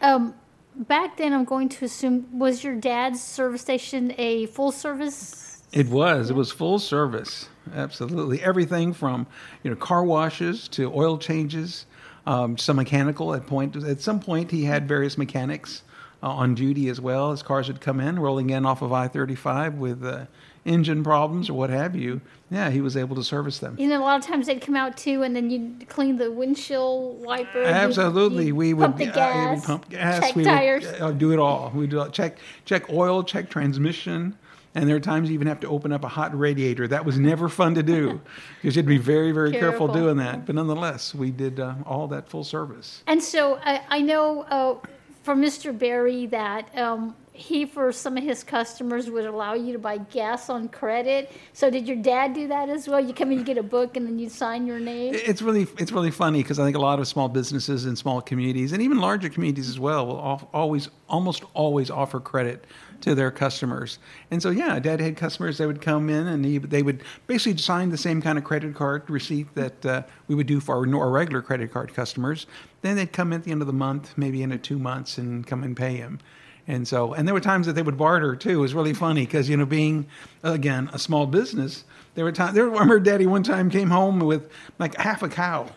Um, 0.01 0.35
back 0.75 1.17
then, 1.17 1.33
I'm 1.33 1.45
going 1.45 1.69
to 1.69 1.85
assume 1.85 2.27
was 2.37 2.63
your 2.63 2.75
dad's 2.75 3.21
service 3.21 3.61
station 3.61 4.13
a 4.17 4.45
full 4.47 4.71
service? 4.71 5.63
It 5.73 5.87
was. 5.87 6.27
Yeah. 6.29 6.35
It 6.35 6.37
was 6.37 6.51
full 6.51 6.77
service. 6.77 7.49
Absolutely, 7.73 8.41
everything 8.43 8.93
from 8.93 9.25
you 9.63 9.71
know 9.71 9.75
car 9.75 10.03
washes 10.03 10.67
to 10.69 10.93
oil 10.93 11.17
changes, 11.17 11.87
um, 12.27 12.59
some 12.59 12.75
mechanical. 12.75 13.33
At 13.33 13.47
point 13.47 13.75
at 13.75 14.01
some 14.01 14.19
point, 14.19 14.51
he 14.51 14.65
had 14.65 14.87
various 14.87 15.17
mechanics 15.17 15.81
uh, 16.21 16.29
on 16.29 16.53
duty 16.53 16.89
as 16.89 17.01
well 17.01 17.31
as 17.31 17.41
cars 17.41 17.67
would 17.69 17.81
come 17.81 17.99
in, 17.99 18.19
rolling 18.19 18.51
in 18.51 18.67
off 18.67 18.83
of 18.83 18.93
I-35 18.93 19.77
with. 19.77 20.05
Uh, 20.05 20.25
engine 20.67 21.03
problems 21.03 21.49
or 21.49 21.53
what 21.53 21.69
have 21.69 21.95
you, 21.95 22.21
yeah, 22.51 22.69
he 22.69 22.81
was 22.81 22.95
able 22.95 23.15
to 23.15 23.23
service 23.23 23.59
them. 23.59 23.75
You 23.79 23.87
know, 23.87 24.01
a 24.01 24.03
lot 24.03 24.19
of 24.19 24.25
times 24.25 24.47
they'd 24.47 24.61
come 24.61 24.75
out 24.75 24.95
too, 24.97 25.23
and 25.23 25.35
then 25.35 25.49
you'd 25.49 25.89
clean 25.89 26.17
the 26.17 26.31
windshield 26.31 27.25
wiper. 27.25 27.63
Absolutely, 27.63 28.45
you'd, 28.45 28.47
you'd 28.47 28.55
we 28.55 28.73
pump 28.73 28.97
would 28.97 29.07
the 29.07 29.11
gas, 29.11 29.63
uh, 29.63 29.67
pump 29.67 29.89
gas, 29.89 30.19
check 30.19 30.35
we 30.35 30.43
tires, 30.43 30.85
would, 30.85 31.01
uh, 31.01 31.11
do 31.11 31.31
it 31.31 31.39
all. 31.39 31.71
We 31.73 31.87
do 31.87 32.07
check 32.11 32.37
check 32.65 32.89
oil, 32.91 33.23
check 33.23 33.49
transmission. 33.49 34.37
And 34.75 34.87
there 34.87 34.95
are 34.95 34.99
times 34.99 35.29
you 35.29 35.33
even 35.33 35.47
have 35.47 35.59
to 35.61 35.67
open 35.69 35.91
up 35.91 36.03
a 36.03 36.07
hot 36.07 36.37
radiator. 36.37 36.87
That 36.87 37.03
was 37.03 37.17
never 37.17 37.49
fun 37.49 37.73
to 37.75 37.81
do 37.81 38.21
because 38.61 38.75
you'd 38.75 38.85
be 38.85 38.99
very, 38.99 39.31
very 39.31 39.51
careful. 39.51 39.87
careful 39.87 39.87
doing 39.87 40.17
that. 40.17 40.45
But 40.45 40.53
nonetheless, 40.53 41.15
we 41.15 41.31
did 41.31 41.59
uh, 41.59 41.73
all 41.83 42.07
that 42.09 42.29
full 42.29 42.43
service. 42.43 43.01
And 43.07 43.23
so 43.23 43.59
I, 43.63 43.81
I 43.89 44.01
know 44.01 44.41
uh, 44.43 44.75
from 45.23 45.41
Mr. 45.41 45.77
Barry 45.77 46.27
that 46.27 46.77
um, 46.77 47.15
he 47.37 47.65
for 47.65 47.91
some 47.91 48.17
of 48.17 48.23
his 48.23 48.43
customers 48.43 49.09
would 49.11 49.25
allow 49.25 49.53
you 49.53 49.71
to 49.73 49.79
buy 49.79 49.97
gas 49.97 50.49
on 50.49 50.67
credit. 50.67 51.31
So 51.53 51.69
did 51.69 51.87
your 51.87 51.97
dad 51.97 52.33
do 52.33 52.47
that 52.47 52.67
as 52.67 52.87
well? 52.87 52.99
You 52.99 53.13
come 53.13 53.31
in, 53.31 53.37
you 53.37 53.43
get 53.43 53.59
a 53.59 53.63
book, 53.63 53.95
and 53.95 54.07
then 54.07 54.17
you 54.17 54.27
sign 54.27 54.65
your 54.65 54.79
name. 54.79 55.13
It's 55.13 55.41
really 55.41 55.67
it's 55.77 55.91
really 55.91 56.11
funny 56.11 56.41
because 56.41 56.57
I 56.57 56.65
think 56.65 56.75
a 56.75 56.81
lot 56.81 56.99
of 56.99 57.07
small 57.07 57.29
businesses 57.29 57.85
and 57.85 57.97
small 57.97 58.21
communities, 58.21 58.73
and 58.73 58.81
even 58.81 58.97
larger 58.97 59.29
communities 59.29 59.69
as 59.69 59.79
well, 59.79 60.07
will 60.07 60.49
always 60.51 60.89
almost 61.07 61.43
always 61.53 61.91
offer 61.91 62.19
credit 62.19 62.65
to 63.01 63.13
their 63.13 63.29
customers. 63.29 63.99
And 64.31 64.41
so 64.41 64.49
yeah, 64.49 64.79
dad 64.79 64.99
had 64.99 65.15
customers 65.17 65.59
that 65.59 65.67
would 65.67 65.81
come 65.81 66.09
in 66.09 66.25
and 66.27 66.43
he, 66.43 66.57
they 66.57 66.81
would 66.81 67.03
basically 67.27 67.57
sign 67.57 67.89
the 67.89 67.97
same 67.97 68.21
kind 68.21 68.39
of 68.39 68.43
credit 68.43 68.73
card 68.73 69.07
receipt 69.09 69.53
that 69.53 69.85
uh, 69.85 70.01
we 70.27 70.33
would 70.33 70.47
do 70.47 70.59
for 70.59 70.75
our, 70.75 70.95
our 70.99 71.11
regular 71.11 71.43
credit 71.43 71.71
card 71.71 71.93
customers. 71.93 72.47
Then 72.81 72.95
they'd 72.95 73.13
come 73.13 73.33
at 73.33 73.43
the 73.43 73.51
end 73.51 73.61
of 73.61 73.67
the 73.67 73.73
month, 73.73 74.17
maybe 74.17 74.41
into 74.41 74.57
two 74.57 74.79
months, 74.79 75.19
and 75.19 75.45
come 75.45 75.63
and 75.63 75.77
pay 75.77 75.95
him. 75.95 76.19
And 76.67 76.87
so, 76.87 77.13
and 77.13 77.25
there 77.27 77.33
were 77.33 77.39
times 77.39 77.65
that 77.67 77.73
they 77.73 77.81
would 77.81 77.97
barter 77.97 78.35
too. 78.35 78.49
It 78.49 78.55
was 78.57 78.73
really 78.73 78.93
funny 78.93 79.25
because, 79.25 79.47
you 79.47 79.55
know, 79.55 79.65
being, 79.65 80.05
again, 80.43 80.89
a 80.91 80.99
small 80.99 81.25
business, 81.25 81.85
there 82.15 82.25
were 82.25 82.31
times, 82.31 82.55
there, 82.55 82.73
I 82.73 82.99
daddy 83.03 83.25
one 83.25 83.43
time 83.43 83.69
came 83.69 83.89
home 83.89 84.19
with 84.19 84.51
like 84.77 84.95
half 84.95 85.23
a 85.23 85.29
cow. 85.29 85.69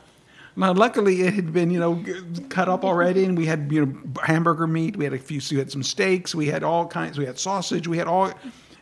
Now, 0.57 0.73
luckily, 0.73 1.23
it 1.23 1.35
had 1.35 1.53
been, 1.53 1.71
you 1.71 1.79
know, 1.79 2.05
cut 2.49 2.69
up 2.69 2.85
already, 2.85 3.25
and 3.25 3.39
we 3.39 3.47
had, 3.47 3.71
you 3.71 3.87
know, 3.87 3.95
hamburger 4.23 4.67
meat. 4.67 4.97
We 4.97 5.05
had 5.05 5.15
a 5.15 5.19
few, 5.19 5.41
we 5.53 5.59
had 5.59 5.71
some 5.71 5.83
steaks. 5.83 6.35
We 6.35 6.49
had 6.49 6.65
all 6.65 6.87
kinds. 6.87 7.19
We 7.19 7.25
had 7.25 7.39
sausage. 7.39 7.87
We 7.87 7.97
had 7.97 8.09
all, 8.09 8.33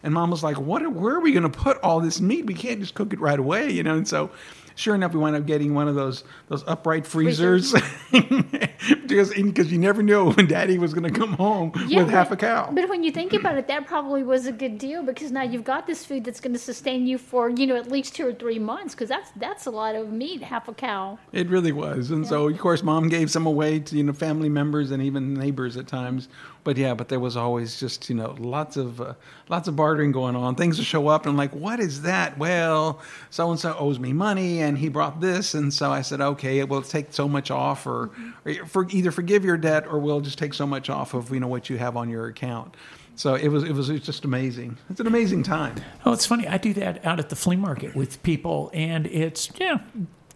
and 0.02 0.14
mom 0.14 0.30
was 0.30 0.42
like, 0.42 0.58
"What? 0.58 0.90
Where 0.92 1.14
are 1.14 1.20
we 1.20 1.30
going 1.30 1.42
to 1.42 1.50
put 1.50 1.78
all 1.82 2.00
this 2.00 2.20
meat? 2.20 2.46
We 2.46 2.54
can't 2.54 2.80
just 2.80 2.94
cook 2.94 3.12
it 3.12 3.20
right 3.20 3.38
away, 3.38 3.70
you 3.70 3.82
know." 3.82 3.96
And 3.96 4.08
so, 4.08 4.30
sure 4.78 4.94
enough, 4.94 5.12
we 5.12 5.18
wound 5.18 5.36
up 5.36 5.44
getting 5.44 5.74
one 5.74 5.88
of 5.88 5.94
those 5.94 6.24
those 6.48 6.64
upright 6.66 7.06
freezers, 7.06 7.74
because 8.10 9.30
because 9.34 9.72
you 9.72 9.78
never 9.78 10.02
know 10.02 10.30
when 10.32 10.46
Daddy 10.46 10.78
was 10.78 10.94
going 10.94 11.12
to 11.12 11.18
come 11.18 11.34
home 11.34 11.72
yeah, 11.86 12.02
with 12.02 12.10
half 12.10 12.30
a 12.30 12.36
cow. 12.36 12.70
But 12.72 12.88
when 12.88 13.02
you 13.02 13.10
think 13.10 13.32
about 13.32 13.58
it, 13.58 13.66
that 13.68 13.86
probably 13.86 14.22
was 14.22 14.46
a 14.46 14.52
good 14.52 14.78
deal 14.78 15.02
because 15.02 15.32
now 15.32 15.42
you've 15.42 15.64
got 15.64 15.86
this 15.86 16.04
food 16.04 16.24
that's 16.24 16.40
going 16.40 16.52
to 16.52 16.58
sustain 16.58 17.06
you 17.06 17.18
for 17.18 17.50
you 17.50 17.66
know 17.66 17.76
at 17.76 17.90
least 17.90 18.14
two 18.14 18.26
or 18.26 18.32
three 18.32 18.58
months 18.58 18.94
because 18.94 19.08
that's 19.08 19.30
that's 19.36 19.66
a 19.66 19.70
lot 19.70 19.94
of 19.94 20.10
meat, 20.12 20.42
half 20.42 20.68
a 20.68 20.74
cow. 20.74 21.18
It 21.32 21.48
really 21.48 21.72
was, 21.72 22.10
and 22.10 22.24
yeah. 22.24 22.30
so 22.30 22.48
of 22.48 22.58
course, 22.58 22.82
Mom 22.82 23.08
gave 23.08 23.30
some 23.30 23.46
away 23.46 23.80
to 23.80 23.96
you 23.96 24.04
know 24.04 24.12
family 24.12 24.48
members 24.48 24.90
and 24.90 25.02
even 25.02 25.34
neighbors 25.34 25.76
at 25.76 25.86
times. 25.86 26.28
But 26.68 26.76
yeah, 26.76 26.92
but 26.92 27.08
there 27.08 27.18
was 27.18 27.34
always 27.34 27.80
just 27.80 28.10
you 28.10 28.14
know 28.14 28.36
lots 28.38 28.76
of 28.76 29.00
uh, 29.00 29.14
lots 29.48 29.68
of 29.68 29.74
bartering 29.74 30.12
going 30.12 30.36
on. 30.36 30.54
Things 30.54 30.76
would 30.76 30.86
show 30.86 31.08
up 31.08 31.24
and 31.24 31.30
I'm 31.30 31.36
like, 31.38 31.54
what 31.54 31.80
is 31.80 32.02
that? 32.02 32.36
Well, 32.36 33.00
so 33.30 33.50
and 33.50 33.58
so 33.58 33.74
owes 33.78 33.98
me 33.98 34.12
money, 34.12 34.60
and 34.60 34.76
he 34.76 34.90
brought 34.90 35.18
this, 35.18 35.54
and 35.54 35.72
so 35.72 35.90
I 35.90 36.02
said, 36.02 36.20
okay, 36.20 36.62
we'll 36.64 36.82
take 36.82 37.14
so 37.14 37.26
much 37.26 37.50
off, 37.50 37.86
or, 37.86 38.10
or 38.44 38.66
for, 38.66 38.86
either 38.90 39.10
forgive 39.10 39.46
your 39.46 39.56
debt, 39.56 39.86
or 39.86 39.98
we'll 39.98 40.20
just 40.20 40.36
take 40.36 40.52
so 40.52 40.66
much 40.66 40.90
off 40.90 41.14
of 41.14 41.32
you 41.32 41.40
know 41.40 41.48
what 41.48 41.70
you 41.70 41.78
have 41.78 41.96
on 41.96 42.10
your 42.10 42.26
account. 42.26 42.76
So 43.16 43.34
it 43.34 43.48
was, 43.48 43.64
it 43.64 43.72
was 43.72 43.88
just 43.88 44.26
amazing. 44.26 44.76
It's 44.90 45.00
an 45.00 45.06
amazing 45.06 45.44
time. 45.44 45.74
Oh, 46.04 46.12
it's 46.12 46.26
funny. 46.26 46.46
I 46.46 46.58
do 46.58 46.74
that 46.74 47.02
out 47.06 47.18
at 47.18 47.30
the 47.30 47.36
flea 47.36 47.56
market 47.56 47.96
with 47.96 48.22
people, 48.22 48.70
and 48.74 49.06
it's 49.06 49.50
yeah, 49.58 49.78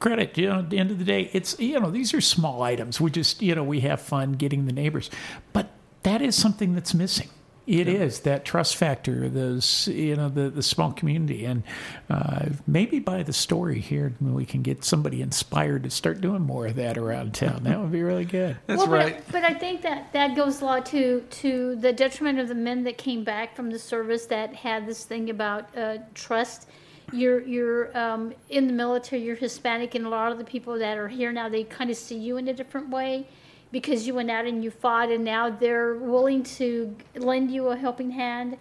credit. 0.01 0.39
You 0.39 0.49
know, 0.49 0.59
at 0.61 0.71
the 0.71 0.79
end 0.79 0.91
of 0.91 0.99
the 0.99 1.05
day, 1.05 1.29
it's 1.35 1.61
you 1.61 1.79
know 1.79 1.91
these 1.91 2.15
are 2.15 2.23
small 2.23 2.63
items. 2.63 3.03
We 3.03 3.11
just 3.11 3.43
you 3.43 3.55
know 3.55 3.65
we 3.65 3.81
have 3.81 4.01
fun 4.01 4.33
getting 4.33 4.65
the 4.65 4.73
neighbors, 4.73 5.11
but 5.53 5.69
that 6.03 6.23
is 6.23 6.35
something 6.35 6.75
that's 6.75 6.95
missing. 6.95 7.29
It 7.65 7.87
yeah. 7.87 8.01
is 8.01 8.21
that 8.21 8.45
trust 8.45 8.75
factor, 8.75 9.29
those 9.29 9.87
you 9.87 10.17
know 10.17 10.29
the 10.29 10.51
the 10.51 10.65
small 10.65 10.91
community, 10.91 11.45
and 11.45 11.63
uh, 12.11 12.47
maybe 12.67 12.99
by 12.99 13.23
the 13.23 13.33
story 13.33 13.79
here 13.79 14.13
we 14.21 14.45
can 14.45 14.63
get 14.63 14.85
somebody 14.85 15.23
inspired 15.23 15.85
to 15.85 15.91
start 15.91 16.21
doing 16.21 16.43
more 16.43 16.67
of 16.67 16.75
that 16.75 16.99
around 16.99 17.35
town. 17.35 17.63
That 17.63 17.81
would 17.81 17.93
be 17.93 18.03
really 18.03 18.25
good. 18.25 18.57
That's 18.67 18.79
well, 18.79 18.89
right. 18.89 19.23
But, 19.27 19.33
but, 19.33 19.45
I 19.45 19.55
think 19.55 19.83
that 19.83 20.13
that 20.13 20.35
goes 20.35 20.61
a 20.61 20.65
lot 20.65 20.87
to 20.87 21.21
to 21.21 21.77
the 21.77 21.93
detriment 21.93 22.41
of 22.41 22.49
the 22.49 22.57
men 22.57 22.83
that 22.83 22.99
came 22.99 23.23
back 23.23 23.55
from 23.55 23.71
the 23.71 23.79
service 23.79 24.27
that 24.27 24.53
had 24.57 24.85
this 24.85 25.05
thing 25.05 25.31
about 25.31 25.77
uh, 25.79 25.99
trust. 26.15 26.69
You're 27.13 27.43
you're 27.43 27.97
um, 27.97 28.35
in 28.49 28.67
the 28.67 28.73
military. 28.73 29.23
You're 29.23 29.37
Hispanic, 29.37 29.95
and 29.95 30.05
a 30.05 30.09
lot 30.09 30.33
of 30.33 30.39
the 30.39 30.45
people 30.45 30.77
that 30.81 30.99
are 30.99 31.09
here 31.09 31.31
now 31.31 31.49
they 31.49 31.63
kind 31.63 31.91
of 31.91 31.97
see 31.97 32.19
you 32.19 32.39
in 32.39 32.49
a 32.49 32.55
different 32.55 32.91
way 32.91 33.29
because 33.73 34.07
you 34.07 34.15
went 34.15 34.31
out 34.31 34.45
and 34.45 34.63
you 34.63 34.71
fought, 34.71 35.11
and 35.11 35.25
now 35.25 35.51
they're 35.51 35.95
willing 35.95 36.43
to 36.43 36.95
lend 37.17 37.51
you 37.51 37.69
a 37.69 37.77
helping 37.77 38.11
hand. 38.11 38.59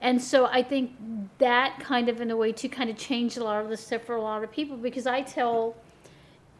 And 0.00 0.20
so 0.20 0.46
I 0.46 0.62
think 0.62 0.92
that 1.38 1.80
kind 1.80 2.08
of, 2.08 2.20
in 2.20 2.30
a 2.30 2.36
way, 2.36 2.52
to 2.52 2.68
kind 2.68 2.90
of 2.90 2.96
change 2.96 3.36
a 3.36 3.44
lot 3.44 3.62
of 3.62 3.70
the 3.70 3.76
stuff 3.76 4.02
for 4.02 4.16
a 4.16 4.20
lot 4.20 4.44
of 4.44 4.50
people 4.50 4.76
because 4.76 5.06
I 5.06 5.22
tell, 5.22 5.76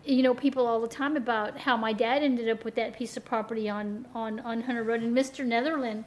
you 0.05 0.23
know, 0.23 0.35
people 0.35 0.67
all 0.67 0.81
the 0.81 0.89
time 0.89 1.17
about 1.17 1.59
how 1.59 1.77
my 1.77 1.93
dad 1.93 2.23
ended 2.23 2.49
up 2.49 2.65
with 2.65 2.77
that 2.77 2.97
piece 2.97 3.17
of 3.17 3.25
property 3.25 3.69
on 3.69 4.07
on 4.15 4.41
on 4.41 4.63
Hunter 4.63 4.85
Road, 4.85 5.03
and 5.03 5.17
Mr. 5.17 5.45
Netherland 5.45 6.05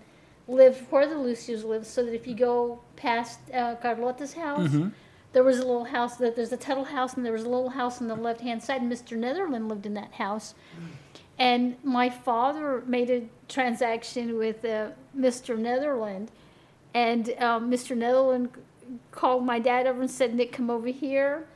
lived 0.48 0.86
where 0.90 1.08
the 1.08 1.16
Lucios 1.16 1.64
lived, 1.64 1.86
so 1.86 2.04
that 2.04 2.14
if 2.14 2.26
you 2.26 2.36
go 2.36 2.82
past 2.96 3.40
uh, 3.54 3.76
Carlota's 3.76 4.34
house. 4.34 4.70
Mm-hmm. 4.70 4.90
There 5.34 5.46
was 5.46 5.60
a 5.60 5.62
little 5.62 5.86
house 5.86 6.18
that 6.18 6.36
there's 6.36 6.52
a 6.52 6.58
Tuttle 6.58 6.84
house, 6.84 7.14
and 7.14 7.26
there 7.26 7.32
was 7.32 7.44
a 7.44 7.50
little 7.50 7.70
house 7.70 8.02
on 8.02 8.10
the 8.10 8.16
left 8.16 8.42
hand 8.42 8.62
side. 8.62 8.82
And 8.82 8.92
Mr. 8.92 9.18
Netherland 9.18 9.70
lived 9.70 9.86
in 9.86 9.94
that 9.94 10.12
house. 10.12 10.56
And 11.42 11.76
my 11.84 12.08
father 12.08 12.84
made 12.86 13.10
a 13.10 13.24
transaction 13.48 14.38
with 14.38 14.64
uh, 14.64 14.90
Mr. 15.18 15.58
Netherland, 15.58 16.30
and 16.94 17.34
um, 17.40 17.72
Mr. 17.72 17.98
Netherland 17.98 18.52
called 19.10 19.44
my 19.44 19.58
dad 19.58 19.88
over 19.88 20.02
and 20.02 20.12
said, 20.12 20.36
Nick, 20.36 20.52
come 20.52 20.70
over 20.70 20.90
here. 20.90 21.48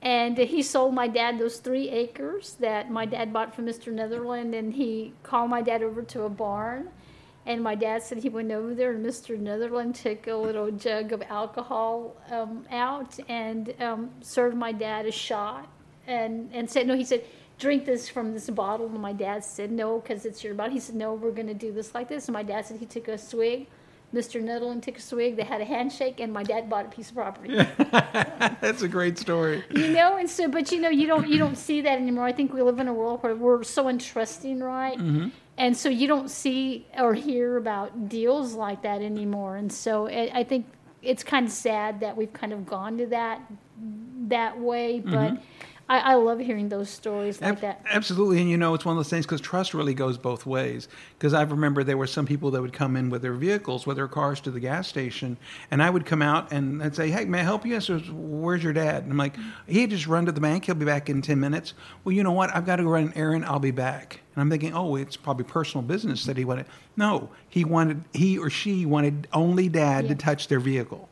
And 0.00 0.38
he 0.38 0.62
sold 0.62 0.94
my 0.94 1.08
dad 1.08 1.38
those 1.38 1.58
three 1.58 1.90
acres 1.90 2.56
that 2.60 2.90
my 2.90 3.04
dad 3.04 3.34
bought 3.34 3.54
from 3.54 3.66
Mr. 3.66 3.92
Netherland, 3.92 4.54
and 4.54 4.72
he 4.72 5.12
called 5.22 5.50
my 5.50 5.60
dad 5.60 5.82
over 5.82 6.00
to 6.00 6.22
a 6.22 6.30
barn. 6.30 6.88
And 7.44 7.62
my 7.62 7.74
dad 7.74 8.02
said 8.02 8.22
he 8.22 8.30
went 8.30 8.50
over 8.50 8.74
there, 8.74 8.92
and 8.92 9.04
Mr. 9.04 9.38
Netherland 9.38 9.94
took 9.94 10.26
a 10.26 10.34
little 10.34 10.70
jug 10.70 11.12
of 11.12 11.20
alcohol 11.20 12.16
um, 12.30 12.64
out 12.70 13.18
and 13.28 13.74
um, 13.82 14.08
served 14.22 14.56
my 14.56 14.72
dad 14.72 15.04
a 15.04 15.12
shot, 15.12 15.68
and 16.06 16.48
and 16.54 16.70
said 16.70 16.86
no. 16.86 16.96
He 16.96 17.04
said 17.04 17.24
drink 17.58 17.84
this 17.86 18.08
from 18.08 18.32
this 18.34 18.48
bottle. 18.50 18.86
And 18.86 19.00
my 19.00 19.12
dad 19.12 19.44
said, 19.44 19.70
no, 19.70 20.00
because 20.00 20.24
it's 20.26 20.42
your 20.44 20.54
bottle. 20.54 20.72
He 20.72 20.80
said, 20.80 20.96
no, 20.96 21.14
we're 21.14 21.30
going 21.30 21.46
to 21.48 21.54
do 21.54 21.72
this 21.72 21.94
like 21.94 22.08
this. 22.08 22.26
And 22.28 22.32
my 22.32 22.42
dad 22.42 22.66
said 22.66 22.78
he 22.78 22.86
took 22.86 23.08
a 23.08 23.16
swig. 23.18 23.66
Mr. 24.12 24.40
Nuttall 24.40 24.80
took 24.80 24.98
a 24.98 25.00
swig. 25.00 25.34
They 25.36 25.42
had 25.42 25.60
a 25.60 25.64
handshake, 25.64 26.20
and 26.20 26.32
my 26.32 26.44
dad 26.44 26.70
bought 26.70 26.86
a 26.86 26.88
piece 26.88 27.08
of 27.10 27.16
property. 27.16 27.52
That's 27.90 28.82
a 28.82 28.88
great 28.88 29.18
story. 29.18 29.64
you 29.74 29.88
know, 29.88 30.16
and 30.18 30.30
so, 30.30 30.46
but 30.46 30.70
you 30.70 30.80
know, 30.80 30.88
you 30.88 31.08
don't 31.08 31.26
you 31.28 31.36
don't 31.36 31.56
see 31.56 31.80
that 31.80 31.98
anymore. 31.98 32.24
I 32.24 32.32
think 32.32 32.52
we 32.52 32.62
live 32.62 32.78
in 32.78 32.86
a 32.86 32.94
world 32.94 33.24
where 33.24 33.34
we're 33.34 33.64
so 33.64 33.86
untrusting, 33.86 34.62
right? 34.62 34.96
Mhm. 34.98 35.32
And 35.58 35.76
so 35.76 35.88
you 35.88 36.06
don't 36.06 36.30
see 36.30 36.86
or 36.96 37.14
hear 37.14 37.56
about 37.56 38.08
deals 38.08 38.54
like 38.54 38.82
that 38.82 39.02
anymore. 39.02 39.56
And 39.56 39.72
so 39.72 40.06
I 40.06 40.30
I 40.32 40.44
think 40.44 40.66
it's 41.02 41.24
kind 41.24 41.46
of 41.46 41.52
sad 41.52 41.98
that 41.98 42.16
we've 42.16 42.32
kind 42.32 42.52
of 42.52 42.66
gone 42.66 42.98
to 42.98 43.06
that 43.06 43.40
that 44.28 44.60
way. 44.60 45.00
But 45.00 45.32
Mhm. 45.32 45.40
I, 45.88 45.98
I 45.98 46.14
love 46.14 46.38
hearing 46.38 46.70
those 46.70 46.88
stories 46.88 47.40
like 47.40 47.54
Ab- 47.54 47.60
that. 47.60 47.84
Absolutely, 47.90 48.40
and 48.40 48.48
you 48.48 48.56
know 48.56 48.72
it's 48.72 48.84
one 48.84 48.94
of 48.94 48.98
those 48.98 49.10
things 49.10 49.26
because 49.26 49.40
trust 49.40 49.74
really 49.74 49.92
goes 49.92 50.16
both 50.16 50.46
ways. 50.46 50.88
Because 51.18 51.34
I 51.34 51.42
remember 51.42 51.84
there 51.84 51.98
were 51.98 52.06
some 52.06 52.24
people 52.24 52.50
that 52.52 52.62
would 52.62 52.72
come 52.72 52.96
in 52.96 53.10
with 53.10 53.20
their 53.20 53.34
vehicles, 53.34 53.86
with 53.86 53.96
their 53.96 54.08
cars 54.08 54.40
to 54.42 54.50
the 54.50 54.60
gas 54.60 54.88
station, 54.88 55.36
and 55.70 55.82
I 55.82 55.90
would 55.90 56.06
come 56.06 56.22
out 56.22 56.52
and 56.52 56.82
I'd 56.82 56.96
say, 56.96 57.10
"Hey, 57.10 57.26
may 57.26 57.40
I 57.40 57.42
help 57.42 57.66
you?" 57.66 57.80
So, 57.80 57.98
where's 57.98 58.62
your 58.62 58.72
dad? 58.72 59.02
And 59.02 59.12
I'm 59.12 59.18
like, 59.18 59.36
"He 59.66 59.86
just 59.86 60.06
run 60.06 60.24
to 60.26 60.32
the 60.32 60.40
bank. 60.40 60.64
He'll 60.64 60.74
be 60.74 60.86
back 60.86 61.10
in 61.10 61.20
ten 61.20 61.38
minutes." 61.38 61.74
Well, 62.02 62.14
you 62.14 62.22
know 62.22 62.32
what? 62.32 62.54
I've 62.54 62.64
got 62.64 62.76
to 62.76 62.82
go 62.84 62.88
run 62.88 63.04
an 63.04 63.12
errand. 63.14 63.44
I'll 63.44 63.58
be 63.58 63.70
back. 63.70 64.20
And 64.34 64.42
I'm 64.42 64.48
thinking, 64.48 64.72
"Oh, 64.72 64.96
it's 64.96 65.16
probably 65.16 65.44
personal 65.44 65.82
business 65.82 66.24
that 66.24 66.38
he 66.38 66.46
wanted." 66.46 66.66
No, 66.96 67.28
he 67.48 67.64
wanted 67.64 68.04
he 68.14 68.38
or 68.38 68.48
she 68.48 68.86
wanted 68.86 69.28
only 69.34 69.68
dad 69.68 70.08
to 70.08 70.14
touch 70.14 70.48
their 70.48 70.60
vehicle. 70.60 71.08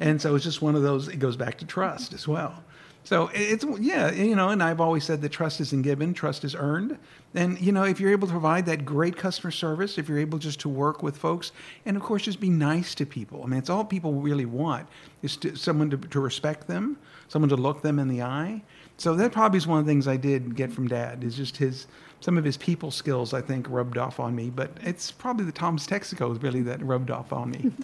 And 0.00 0.20
so 0.20 0.34
it's 0.34 0.44
just 0.44 0.60
one 0.60 0.74
of 0.74 0.82
those, 0.82 1.08
it 1.08 1.18
goes 1.18 1.36
back 1.36 1.58
to 1.58 1.64
trust 1.64 2.12
as 2.14 2.26
well. 2.26 2.64
So 3.04 3.30
it's, 3.34 3.66
yeah, 3.80 4.10
you 4.12 4.34
know, 4.34 4.48
and 4.48 4.62
I've 4.62 4.80
always 4.80 5.04
said 5.04 5.20
that 5.20 5.28
trust 5.28 5.60
isn't 5.60 5.82
given, 5.82 6.14
trust 6.14 6.42
is 6.42 6.54
earned. 6.54 6.98
And, 7.34 7.60
you 7.60 7.70
know, 7.70 7.84
if 7.84 8.00
you're 8.00 8.12
able 8.12 8.26
to 8.26 8.32
provide 8.32 8.64
that 8.66 8.86
great 8.86 9.14
customer 9.14 9.50
service, 9.50 9.98
if 9.98 10.08
you're 10.08 10.18
able 10.18 10.38
just 10.38 10.58
to 10.60 10.70
work 10.70 11.02
with 11.02 11.18
folks, 11.18 11.52
and 11.84 11.98
of 11.98 12.02
course, 12.02 12.22
just 12.22 12.40
be 12.40 12.48
nice 12.48 12.94
to 12.94 13.04
people. 13.04 13.42
I 13.44 13.46
mean, 13.46 13.58
it's 13.58 13.68
all 13.68 13.84
people 13.84 14.14
really 14.14 14.46
want 14.46 14.88
is 15.22 15.36
to, 15.38 15.54
someone 15.54 15.90
to, 15.90 15.98
to 15.98 16.18
respect 16.18 16.66
them, 16.66 16.96
someone 17.28 17.50
to 17.50 17.56
look 17.56 17.82
them 17.82 17.98
in 17.98 18.08
the 18.08 18.22
eye. 18.22 18.62
So 18.96 19.14
that 19.16 19.32
probably 19.32 19.58
is 19.58 19.66
one 19.66 19.80
of 19.80 19.84
the 19.84 19.90
things 19.90 20.08
I 20.08 20.16
did 20.16 20.56
get 20.56 20.72
from 20.72 20.88
dad 20.88 21.24
is 21.24 21.36
just 21.36 21.58
his, 21.58 21.88
some 22.20 22.38
of 22.38 22.44
his 22.44 22.56
people 22.56 22.90
skills, 22.90 23.34
I 23.34 23.42
think, 23.42 23.68
rubbed 23.68 23.98
off 23.98 24.18
on 24.18 24.34
me. 24.34 24.48
But 24.48 24.70
it's 24.80 25.10
probably 25.10 25.44
the 25.44 25.52
Tom's 25.52 25.86
Texaco 25.86 26.42
really 26.42 26.62
that 26.62 26.82
rubbed 26.82 27.10
off 27.10 27.34
on 27.34 27.50
me. 27.50 27.70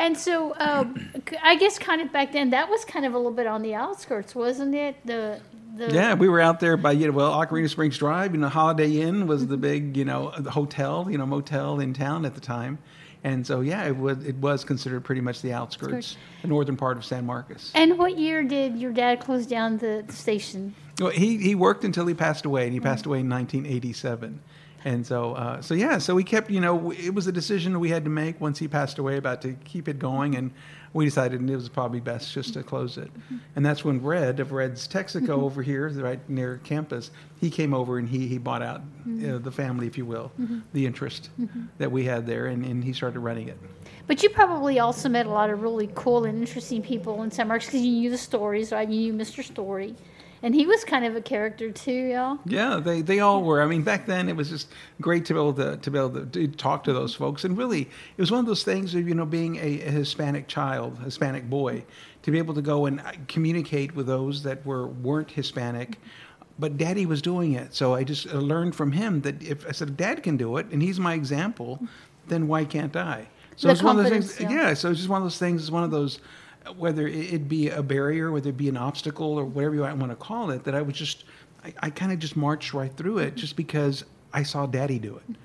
And 0.00 0.16
so 0.16 0.54
um, 0.56 1.10
I 1.42 1.56
guess 1.56 1.78
kind 1.78 2.00
of 2.00 2.10
back 2.10 2.32
then 2.32 2.50
that 2.50 2.70
was 2.70 2.86
kind 2.86 3.04
of 3.04 3.12
a 3.12 3.18
little 3.18 3.32
bit 3.32 3.46
on 3.46 3.60
the 3.60 3.74
outskirts, 3.74 4.34
wasn't 4.34 4.74
it? 4.74 4.96
The 5.04 5.40
the 5.76 5.92
Yeah, 5.92 6.14
we 6.14 6.26
were 6.26 6.40
out 6.40 6.58
there 6.58 6.78
by 6.78 6.92
you 6.92 7.06
know 7.06 7.12
well 7.12 7.32
Aquarena 7.32 7.68
Springs 7.68 7.98
Drive. 7.98 8.34
You 8.34 8.40
know, 8.40 8.48
Holiday 8.48 9.02
Inn 9.02 9.26
was 9.26 9.46
the 9.46 9.58
big 9.58 9.98
you 9.98 10.06
know 10.06 10.32
the 10.38 10.50
hotel 10.50 11.06
you 11.10 11.18
know 11.18 11.26
motel 11.26 11.80
in 11.80 11.92
town 11.92 12.24
at 12.24 12.34
the 12.34 12.40
time, 12.40 12.78
and 13.22 13.46
so 13.46 13.60
yeah, 13.60 13.84
it 13.84 13.96
was 13.96 14.24
it 14.24 14.36
was 14.36 14.64
considered 14.64 15.04
pretty 15.04 15.20
much 15.20 15.42
the 15.42 15.52
outskirts, 15.52 16.16
the 16.40 16.48
northern 16.48 16.78
part 16.78 16.96
of 16.96 17.04
San 17.04 17.26
Marcos. 17.26 17.70
And 17.74 17.98
what 17.98 18.16
year 18.16 18.42
did 18.42 18.78
your 18.78 18.92
dad 18.92 19.20
close 19.20 19.44
down 19.44 19.76
the, 19.76 20.02
the 20.06 20.14
station? 20.14 20.74
Well, 20.98 21.10
he 21.10 21.36
he 21.36 21.54
worked 21.54 21.84
until 21.84 22.06
he 22.06 22.14
passed 22.14 22.46
away, 22.46 22.64
and 22.64 22.72
he 22.72 22.80
passed 22.80 23.04
away 23.04 23.20
in 23.20 23.28
1987. 23.28 24.40
And 24.84 25.06
so, 25.06 25.34
uh, 25.34 25.60
so 25.60 25.74
yeah, 25.74 25.98
so 25.98 26.14
we 26.14 26.24
kept, 26.24 26.50
you 26.50 26.60
know, 26.60 26.90
it 26.92 27.14
was 27.14 27.26
a 27.26 27.32
decision 27.32 27.78
we 27.78 27.90
had 27.90 28.04
to 28.04 28.10
make 28.10 28.40
once 28.40 28.58
he 28.58 28.66
passed 28.66 28.98
away 28.98 29.16
about 29.16 29.42
to 29.42 29.52
keep 29.64 29.88
it 29.88 29.98
going, 29.98 30.36
and 30.36 30.50
we 30.92 31.04
decided 31.04 31.48
it 31.48 31.54
was 31.54 31.68
probably 31.68 32.00
best 32.00 32.32
just 32.32 32.54
to 32.54 32.62
close 32.62 32.96
it. 32.96 33.10
And 33.54 33.64
that's 33.64 33.84
when 33.84 34.02
Red 34.02 34.40
of 34.40 34.52
Red's 34.52 34.88
Texaco 34.88 35.28
over 35.30 35.62
here, 35.62 35.88
right 35.90 36.20
near 36.28 36.60
campus, 36.64 37.10
he 37.40 37.50
came 37.50 37.74
over 37.74 37.98
and 37.98 38.08
he 38.08 38.26
he 38.26 38.38
bought 38.38 38.62
out 38.62 38.80
uh, 38.80 39.38
the 39.38 39.52
family, 39.52 39.86
if 39.86 39.96
you 39.96 40.04
will, 40.06 40.32
the 40.72 40.86
interest 40.86 41.30
that 41.78 41.92
we 41.92 42.04
had 42.04 42.26
there, 42.26 42.46
and, 42.46 42.64
and 42.64 42.82
he 42.82 42.92
started 42.92 43.20
running 43.20 43.48
it. 43.48 43.58
But 44.06 44.22
you 44.22 44.30
probably 44.30 44.80
also 44.80 45.08
met 45.08 45.26
a 45.26 45.30
lot 45.30 45.50
of 45.50 45.62
really 45.62 45.88
cool 45.94 46.24
and 46.24 46.38
interesting 46.38 46.82
people 46.82 47.22
in 47.22 47.30
San 47.30 47.46
Marcos 47.46 47.66
because 47.66 47.82
you 47.82 47.92
knew 47.92 48.10
the 48.10 48.18
stories, 48.18 48.72
right? 48.72 48.88
You 48.88 49.12
knew 49.12 49.24
Mr. 49.24 49.44
Story. 49.44 49.94
And 50.42 50.54
he 50.54 50.66
was 50.66 50.84
kind 50.84 51.04
of 51.04 51.14
a 51.16 51.20
character 51.20 51.70
too, 51.70 51.92
yeah. 52.08 52.36
Yeah, 52.46 52.80
they, 52.82 53.02
they 53.02 53.20
all 53.20 53.42
were. 53.42 53.60
I 53.62 53.66
mean, 53.66 53.82
back 53.82 54.06
then 54.06 54.28
it 54.28 54.36
was 54.36 54.48
just 54.48 54.68
great 55.00 55.26
to 55.26 55.34
be 55.34 55.38
able 55.38 55.52
to, 55.54 55.76
to 55.76 55.90
be 55.90 55.98
able 55.98 56.10
to, 56.10 56.26
to 56.26 56.48
talk 56.48 56.82
to 56.84 56.94
those 56.94 57.14
folks, 57.14 57.44
and 57.44 57.58
really, 57.58 57.82
it 57.82 58.18
was 58.18 58.30
one 58.30 58.40
of 58.40 58.46
those 58.46 58.62
things 58.64 58.94
of 58.94 59.06
you 59.06 59.14
know 59.14 59.26
being 59.26 59.56
a, 59.56 59.82
a 59.82 59.90
Hispanic 59.90 60.48
child, 60.48 60.98
Hispanic 61.04 61.50
boy, 61.50 61.84
to 62.22 62.30
be 62.30 62.38
able 62.38 62.54
to 62.54 62.62
go 62.62 62.86
and 62.86 63.00
uh, 63.00 63.12
communicate 63.28 63.94
with 63.94 64.06
those 64.06 64.42
that 64.44 64.64
were 64.64 64.86
weren't 64.86 65.30
Hispanic. 65.30 65.98
But 66.58 66.76
Daddy 66.78 67.06
was 67.06 67.20
doing 67.22 67.52
it, 67.52 67.74
so 67.74 67.94
I 67.94 68.04
just 68.04 68.26
uh, 68.28 68.38
learned 68.38 68.74
from 68.74 68.92
him 68.92 69.20
that 69.22 69.42
if 69.42 69.66
I 69.66 69.72
said 69.72 69.96
Dad 69.96 70.22
can 70.22 70.36
do 70.38 70.56
it, 70.56 70.66
and 70.72 70.82
he's 70.82 70.98
my 70.98 71.14
example, 71.14 71.80
then 72.28 72.48
why 72.48 72.64
can't 72.64 72.96
I? 72.96 73.28
So 73.56 73.68
The 73.68 73.72
it's 73.72 73.82
one 73.82 73.98
of 73.98 74.04
those 74.04 74.34
things. 74.34 74.40
yeah. 74.40 74.68
yeah, 74.68 74.74
so 74.74 74.90
it's 74.90 75.00
just 75.00 75.10
one 75.10 75.20
of 75.20 75.24
those 75.24 75.38
things. 75.38 75.60
It's 75.62 75.70
one 75.70 75.84
of 75.84 75.90
those, 75.90 76.20
whether 76.76 77.06
it 77.06 77.48
be 77.48 77.68
a 77.68 77.82
barrier, 77.82 78.30
whether 78.30 78.50
it 78.50 78.56
be 78.56 78.68
an 78.68 78.76
obstacle, 78.76 79.38
or 79.38 79.44
whatever 79.44 79.74
you 79.74 79.80
want 79.82 80.10
to 80.10 80.16
call 80.16 80.50
it, 80.50 80.64
that 80.64 80.74
I 80.74 80.82
was 80.82 80.94
just, 80.94 81.24
I, 81.64 81.74
I 81.80 81.90
kind 81.90 82.12
of 82.12 82.18
just 82.18 82.36
marched 82.36 82.74
right 82.74 82.92
through 82.92 83.18
it, 83.18 83.34
just 83.34 83.56
because 83.56 84.04
I 84.32 84.42
saw 84.42 84.66
Daddy 84.66 84.98
do 84.98 85.16
it. 85.16 85.36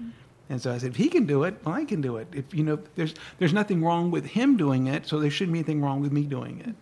And 0.50 0.62
so 0.62 0.72
I 0.72 0.78
said, 0.78 0.92
if 0.92 0.96
he 0.96 1.10
can 1.10 1.26
do 1.26 1.44
it, 1.44 1.56
well, 1.64 1.76
I 1.76 1.86
can 1.86 2.02
do 2.02 2.18
it. 2.18 2.28
If 2.32 2.54
you 2.54 2.64
know, 2.64 2.80
there's 2.96 3.16
there's 3.40 3.54
nothing 3.54 3.84
wrong 3.84 4.12
with 4.12 4.26
him 4.26 4.58
doing 4.58 4.88
it, 4.88 5.08
so 5.08 5.20
there 5.20 5.32
shouldn't 5.32 5.54
be 5.54 5.60
anything 5.60 5.82
wrong 5.82 6.02
with 6.02 6.12
me 6.12 6.24
doing 6.24 6.60
it. 6.60 6.76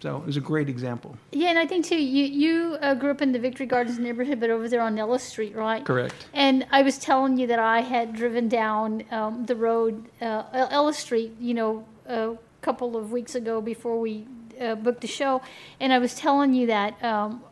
So 0.00 0.16
it 0.16 0.26
was 0.26 0.36
a 0.36 0.40
great 0.40 0.68
example. 0.68 1.16
Yeah, 1.30 1.50
and 1.50 1.58
I 1.58 1.66
think 1.66 1.84
too, 1.84 2.02
you 2.02 2.24
you 2.24 2.76
uh, 2.80 2.94
grew 2.94 3.10
up 3.10 3.22
in 3.22 3.30
the 3.30 3.38
Victory 3.38 3.66
Gardens 3.66 3.98
neighborhood, 3.98 4.40
but 4.40 4.50
over 4.50 4.68
there 4.68 4.80
on 4.80 4.98
Ellis 4.98 5.22
Street, 5.22 5.54
right? 5.54 5.84
Correct. 5.84 6.26
And 6.32 6.66
I 6.72 6.82
was 6.82 6.98
telling 6.98 7.36
you 7.36 7.46
that 7.46 7.60
I 7.60 7.82
had 7.82 8.14
driven 8.14 8.48
down 8.48 9.04
um, 9.12 9.44
the 9.44 9.54
road, 9.54 10.08
uh, 10.20 10.42
Ellis 10.70 10.98
Street, 10.98 11.36
you 11.38 11.54
know, 11.54 11.84
a 12.06 12.36
couple 12.62 12.96
of 12.96 13.12
weeks 13.12 13.34
ago 13.34 13.60
before 13.60 14.00
we 14.00 14.26
uh, 14.60 14.74
booked 14.76 15.02
the 15.02 15.06
show, 15.06 15.42
and 15.80 15.92
I 15.92 15.98
was 15.98 16.14
telling 16.14 16.54
you 16.54 16.66
that 16.68 17.02
um, 17.04 17.42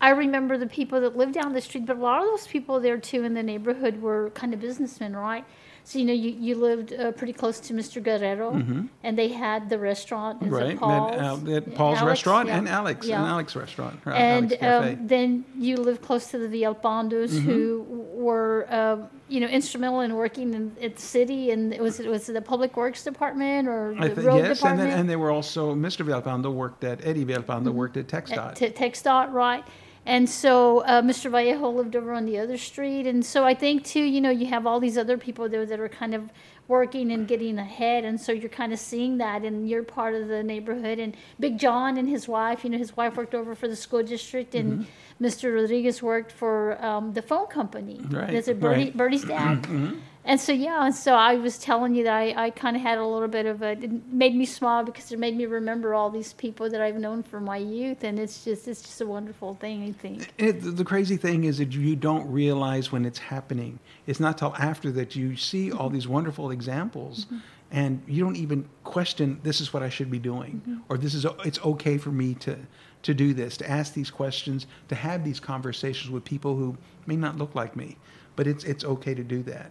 I 0.00 0.10
remember 0.10 0.56
the 0.56 0.66
people 0.66 1.00
that 1.00 1.16
lived 1.16 1.34
down 1.34 1.52
the 1.52 1.60
street, 1.60 1.86
but 1.86 1.96
a 1.96 2.00
lot 2.00 2.22
of 2.22 2.28
those 2.28 2.46
people 2.46 2.78
there 2.78 2.98
too 2.98 3.24
in 3.24 3.34
the 3.34 3.42
neighborhood 3.42 4.00
were 4.00 4.30
kind 4.30 4.54
of 4.54 4.60
businessmen, 4.60 5.16
right? 5.16 5.44
So 5.88 5.98
you 5.98 6.04
know, 6.04 6.12
you, 6.12 6.32
you 6.38 6.54
lived 6.54 6.92
uh, 6.92 7.12
pretty 7.12 7.32
close 7.32 7.60
to 7.60 7.72
Mr. 7.72 8.02
Guerrero, 8.02 8.52
Mhm. 8.52 8.90
and 9.02 9.16
they 9.16 9.28
had 9.28 9.70
the 9.70 9.78
restaurant, 9.78 10.42
is 10.42 10.50
Right. 10.50 10.78
Paul's? 10.78 11.12
And, 11.16 11.48
uh, 11.48 11.52
at 11.56 11.74
Paul's 11.74 11.96
Alex, 12.00 12.06
restaurant 12.10 12.48
yeah. 12.48 12.58
and 12.58 12.68
Alex 12.68 13.06
Yeah. 13.06 13.20
and 13.20 13.26
Alex 13.26 13.56
restaurant. 13.56 13.98
or 14.04 14.12
And 14.12 14.52
Alex 14.62 14.98
um, 15.00 15.06
then 15.06 15.46
you 15.58 15.78
lived 15.78 16.02
close 16.02 16.30
to 16.32 16.36
the 16.38 16.46
Villalpandos, 16.46 17.30
Mhm. 17.30 17.40
who 17.40 17.86
were, 18.12 18.66
uh, 18.70 18.96
you 19.30 19.40
know, 19.40 19.46
instrumental 19.46 20.00
in 20.02 20.14
working 20.14 20.52
in, 20.52 20.72
at 20.82 20.96
the 20.96 21.00
city. 21.00 21.52
And 21.52 21.72
it 21.72 21.80
was 21.80 22.00
it 22.00 22.10
was 22.10 22.26
the 22.26 22.42
public 22.42 22.76
works 22.76 23.02
department 23.02 23.66
or 23.66 23.94
the 23.98 24.04
I 24.04 24.08
think 24.10 24.26
road 24.26 24.36
yes, 24.36 24.46
and 24.46 24.54
department? 24.56 24.90
then 24.90 24.98
and 25.00 25.08
they 25.08 25.16
were 25.16 25.30
also 25.30 25.74
Mr. 25.74 26.04
Villalpando 26.04 26.52
worked 26.52 26.84
at 26.84 27.00
Eddie 27.02 27.24
Villalpando 27.24 27.68
Mhm. 27.70 27.80
worked 27.80 27.96
at 27.96 28.08
TxDOT. 28.08 28.56
T- 28.56 28.68
TxDOT, 28.68 29.32
right? 29.32 29.64
And 30.08 30.26
so 30.28 30.78
uh, 30.84 31.02
Mr. 31.02 31.30
Vallejo 31.30 31.68
lived 31.70 31.94
over 31.94 32.14
on 32.14 32.24
the 32.24 32.38
other 32.38 32.56
street, 32.56 33.06
and 33.06 33.22
so 33.24 33.44
I 33.44 33.52
think 33.52 33.84
too, 33.84 34.00
you 34.02 34.22
know, 34.22 34.30
you 34.30 34.46
have 34.46 34.66
all 34.66 34.80
these 34.80 34.96
other 34.96 35.18
people 35.18 35.50
there 35.50 35.66
that 35.66 35.78
are 35.78 35.88
kind 35.90 36.14
of 36.14 36.30
working 36.66 37.12
and 37.12 37.28
getting 37.28 37.58
ahead, 37.58 38.06
and 38.06 38.18
so 38.18 38.32
you're 38.32 38.48
kind 38.48 38.72
of 38.72 38.78
seeing 38.78 39.18
that, 39.18 39.42
and 39.44 39.68
you're 39.68 39.82
part 39.82 40.14
of 40.14 40.28
the 40.28 40.42
neighborhood. 40.42 40.98
And 40.98 41.14
Big 41.38 41.58
John 41.58 41.98
and 41.98 42.08
his 42.08 42.26
wife, 42.26 42.64
you 42.64 42.70
know, 42.70 42.78
his 42.78 42.96
wife 42.96 43.18
worked 43.18 43.34
over 43.34 43.54
for 43.54 43.68
the 43.68 43.76
school 43.76 44.02
district, 44.02 44.54
and 44.54 44.80
Mhm. 44.80 44.86
Mr. 45.20 45.54
Rodriguez 45.54 46.02
worked 46.02 46.32
for 46.32 46.82
um, 46.82 47.12
the 47.12 47.20
phone 47.20 47.46
company. 47.48 48.00
Right, 48.08 48.32
That's 48.32 48.48
it, 48.48 48.58
Bertie, 48.60 48.84
right. 48.84 48.96
Bertie's 48.96 49.24
dad. 49.24 49.62
Mhm. 49.64 49.98
And 50.28 50.38
so 50.38 50.52
yeah, 50.52 50.84
and 50.84 50.94
so 50.94 51.14
I 51.14 51.36
was 51.36 51.56
telling 51.56 51.94
you 51.94 52.04
that 52.04 52.12
I, 52.14 52.44
I 52.44 52.50
kind 52.50 52.76
of 52.76 52.82
had 52.82 52.98
a 52.98 53.04
little 53.06 53.28
bit 53.28 53.46
of 53.46 53.62
a 53.62 53.70
it 53.70 53.90
made 54.12 54.34
me 54.36 54.44
smile 54.44 54.84
because 54.84 55.10
it 55.10 55.18
made 55.18 55.34
me 55.34 55.46
remember 55.46 55.94
all 55.94 56.10
these 56.10 56.34
people 56.34 56.68
that 56.68 56.82
I've 56.82 56.96
known 56.96 57.22
from 57.22 57.44
my 57.46 57.56
youth, 57.56 58.04
and 58.04 58.18
it's 58.18 58.44
just 58.44 58.68
it's 58.68 58.82
just 58.82 59.00
a 59.00 59.06
wonderful 59.06 59.54
thing. 59.54 59.82
I 59.84 59.92
think. 59.92 60.30
It, 60.36 60.60
the 60.76 60.84
crazy 60.84 61.16
thing 61.16 61.44
is 61.44 61.56
that 61.58 61.72
you 61.72 61.96
don't 61.96 62.30
realize 62.30 62.92
when 62.92 63.06
it's 63.06 63.18
happening. 63.18 63.78
It's 64.06 64.20
not 64.20 64.36
till 64.36 64.54
after 64.58 64.92
that 64.92 65.16
you 65.16 65.34
see 65.34 65.72
all 65.72 65.88
these 65.88 66.06
wonderful 66.06 66.50
examples, 66.50 67.24
Mm-hmm. 67.24 67.38
and 67.70 68.02
you 68.06 68.22
don't 68.22 68.36
even 68.36 68.68
question 68.84 69.40
this 69.42 69.62
is 69.62 69.72
what 69.72 69.82
I 69.82 69.88
should 69.88 70.10
be 70.10 70.18
doing, 70.18 70.60
Mhm. 70.68 70.80
or 70.90 70.98
this 70.98 71.14
is 71.14 71.24
it's 71.44 71.58
okay 71.64 71.96
for 71.96 72.10
me 72.12 72.34
to 72.46 72.54
to 73.00 73.14
do 73.14 73.32
this, 73.32 73.56
to 73.56 73.70
ask 73.70 73.94
these 73.94 74.10
questions, 74.10 74.66
to 74.88 74.94
have 74.94 75.24
these 75.24 75.40
conversations 75.40 76.10
with 76.10 76.24
people 76.24 76.56
who 76.56 76.76
may 77.06 77.16
not 77.16 77.38
look 77.38 77.54
like 77.54 77.76
me, 77.76 77.96
but 78.36 78.46
it's 78.46 78.64
it's 78.64 78.84
okay 78.84 79.14
to 79.14 79.24
do 79.24 79.42
that. 79.44 79.70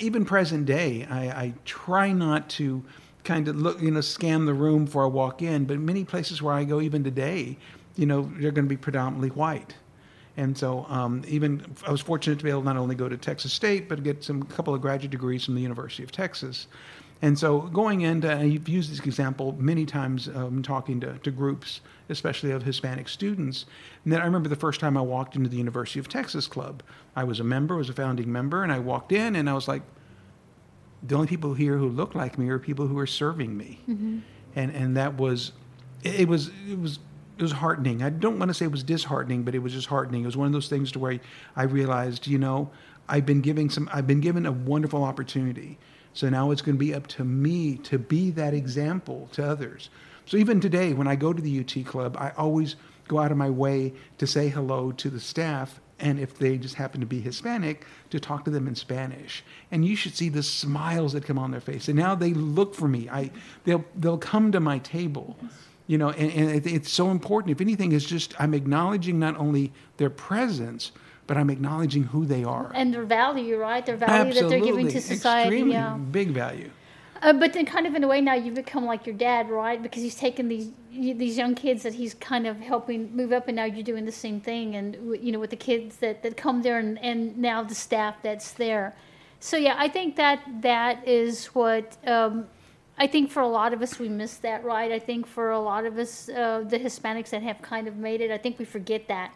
Even 0.00 0.24
present 0.24 0.66
day, 0.66 1.06
I, 1.08 1.20
I 1.28 1.54
try 1.64 2.12
not 2.12 2.48
to 2.50 2.82
kind 3.24 3.48
of 3.48 3.56
look, 3.56 3.80
you 3.80 3.90
know, 3.90 4.00
scan 4.00 4.46
the 4.46 4.54
room 4.54 4.86
before 4.86 5.04
I 5.04 5.08
walk 5.08 5.42
in, 5.42 5.64
but 5.64 5.78
many 5.78 6.04
places 6.04 6.42
where 6.42 6.54
I 6.54 6.64
go, 6.64 6.80
even 6.80 7.04
today, 7.04 7.56
you 7.96 8.06
know, 8.06 8.30
they're 8.38 8.50
going 8.52 8.64
to 8.64 8.68
be 8.68 8.76
predominantly 8.76 9.30
white. 9.30 9.74
And 10.36 10.56
so, 10.56 10.86
um, 10.88 11.22
even 11.26 11.64
I 11.86 11.90
was 11.90 12.00
fortunate 12.00 12.38
to 12.38 12.44
be 12.44 12.50
able 12.50 12.60
to 12.60 12.66
not 12.66 12.76
only 12.76 12.94
go 12.94 13.08
to 13.08 13.16
Texas 13.16 13.52
State, 13.52 13.88
but 13.88 14.02
get 14.02 14.22
some 14.22 14.42
couple 14.42 14.74
of 14.74 14.80
graduate 14.80 15.10
degrees 15.10 15.44
from 15.44 15.54
the 15.54 15.62
University 15.62 16.02
of 16.02 16.12
Texas. 16.12 16.66
And 17.22 17.38
so, 17.38 17.60
going 17.62 18.02
into, 18.02 18.30
and 18.30 18.52
you've 18.52 18.68
used 18.68 18.92
this 18.92 19.00
example 19.00 19.56
many 19.58 19.86
times 19.86 20.28
um, 20.28 20.62
talking 20.62 21.00
to, 21.00 21.18
to 21.18 21.30
groups, 21.30 21.80
especially 22.10 22.50
of 22.50 22.62
Hispanic 22.62 23.08
students. 23.08 23.64
And 24.04 24.12
then 24.12 24.20
I 24.20 24.26
remember 24.26 24.48
the 24.50 24.56
first 24.56 24.80
time 24.80 24.96
I 24.98 25.00
walked 25.00 25.34
into 25.34 25.48
the 25.48 25.56
University 25.56 25.98
of 25.98 26.08
Texas 26.08 26.46
Club. 26.46 26.82
I 27.16 27.24
was 27.24 27.40
a 27.40 27.44
member, 27.44 27.74
was 27.76 27.88
a 27.88 27.94
founding 27.94 28.30
member, 28.30 28.62
and 28.62 28.70
I 28.70 28.78
walked 28.80 29.12
in 29.12 29.34
and 29.34 29.48
I 29.48 29.54
was 29.54 29.66
like, 29.66 29.82
the 31.02 31.14
only 31.14 31.26
people 31.26 31.54
here 31.54 31.78
who 31.78 31.88
look 31.88 32.14
like 32.14 32.38
me 32.38 32.48
are 32.50 32.58
people 32.58 32.86
who 32.86 32.98
are 32.98 33.06
serving 33.06 33.56
me, 33.56 33.78
Mhm. 33.88 34.20
and 34.56 34.70
and 34.74 34.96
that 34.96 35.16
was, 35.16 35.52
it 36.02 36.20
it 36.20 36.28
was 36.28 36.50
it 36.70 36.78
was 36.78 36.98
it 37.38 37.42
was 37.42 37.52
heartening. 37.52 38.02
I 38.02 38.10
don't 38.10 38.38
want 38.38 38.48
to 38.48 38.54
say 38.54 38.64
it 38.64 38.72
was 38.72 38.82
disheartening, 38.82 39.42
but 39.42 39.54
it 39.54 39.60
was 39.60 39.72
just 39.72 39.86
heartening. 39.88 40.22
It 40.22 40.26
was 40.26 40.36
one 40.36 40.46
of 40.46 40.52
those 40.52 40.68
things 40.68 40.90
to 40.92 40.98
where 40.98 41.20
I 41.54 41.62
realized, 41.64 42.26
you 42.26 42.38
know, 42.38 42.70
I've 43.08 43.26
been 43.26 43.42
giving 43.42 43.68
some, 43.70 43.88
I've 43.92 44.06
been 44.06 44.20
given 44.20 44.46
a 44.46 44.52
wonderful 44.52 45.04
opportunity. 45.04 45.78
So 46.16 46.30
now 46.30 46.50
it's 46.50 46.62
going 46.62 46.76
to 46.76 46.78
be 46.78 46.94
up 46.94 47.06
to 47.08 47.24
me 47.24 47.76
to 47.84 47.98
be 47.98 48.30
that 48.30 48.54
example 48.54 49.28
to 49.32 49.44
others. 49.46 49.90
So 50.24 50.38
even 50.38 50.60
today, 50.60 50.94
when 50.94 51.06
I 51.06 51.14
go 51.14 51.34
to 51.34 51.42
the 51.42 51.60
UT 51.60 51.84
Club, 51.84 52.16
I 52.18 52.32
always 52.38 52.76
go 53.06 53.18
out 53.18 53.30
of 53.30 53.36
my 53.36 53.50
way 53.50 53.92
to 54.16 54.26
say 54.26 54.48
hello 54.48 54.92
to 54.92 55.10
the 55.10 55.20
staff. 55.20 55.78
And 55.98 56.18
if 56.18 56.38
they 56.38 56.56
just 56.56 56.74
happen 56.74 57.00
to 57.00 57.06
be 57.06 57.20
Hispanic, 57.20 57.84
to 58.08 58.18
talk 58.18 58.46
to 58.46 58.50
them 58.50 58.66
in 58.66 58.74
Spanish. 58.74 59.44
And 59.70 59.84
you 59.84 59.94
should 59.94 60.16
see 60.16 60.30
the 60.30 60.42
smiles 60.42 61.12
that 61.12 61.24
come 61.26 61.38
on 61.38 61.50
their 61.50 61.60
face. 61.60 61.86
And 61.88 61.98
now 61.98 62.14
they 62.14 62.32
look 62.32 62.74
for 62.74 62.88
me. 62.88 63.10
I, 63.10 63.30
they'll, 63.64 63.84
they'll 63.94 64.16
come 64.18 64.52
to 64.52 64.60
my 64.60 64.78
table 64.78 65.36
you 65.88 65.96
know 65.96 66.10
and, 66.10 66.32
and 66.32 66.50
it- 66.50 66.66
it's 66.66 66.90
so 66.90 67.12
important 67.12 67.52
if 67.52 67.60
anything 67.60 67.92
is 67.92 68.04
just 68.04 68.34
i'm 68.40 68.54
acknowledging 68.54 69.20
not 69.20 69.36
only 69.36 69.72
their 69.98 70.10
presence 70.10 70.90
but 71.26 71.36
i'm 71.36 71.50
acknowledging 71.50 72.04
who 72.04 72.24
they 72.24 72.44
are 72.44 72.70
And 72.74 72.92
their 72.94 73.04
value, 73.04 73.56
right? 73.56 73.84
Their 73.84 73.96
value 73.96 74.32
that 74.34 74.48
they're 74.48 74.60
giving 74.60 74.88
to 74.88 75.00
society. 75.00 75.48
extremely 75.48 75.72
Yeah. 75.74 75.96
big 76.20 76.30
value 76.30 76.70
Uh, 77.22 77.32
but 77.32 77.54
then, 77.54 77.64
kind 77.64 77.86
of 77.86 77.94
in 77.94 78.04
a 78.04 78.08
way, 78.08 78.20
now 78.20 78.34
you've 78.34 78.54
become 78.54 78.84
like 78.84 79.06
your 79.06 79.16
dad, 79.16 79.48
right? 79.50 79.82
Because 79.82 80.02
he's 80.02 80.14
taken 80.26 80.48
these 80.48 80.68
these 80.92 81.36
young 81.42 81.54
kids 81.54 81.82
that 81.86 81.94
he's 81.94 82.14
kind 82.14 82.46
of 82.46 82.60
helping 82.60 83.00
move 83.20 83.32
up, 83.32 83.48
and 83.48 83.56
now 83.56 83.64
you're 83.64 83.82
doing 83.92 84.04
the 84.04 84.12
same 84.26 84.38
thing. 84.40 84.74
And 84.78 84.88
you 85.24 85.32
know, 85.32 85.40
with 85.44 85.50
the 85.50 85.56
kids 85.70 85.96
that, 86.04 86.22
that 86.22 86.36
come 86.36 86.58
there, 86.62 86.78
and, 86.78 86.98
and 87.10 87.38
now 87.38 87.58
the 87.62 87.74
staff 87.74 88.14
that's 88.22 88.52
there. 88.52 88.94
So 89.40 89.56
yeah, 89.56 89.76
I 89.78 89.88
think 89.88 90.16
that 90.16 90.40
that 90.60 91.08
is 91.08 91.46
what 91.60 91.96
um, 92.06 92.34
I 92.98 93.06
think 93.06 93.30
for 93.30 93.40
a 93.40 93.48
lot 93.48 93.72
of 93.72 93.80
us 93.82 93.98
we 93.98 94.08
miss 94.08 94.36
that, 94.38 94.60
right? 94.64 94.92
I 94.92 94.98
think 95.08 95.26
for 95.26 95.50
a 95.50 95.60
lot 95.60 95.84
of 95.86 95.94
us, 95.98 96.28
uh, 96.28 96.64
the 96.72 96.78
Hispanics 96.78 97.30
that 97.30 97.42
have 97.42 97.60
kind 97.62 97.86
of 97.88 97.96
made 97.96 98.20
it, 98.20 98.30
I 98.30 98.38
think 98.38 98.58
we 98.58 98.66
forget 98.66 99.02
that 99.08 99.30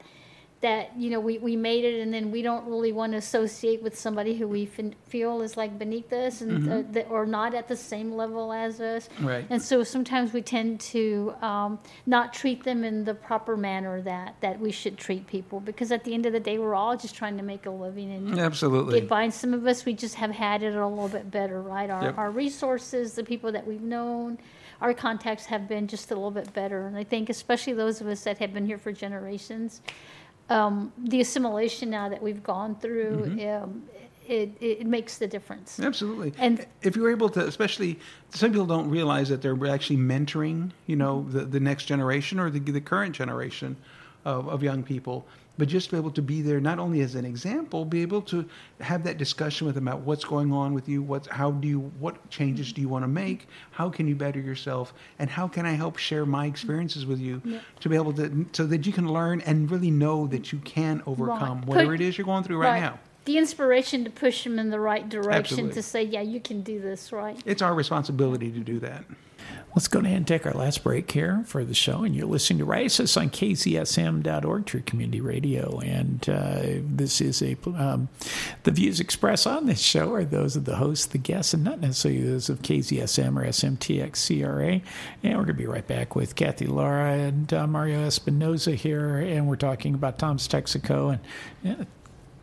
that 0.63 0.91
you 0.95 1.09
know 1.09 1.21
we, 1.21 1.39
we 1.39 1.57
made 1.57 1.85
it 1.85 2.01
and 2.03 2.13
then 2.13 2.31
we 2.31 2.43
don't 2.43 2.67
really 2.67 2.93
want 2.93 3.13
to 3.13 3.19
associate 3.19 3.83
with 3.83 3.99
somebody 3.99 4.35
who 4.37 4.47
we 4.47 4.67
fin- 4.67 4.95
feel 5.09 5.41
is 5.41 5.57
like 5.57 5.79
beneath 5.79 6.13
us 6.13 6.43
and 6.43 6.69
uh, 6.69 6.75
Mhm. 6.77 6.93
that, 6.93 7.09
or 7.11 7.25
not 7.25 7.55
at 7.55 7.67
the 7.67 7.77
same 7.77 8.13
level 8.13 8.53
as 8.53 8.79
us 8.79 9.09
Right. 9.21 9.47
and 9.49 9.63
so 9.63 9.83
sometimes 9.83 10.35
we 10.35 10.43
tend 10.43 10.79
to 10.81 11.35
um, 11.41 11.79
not 12.05 12.35
treat 12.35 12.63
them 12.65 12.85
in 12.85 13.05
the 13.05 13.15
proper 13.15 13.57
manner 13.57 14.03
that 14.03 14.35
that 14.43 14.61
we 14.61 14.71
should 14.71 14.99
treat 14.99 15.27
people 15.27 15.61
because 15.61 15.91
at 15.93 16.05
the 16.05 16.13
end 16.13 16.27
of 16.27 16.35
the 16.35 16.41
day 16.41 16.59
we're 16.59 16.75
all 16.75 16.95
just 16.97 17.15
trying 17.15 17.39
to 17.39 17.43
make 17.43 17.65
a 17.65 17.71
living 17.71 18.13
and 18.13 18.39
Absolutely. 18.39 19.01
get 19.01 19.09
by 19.09 19.23
and 19.23 19.33
some 19.33 19.55
of 19.55 19.67
us 19.67 19.87
we 19.87 19.95
just 19.95 20.17
have 20.17 20.31
had 20.33 20.63
it 20.63 20.75
a 20.75 20.87
little 20.87 21.09
bit 21.09 21.31
better 21.31 21.63
right 21.63 21.89
our, 21.89 22.03
Yep. 22.05 22.19
our 22.19 22.31
resources 22.31 23.15
the 23.15 23.25
people 23.25 23.51
that 23.53 23.67
we've 23.67 23.81
known 23.83 24.37
our 24.83 24.93
contacts 24.95 25.47
have 25.47 25.69
been 25.69 25.87
just 25.87 26.11
a 26.11 26.15
little 26.15 26.31
bit 26.31 26.53
better 26.53 26.87
and 26.87 26.97
i 26.99 27.05
think 27.05 27.31
especially 27.31 27.73
those 27.73 28.01
of 28.03 28.07
us 28.09 28.25
that 28.25 28.37
have 28.39 28.53
been 28.53 28.67
here 28.67 28.79
for 28.79 28.93
generations 28.93 29.81
um, 30.51 30.93
the 30.99 31.21
assimilation 31.21 31.89
now 31.89 32.09
that 32.09 32.23
we've 32.23 32.43
gone 32.43 32.75
through, 32.77 33.25
Mhm. 33.29 33.63
um, 33.63 33.83
it, 34.29 34.51
it, 34.61 34.81
it 34.81 34.87
makes 34.87 35.19
the 35.19 35.27
difference. 35.27 35.81
Absolutely. 35.81 36.33
And 36.39 36.67
if 36.83 36.95
you're 36.95 37.11
able 37.11 37.29
to, 37.31 37.47
especially 37.47 37.99
some 38.31 38.53
people 38.53 38.67
don't 38.67 38.89
realize 38.89 39.29
that 39.29 39.43
they're 39.43 39.67
actually 39.67 39.97
mentoring, 39.97 40.71
you 40.87 40.97
know, 40.97 41.27
the, 41.31 41.45
the 41.45 41.61
next 41.61 41.85
generation 41.87 42.39
or 42.39 42.51
the, 42.51 42.61
the 42.61 42.81
current 42.81 43.15
generation 43.15 43.77
of, 44.25 44.49
of 44.49 44.63
young 44.63 44.83
people. 44.83 45.27
But 45.59 45.69
just 45.69 45.87
to 45.91 45.93
be 45.97 45.99
able 45.99 46.13
to 46.13 46.23
be 46.23 46.41
there, 46.41 46.59
not 46.59 46.79
only 46.79 47.01
as 47.03 47.15
an 47.15 47.25
example, 47.27 47.85
be 47.85 48.01
able 48.01 48.23
to 48.23 48.47
have 48.81 49.05
that 49.05 49.19
discussion 49.19 49.67
with 49.67 49.75
them 49.75 49.89
about 49.89 50.01
what's 50.01 50.25
going 50.25 50.53
on 50.53 50.73
with 50.73 50.89
you, 50.89 51.03
what's 51.03 51.29
how 51.29 51.51
do 51.51 51.69
you, 51.69 51.81
what 51.99 52.31
changes 52.31 52.73
do 52.73 52.81
you 52.81 52.89
want 52.89 53.03
to 53.03 53.09
make, 53.09 53.47
how 53.73 53.91
can 53.91 54.09
you 54.09 54.15
better 54.15 54.41
yourself, 54.41 54.95
and 55.19 55.29
how 55.29 55.47
can 55.47 55.67
I 55.67 55.73
help 55.73 55.99
share 55.99 56.25
my 56.25 56.47
experiences 56.47 57.05
with 57.05 57.19
you 57.21 57.43
Yeah. 57.45 57.59
to 57.81 57.89
be 57.91 57.97
able 57.97 58.13
to, 58.15 58.47
so 58.53 58.67
that 58.69 58.87
you 58.87 58.93
can 58.93 59.13
learn 59.13 59.43
and 59.43 59.71
really 59.71 59.91
know 59.91 60.27
that 60.29 60.51
you 60.53 60.61
can 60.61 61.03
overcome 61.07 61.59
Right. 61.59 61.67
whatever 61.67 61.93
Put- 61.93 62.01
it 62.01 62.05
is 62.09 62.17
you're 62.17 62.25
going 62.25 62.45
through 62.45 62.59
right, 62.63 62.81
now. 62.81 62.99
The 63.27 63.37
inspiration 63.37 64.03
to 64.05 64.11
push 64.11 64.45
them 64.45 64.59
in 64.59 64.71
the 64.71 64.81
right 64.81 65.07
direction 65.07 65.67
Absolutely. 65.67 65.75
to 65.75 65.83
say, 65.83 66.03
yeah, 66.05 66.23
you 66.23 66.41
can 66.41 66.63
do 66.63 66.81
this, 66.81 67.13
right? 67.13 67.39
It's 67.45 67.61
our 67.61 67.75
responsibility 67.75 68.51
to 68.51 68.61
do 68.61 68.79
that. 68.79 69.05
Let's 69.75 69.87
go 69.87 70.01
ahead 70.01 70.17
and 70.17 70.27
take 70.27 70.47
our 70.47 70.53
last 70.53 70.83
break 70.83 71.13
here 71.13 71.45
for 71.47 71.65
the 71.65 71.75
show. 71.75 72.03
And 72.03 72.17
you're 72.17 72.27
listening 72.27 72.59
to 72.59 72.67
Raices 72.67 73.17
on 73.17 73.31
KZSM.org, 73.31 74.67
True 74.67 74.83
Community 74.83 75.21
Radio. 75.21 75.79
And 75.79 76.29
uh, 76.29 76.63
this 76.83 77.21
is 77.21 77.41
a, 77.41 77.57
um, 77.77 78.09
the 78.65 78.73
views 78.73 78.99
expressed 78.99 79.47
on 79.47 79.67
this 79.67 79.81
show 79.81 80.13
are 80.13 80.25
those 80.25 80.57
of 80.57 80.65
the 80.65 80.75
host, 80.77 81.13
the 81.13 81.19
guests, 81.19 81.55
and 81.55 81.63
not 81.63 81.81
necessarily 81.81 82.21
those 82.21 82.49
of 82.49 82.63
KZSM 82.63 83.37
or 83.39 83.45
SMTX 83.45 84.83
And 85.23 85.39
we're 85.39 85.45
going 85.45 85.47
to 85.47 85.55
be 85.55 85.67
right 85.67 85.87
back 85.87 86.17
with 86.17 86.35
Cathy 86.35 86.67
Lara 86.67 87.13
and 87.13 87.53
uh, 87.55 87.69
Mario 87.69 88.01
Espinoza 88.01 88.75
here. 88.75 89.19
And 89.19 89.47
we're 89.47 89.55
talking 89.55 89.95
about 89.95 90.19
Tom's 90.19 90.49
Texaco 90.49 91.13
and 91.13 91.21
yeah, 91.63 91.85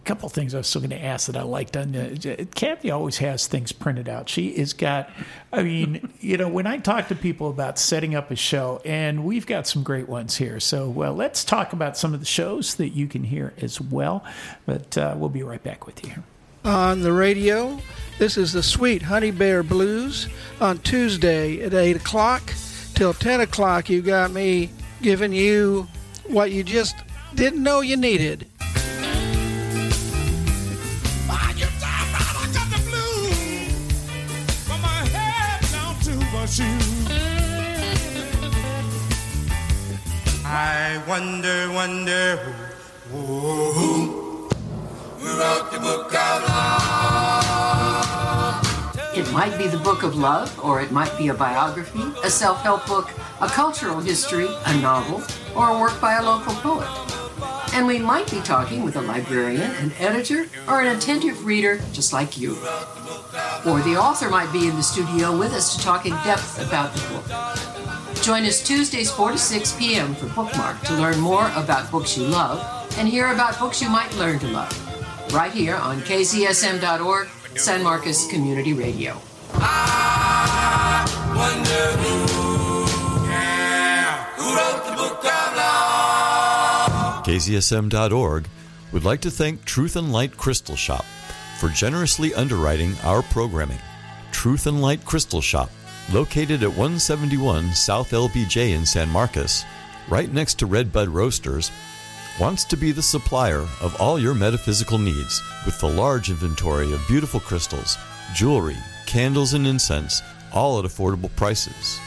couple 0.08 0.30
things 0.30 0.56
I 0.56 0.60
was 0.60 0.68
still 0.68 0.80
going 0.80 0.92
to 0.92 1.04
ask 1.04 1.28
that 1.28 1.36
I 1.36 1.44
liked. 1.44 1.76
On 1.76 1.92
the, 1.92 2.48
Kathy 2.56 2.90
always 2.92 3.18
has 3.18 3.46
things 3.46 3.74
printed 3.74 4.08
out. 4.08 4.30
She 4.30 4.58
has 4.58 4.72
got, 4.72 5.10
I 5.52 5.64
mean, 5.64 6.14
you 6.22 6.38
know, 6.38 6.48
when 6.48 6.66
I 6.66 6.78
talk 6.78 7.10
to 7.10 7.16
people 7.16 7.50
about 7.50 7.78
setting 7.78 8.16
up 8.16 8.32
a 8.32 8.36
show, 8.38 8.82
and 8.86 9.26
we've 9.26 9.46
got 9.46 9.68
some 9.68 9.84
great 9.84 10.08
ones 10.08 10.38
here. 10.38 10.62
So, 10.62 10.90
well, 10.90 11.14
let's 11.14 11.44
talk 11.44 11.74
about 11.74 11.98
some 11.98 12.14
of 12.14 12.22
the 12.22 12.26
shows 12.26 12.76
that 12.76 12.90
you 12.90 13.08
can 13.08 13.26
hear 13.26 13.54
as 13.62 13.82
well. 13.82 14.24
But 14.66 14.98
uh, 14.98 15.16
we'll 15.18 15.30
be 15.30 15.44
right 15.44 15.62
back 15.62 15.86
with 15.86 16.06
you. 16.08 16.24
on 16.64 17.02
the 17.02 17.12
radio. 17.12 17.80
This 18.18 18.38
is 18.38 18.54
the 18.54 18.64
Sweet 18.64 19.02
Honey 19.02 19.32
Bear 19.32 19.62
Blues 19.62 20.28
on 20.62 20.80
Tuesday 20.80 21.62
at 21.62 21.74
8 21.74 21.98
o'clock 21.98 22.54
till 22.96 23.14
10 23.14 23.42
o'clock. 23.42 23.90
You 23.90 24.02
got 24.02 24.32
me 24.32 24.72
giving 25.02 25.34
you 25.34 25.88
what 26.28 26.52
you 26.52 26.64
just 26.64 26.96
didn't 27.36 27.62
know 27.62 27.82
you 27.82 27.98
needed. 27.98 28.48
I 40.46 41.04
wonder, 41.08 41.72
wonder 41.72 42.38
who, 43.12 43.18
who, 43.18 44.50
who, 45.20 45.40
wrote 45.40 45.72
the 45.72 45.80
book 45.80 46.12
of 46.16 46.44
love. 46.50 46.98
It 49.16 49.32
might 49.32 49.56
be 49.60 49.68
the 49.68 49.78
book 49.78 50.02
of 50.02 50.16
love, 50.16 50.60
or 50.64 50.82
it 50.82 50.92
might 50.92 51.16
be 51.18 51.28
a 51.28 51.34
biography, 51.34 52.02
a 52.24 52.30
self 52.30 52.64
help 52.64 52.88
book, 52.88 53.12
a 53.40 53.48
cultural 53.48 54.00
history, 54.00 54.48
a 54.66 54.78
novel, 54.82 55.22
or 55.56 55.70
a 55.70 55.80
work 55.80 56.02
by 56.02 56.16
a 56.16 56.24
local 56.24 56.56
poet. 56.56 57.07
And 57.78 57.86
we 57.86 58.00
might 58.00 58.30
be 58.32 58.42
talking 58.42 58.82
with 58.82 58.96
a 58.96 59.02
librarian, 59.02 59.62
an 59.62 59.92
editor, 60.00 60.48
or 60.68 60.82
an 60.82 60.98
attentive 60.98 61.46
reader 61.46 61.80
just 61.94 62.12
like 62.12 62.36
you. 62.36 62.54
Or 63.68 63.82
the 63.82 63.96
author 64.02 64.32
might 64.32 64.52
be 64.52 64.68
in 64.68 64.76
the 64.76 64.82
studio 64.82 65.38
with 65.38 65.54
us 65.54 65.76
to 65.76 65.84
talk 65.84 66.08
in 66.08 66.14
depth 66.24 66.58
about 66.60 66.92
the 66.96 67.02
book. 67.08 68.24
Join 68.24 68.46
us 68.46 68.64
Tuesdays 68.66 69.12
4 69.12 69.34
to 69.34 69.38
6 69.38 69.74
p.m. 69.78 70.16
for 70.16 70.26
Bookmark 70.30 70.82
to 70.86 70.94
learn 70.96 71.20
more 71.20 71.52
about 71.56 71.92
books 71.92 72.18
you 72.18 72.24
love 72.24 72.60
and 72.98 73.08
hear 73.08 73.28
about 73.32 73.60
books 73.60 73.80
you 73.80 73.90
might 73.90 74.12
learn 74.16 74.40
to 74.40 74.48
love. 74.48 74.74
Right 75.32 75.52
here 75.52 75.76
on 75.76 76.00
kzsm.org, 76.00 77.28
San 77.58 77.84
Marcos 77.84 78.26
Community 78.26 78.74
Radio. 78.74 79.22
KZSM.org 87.38 88.48
would 88.92 89.04
like 89.04 89.22
to 89.22 89.30
thank 89.30 89.64
Truth 89.64 89.96
and 89.96 90.12
Light 90.12 90.36
Crystal 90.36 90.76
Shop 90.76 91.06
for 91.60 91.70
generously 91.70 92.34
underwriting 92.34 92.96
our 93.04 93.22
programming. 93.22 93.78
Truth 94.32 94.66
and 94.66 94.82
Light 94.82 95.06
Crystal 95.06 95.40
Shop, 95.40 95.70
located 96.12 96.64
at 96.64 96.70
171 96.70 97.74
South 97.74 98.10
LBJ 98.10 98.72
in 98.74 98.88
San 98.88 99.08
Marcos, 99.10 99.66
right 100.10 100.34
next 100.34 100.56
to 100.56 100.66
Red 100.66 100.92
Bud 100.92 101.10
Roasters, 101.10 101.70
wants 102.40 102.66
to 102.66 102.76
be 102.76 102.92
the 102.92 103.04
supplier 103.04 103.68
of 103.82 103.96
all 104.00 104.18
your 104.18 104.34
metaphysical 104.34 104.98
needs 104.98 105.40
with 105.64 105.80
the 105.80 105.88
large 105.88 106.32
inventory 106.32 106.92
of 106.92 107.08
beautiful 107.08 107.40
crystals, 107.40 108.00
jewelry, 108.34 108.78
candles, 109.06 109.54
and 109.54 109.68
incense, 109.68 110.24
all 110.52 110.80
at 110.80 110.86
affordable 110.86 111.34
prices. 111.36 112.00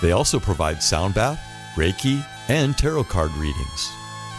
They 0.00 0.12
also 0.12 0.38
provide 0.38 0.80
sound 0.80 1.14
bath, 1.14 1.40
Reiki, 1.74 2.24
and 2.48 2.78
tarot 2.78 3.04
card 3.04 3.32
readings. 3.32 3.90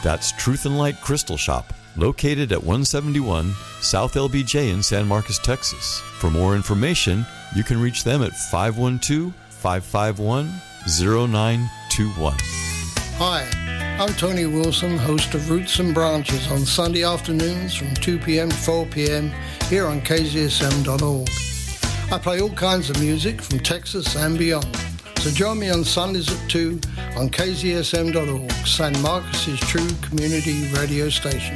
That's 0.04 0.32
Truth 0.32 0.66
and 0.66 0.78
Light 0.78 1.00
Crystal 1.00 1.38
Shop, 1.38 1.74
located 1.96 2.52
at 2.52 2.64
171 2.64 3.54
South 3.82 4.16
LBJ 4.16 4.74
in 4.74 4.82
San 4.82 5.08
Marcos, 5.08 5.38
Texas. 5.40 6.00
For 6.20 6.32
more 6.32 6.56
information, 6.56 7.26
you 7.56 7.64
can 7.64 7.80
reach 7.80 8.04
them 8.04 8.24
at 8.24 8.32
512 8.34 9.34
551 9.50 10.52
0921. 10.88 12.34
Hi, 13.18 13.98
I'm 14.00 14.14
Tony 14.16 14.48
Wilson, 14.48 14.98
host 14.98 15.36
of 15.36 15.48
Roots 15.52 15.78
and 15.78 15.94
Branches 15.94 16.52
on 16.52 16.66
Sunday 16.66 17.04
afternoons 17.04 17.76
from 17.76 17.94
2 17.94 18.18
p.m. 18.18 18.50
to 18.50 18.56
4 18.56 18.88
p.m. 18.88 19.32
here 19.70 19.86
on 19.86 20.02
KZSM.org. 20.02 21.30
I 22.12 22.18
play 22.18 22.42
all 22.42 22.50
kinds 22.50 22.90
of 22.90 23.00
music 23.00 23.40
from 23.40 23.60
Texas 23.60 24.16
and 24.16 24.38
beyond. 24.38 24.91
So 25.22 25.30
join 25.30 25.60
me 25.60 25.70
on 25.70 25.84
Sundays 25.84 26.32
at 26.32 26.50
2 26.50 26.80
on 27.16 27.30
kzsm.org, 27.30 28.52
San 28.66 29.00
Marcos's 29.04 29.60
true 29.60 29.88
community 30.02 30.68
radio 30.74 31.10
station. 31.10 31.56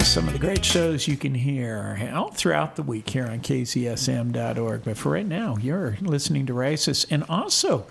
Some 0.00 0.26
of 0.26 0.32
the 0.32 0.40
great 0.40 0.64
shows 0.64 1.06
you 1.06 1.16
can 1.16 1.32
hear 1.32 2.10
all 2.12 2.32
throughout 2.32 2.74
the 2.74 2.82
week 2.82 3.08
here 3.08 3.28
on 3.28 3.38
kzsm.org. 3.38 4.82
But 4.82 4.96
for 4.96 5.12
right 5.12 5.24
now, 5.24 5.56
you're 5.60 5.96
listening 6.00 6.46
to 6.46 6.54
Raices. 6.54 7.06
And 7.08 7.22
also, 7.28 7.86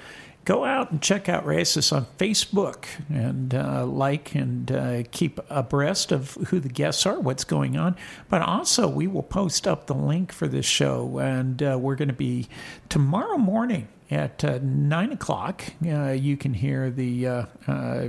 go 0.47 0.63
out 0.63 0.91
and 0.91 1.01
check 1.01 1.27
out 1.27 1.45
Raices 1.45 1.91
on 1.91 2.07
Facebook 2.17 2.85
and 3.09 3.53
uh, 3.53 3.85
like 3.85 4.33
and 4.33 4.71
uh, 4.71 5.03
keep 5.11 5.41
abreast 5.49 6.13
of 6.13 6.35
who 6.47 6.61
the 6.61 6.69
guests 6.69 7.05
are, 7.05 7.19
what's 7.19 7.43
going 7.43 7.77
on. 7.77 7.97
But 8.29 8.41
also, 8.41 8.87
we 8.87 9.07
will 9.07 9.23
post 9.23 9.67
up 9.67 9.87
the 9.87 9.93
link 9.93 10.31
for 10.31 10.47
this 10.47 10.65
show, 10.65 11.19
and 11.19 11.61
uh, 11.61 11.77
we're 11.77 11.95
going 11.95 12.07
to 12.07 12.13
be 12.13 12.47
tomorrow 12.87 13.37
morning 13.37 13.89
at 14.09 14.41
uh, 14.45 14.59
nine 14.61 15.11
o'clock. 15.11 15.63
Uh, 15.85 16.11
you 16.11 16.37
can 16.37 16.53
hear 16.53 16.89
the 16.91 17.27
uh, 17.27 17.45
uh, 17.67 18.07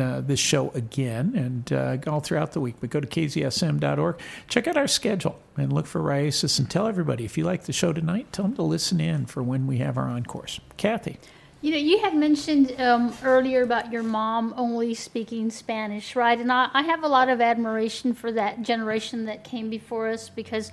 uh, 0.00 0.20
this 0.22 0.40
show 0.40 0.70
again 0.70 1.34
and 1.36 1.70
uh, 1.70 1.98
all 2.10 2.20
throughout 2.20 2.52
the 2.52 2.60
week. 2.60 2.76
But 2.80 2.88
go 2.88 2.98
to 2.98 3.06
kzsm.org, 3.06 4.18
check 4.48 4.66
out 4.66 4.78
our 4.78 4.88
schedule, 4.88 5.38
and 5.58 5.70
look 5.70 5.86
for 5.86 6.00
Raices. 6.00 6.58
And 6.58 6.70
tell 6.70 6.86
everybody 6.86 7.26
if 7.26 7.36
you 7.36 7.44
like 7.44 7.64
the 7.64 7.74
show 7.74 7.92
tonight, 7.92 8.32
tell 8.32 8.46
them 8.46 8.54
to 8.54 8.62
listen 8.62 9.02
in 9.02 9.26
for 9.26 9.42
when 9.42 9.66
we 9.66 9.78
have 9.78 9.98
our 9.98 10.08
encores. 10.08 10.60
Cathy. 10.78 11.18
You 11.60 11.72
know, 11.72 11.76
you 11.76 11.98
had 11.98 12.14
mentioned 12.14 12.80
um, 12.80 13.12
earlier 13.24 13.62
about 13.64 13.90
your 13.90 14.04
mom 14.04 14.54
only 14.56 14.94
speaking 14.94 15.50
Spanish, 15.50 16.14
right? 16.14 16.38
And 16.38 16.52
I, 16.52 16.70
I 16.72 16.82
have 16.82 17.02
a 17.02 17.08
lot 17.08 17.28
of 17.28 17.40
admiration 17.40 18.14
for 18.14 18.30
that 18.30 18.62
generation 18.62 19.24
that 19.24 19.42
came 19.42 19.68
before 19.68 20.08
us 20.08 20.28
because, 20.28 20.70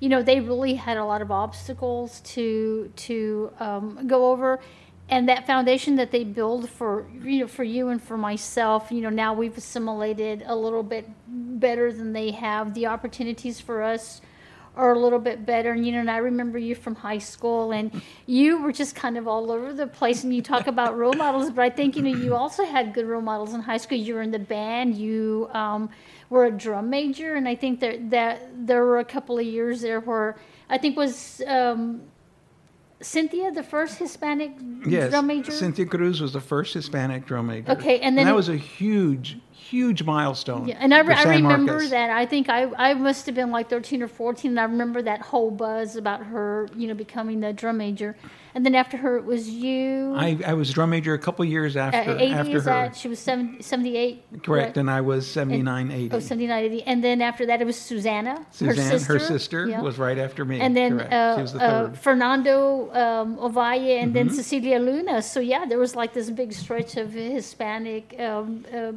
you 0.00 0.08
know, 0.08 0.24
they 0.24 0.40
really 0.40 0.74
had 0.74 0.96
a 0.96 1.04
lot 1.04 1.22
of 1.22 1.30
obstacles 1.30 2.20
to 2.22 2.90
to 2.96 3.52
um, 3.60 4.08
go 4.08 4.32
over, 4.32 4.58
and 5.08 5.28
that 5.28 5.46
foundation 5.46 5.94
that 5.96 6.10
they 6.10 6.24
build 6.24 6.68
for 6.68 7.06
you 7.22 7.40
know 7.40 7.46
for 7.46 7.62
you 7.62 7.88
and 7.88 8.02
for 8.02 8.16
myself. 8.16 8.90
You 8.90 9.02
know, 9.02 9.10
now 9.10 9.34
we've 9.34 9.56
assimilated 9.56 10.42
a 10.46 10.56
little 10.56 10.82
bit 10.82 11.08
better 11.28 11.92
than 11.92 12.12
they 12.12 12.32
have. 12.32 12.74
The 12.74 12.86
opportunities 12.86 13.60
for 13.60 13.84
us 13.84 14.20
are 14.76 14.92
a 14.92 14.98
little 14.98 15.18
bit 15.18 15.46
better. 15.46 15.72
And 15.72 15.86
you 15.86 15.92
know, 15.92 16.00
and 16.00 16.10
I 16.10 16.18
remember 16.18 16.58
you 16.58 16.74
from 16.74 16.94
high 16.94 17.18
school, 17.18 17.72
and 17.72 18.02
you 18.26 18.62
were 18.62 18.72
just 18.72 18.94
kind 18.94 19.16
of 19.16 19.28
all 19.28 19.50
over 19.50 19.72
the 19.72 19.86
place. 19.86 20.24
And 20.24 20.34
you 20.34 20.42
talk 20.42 20.66
about 20.66 20.96
role 20.96 21.12
models, 21.14 21.50
but 21.50 21.64
I 21.64 21.70
think 21.70 21.96
you 21.96 22.02
know 22.02 22.10
you 22.10 22.34
also 22.34 22.64
had 22.64 22.94
good 22.94 23.06
role 23.06 23.22
models 23.22 23.54
in 23.54 23.60
high 23.60 23.76
school. 23.76 23.98
You 23.98 24.14
were 24.14 24.22
in 24.22 24.30
the 24.30 24.38
band. 24.38 24.96
You 24.96 25.48
um, 25.52 25.90
were 26.30 26.46
a 26.46 26.50
drum 26.50 26.90
major, 26.90 27.34
and 27.34 27.48
I 27.48 27.54
think 27.54 27.80
that 27.80 28.10
that 28.10 28.66
there 28.66 28.84
were 28.84 28.98
a 28.98 29.04
couple 29.04 29.38
of 29.38 29.46
years 29.46 29.80
there 29.80 30.00
where 30.00 30.36
I 30.68 30.78
think 30.78 30.96
was. 30.96 31.42
Um, 31.46 32.02
Cynthia, 33.00 33.52
the 33.52 33.62
first 33.62 33.98
Hispanic 33.98 34.52
Yes, 34.86 35.10
drum 35.10 35.26
major. 35.26 35.52
Cynthia 35.52 35.84
Cruz 35.84 36.22
was 36.22 36.32
the 36.32 36.40
first 36.40 36.72
Hispanic 36.72 37.26
drum 37.26 37.48
major. 37.48 37.72
Okay, 37.72 38.00
and 38.00 38.16
then 38.16 38.24
that 38.24 38.34
was 38.34 38.48
a 38.48 38.56
huge, 38.56 39.38
huge 39.54 40.02
milestone. 40.02 40.68
Yeah, 40.68 40.76
and 40.80 40.92
I, 40.92 41.00
re- 41.00 41.14
I 41.14 41.22
remember 41.36 41.72
Marcos. 41.74 41.90
that. 41.90 42.10
I 42.10 42.26
think 42.26 42.48
I, 42.48 42.64
I 42.76 42.94
must 42.94 43.26
have 43.26 43.34
been 43.34 43.50
like 43.50 43.70
13 43.70 44.02
or 44.02 44.08
14, 44.08 44.50
and 44.52 44.60
I 44.60 44.64
remember 44.64 45.00
that 45.02 45.20
whole 45.20 45.50
buzz 45.50 45.96
about 45.96 46.24
her, 46.26 46.68
you 46.76 46.86
know, 46.88 46.94
becoming 46.94 47.40
the 47.40 47.52
drum 47.52 47.78
major. 47.78 48.16
And 48.56 48.64
then 48.64 48.76
after 48.76 48.96
her, 48.98 49.16
it 49.16 49.24
was 49.24 49.48
you. 49.48 50.14
I, 50.16 50.38
I 50.46 50.54
was 50.54 50.70
drum 50.72 50.90
major 50.90 51.12
a 51.14 51.18
couple 51.18 51.44
years 51.44 51.76
after 51.76 51.98
At 51.98 52.20
80 52.20 52.32
after 52.32 52.52
her. 52.52 52.60
that? 52.60 52.96
She 52.96 53.08
was 53.08 53.18
70, 53.18 53.62
78. 53.62 54.42
Correct, 54.44 54.76
and 54.76 54.88
I 54.88 55.00
was 55.00 55.28
79, 55.28 55.90
80. 55.90 56.14
Oh, 56.16 56.20
79, 56.20 56.64
80. 56.64 56.82
And 56.84 57.02
then 57.02 57.20
after 57.20 57.46
that, 57.46 57.60
it 57.60 57.64
was 57.64 57.76
Susanna, 57.76 58.46
Suzanne, 58.52 58.76
her 58.76 58.98
sister. 58.98 59.12
her 59.14 59.18
sister, 59.18 59.68
Yeah. 59.68 59.80
was 59.80 59.98
right 59.98 60.18
after 60.18 60.44
me. 60.44 60.60
And 60.60 60.76
then 60.76 61.00
uh, 61.00 61.44
the 61.52 61.62
uh. 61.62 61.92
Fernando 61.94 62.92
um, 62.94 63.36
Ovalle 63.38 64.00
and 64.00 64.14
then 64.14 64.28
Mhm. 64.28 64.34
Cecilia 64.34 64.78
Luna. 64.78 65.20
So, 65.20 65.40
yeah, 65.40 65.64
there 65.66 65.78
was 65.80 65.96
like 65.96 66.12
this 66.14 66.30
big 66.30 66.52
stretch 66.52 66.96
of 66.96 67.12
Hispanic 67.12 68.14
um, 68.20 68.64
uh, 68.72 68.92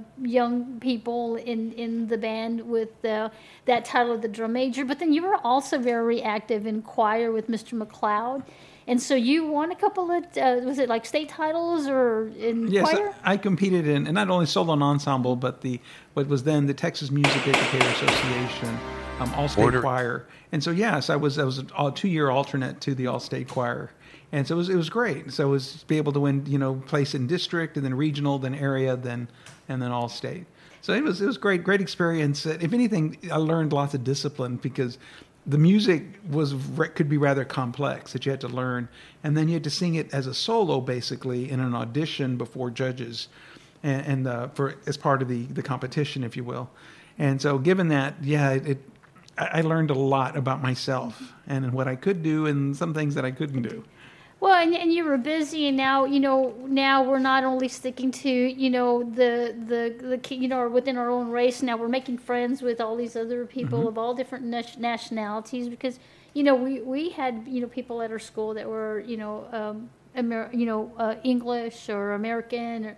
young 0.48 0.80
people 0.80 1.36
in, 1.36 1.72
in 1.74 2.08
the 2.08 2.18
band 2.18 2.62
with 2.62 3.04
uh, 3.06 3.30
that 3.66 3.86
title 3.86 4.14
of 4.14 4.22
the 4.22 4.28
drum 4.28 4.54
major. 4.54 4.86
But 4.86 5.00
then 5.00 5.14
you 5.14 5.24
were 5.24 5.38
also 5.43 5.78
very 5.78 6.22
active 6.22 6.66
in 6.66 6.82
choir 6.82 7.32
with 7.32 7.48
Mr. 7.50 7.80
McLeod. 7.82 8.43
And 8.89 9.02
so 9.02 9.16
you 9.16 9.48
won 9.48 9.72
a 9.72 9.76
couple 9.76 10.10
of, 10.12 10.24
uh, 10.38 10.62
was 10.64 10.80
it 10.80 10.88
like 10.88 11.06
state 11.06 11.28
titles 11.28 11.88
or 11.88 12.30
in 12.39 12.70
Yes, 12.70 12.89
choir? 12.89 13.14
I 13.24 13.34
I 13.34 13.38
competed 13.38 13.86
in, 13.86 14.08
and 14.08 14.16
not 14.16 14.30
only 14.30 14.45
solo 14.45 14.72
and 14.74 14.82
ensemble, 14.82 15.36
but 15.36 15.60
the 15.60 15.82
what 16.14 16.28
was 16.28 16.43
then 16.43 16.68
the 16.68 16.74
Texas 16.74 17.12
Music 17.12 17.45
Educator 17.45 17.89
Association 17.89 18.80
um, 19.20 19.34
All-State 19.34 19.82
Choir. 19.82 20.26
And 20.54 20.64
so, 20.64 20.72
yes, 20.72 21.10
I 21.10 21.18
was 21.18 21.38
I 21.38 21.43
was 21.43 21.64
a 21.78 21.91
two-year 21.91 22.30
alternate 22.30 22.80
to 22.82 22.95
the 22.95 23.08
All-State 23.08 23.50
Choir, 23.50 23.91
and 24.32 24.48
so 24.48 24.56
it 24.56 24.58
was 24.58 24.70
it 24.70 24.76
was 24.76 24.90
great. 24.90 25.32
So 25.32 25.48
it 25.48 25.52
was 25.52 25.84
be 25.88 25.98
able 25.98 26.12
to 26.14 26.20
win, 26.20 26.46
you 26.46 26.58
know, 26.58 26.76
place 26.76 27.16
in 27.16 27.28
district, 27.28 27.78
and 27.78 27.86
then 27.86 27.94
regional, 27.94 28.40
then 28.40 28.56
area, 28.56 28.96
then 28.96 29.28
and 29.70 29.82
then 29.82 29.92
All-State. 29.92 30.46
So 30.82 30.94
it 30.94 31.04
was 31.04 31.22
it 31.22 31.28
was 31.28 31.38
great, 31.38 31.64
great 31.64 31.82
experience. 31.82 32.46
Uh, 32.46 32.58
If 32.62 32.74
anything, 32.74 33.18
I 33.32 33.38
learned 33.38 33.74
lots 33.74 33.94
of 33.94 34.04
discipline 34.04 34.58
because 34.58 34.98
the 35.46 35.58
music 35.58 36.04
was 36.30 36.54
could 36.96 37.10
be 37.10 37.18
rather 37.18 37.46
complex 37.46 38.12
that 38.14 38.26
you 38.26 38.32
had 38.32 38.42
to 38.42 38.50
learn, 38.50 38.90
and 39.24 39.36
then 39.36 39.48
you 39.48 39.54
had 39.54 39.64
to 39.64 39.70
sing 39.70 39.96
it 39.96 40.14
as 40.14 40.28
a 40.28 40.34
solo, 40.34 40.82
basically 40.82 41.50
in 41.50 41.60
an 41.60 41.74
audition 41.74 42.38
before 42.38 42.70
judges, 42.70 43.30
and, 43.84 44.06
and 44.06 44.28
uh, 44.28 44.48
for 44.50 44.76
as 44.86 44.98
part 44.98 45.22
of 45.22 45.30
the 45.30 45.44
the 45.46 45.64
competition, 45.64 46.24
if 46.24 46.36
you 46.36 46.44
will. 46.44 46.70
And 47.18 47.42
so, 47.42 47.58
given 47.58 47.88
that, 47.88 48.16
yeah, 48.22 48.52
it, 48.52 48.68
it 48.68 48.78
I 49.38 49.62
learned 49.62 49.92
a 49.92 50.00
lot 50.00 50.36
about 50.36 50.62
myself 50.62 51.34
and 51.48 51.72
what 51.72 51.88
I 51.88 51.96
could 51.96 52.24
do, 52.24 52.46
and 52.48 52.76
some 52.76 52.94
things 52.94 53.16
that 53.16 53.24
I 53.24 53.32
couldn't 53.32 53.62
do. 53.62 53.84
Well, 54.40 54.54
and, 54.54 54.76
and 54.76 54.94
you 54.94 55.04
were 55.04 55.18
busy, 55.18 55.68
and 55.68 55.76
now 55.78 56.06
you 56.06 56.20
know. 56.20 56.54
Now 56.68 57.04
we're 57.04 57.20
not 57.20 57.44
only 57.44 57.68
sticking 57.68 58.12
to 58.12 58.30
you 58.30 58.70
know 58.70 59.04
the 59.04 59.56
the 59.68 60.20
the 60.20 60.36
you 60.36 60.48
know 60.48 60.70
within 60.70 60.96
our 60.98 61.10
own 61.10 61.30
race. 61.32 61.64
Now 61.64 61.76
we're 61.78 61.88
making 61.90 62.20
friends 62.20 62.62
with 62.62 62.80
all 62.80 62.96
these 62.96 63.16
other 63.16 63.46
people 63.46 63.80
Mm-hmm. 63.80 63.88
of 63.90 63.98
all 63.98 64.14
different 64.14 64.46
nationalities 64.78 65.70
because 65.70 66.00
you 66.36 66.44
know 66.44 66.56
we 66.56 66.82
we 66.82 67.10
had 67.10 67.46
you 67.48 67.62
know 67.62 67.68
people 67.68 68.02
at 68.04 68.12
our 68.12 68.20
school 68.20 68.54
that 68.54 68.68
were 68.68 69.00
you 69.00 69.18
know 69.18 69.48
um, 69.52 69.90
Amer- 70.16 70.52
you 70.54 70.68
know 70.68 70.92
uh, 70.98 71.16
English 71.24 71.90
or 71.90 72.14
American 72.14 72.86
or 72.86 72.98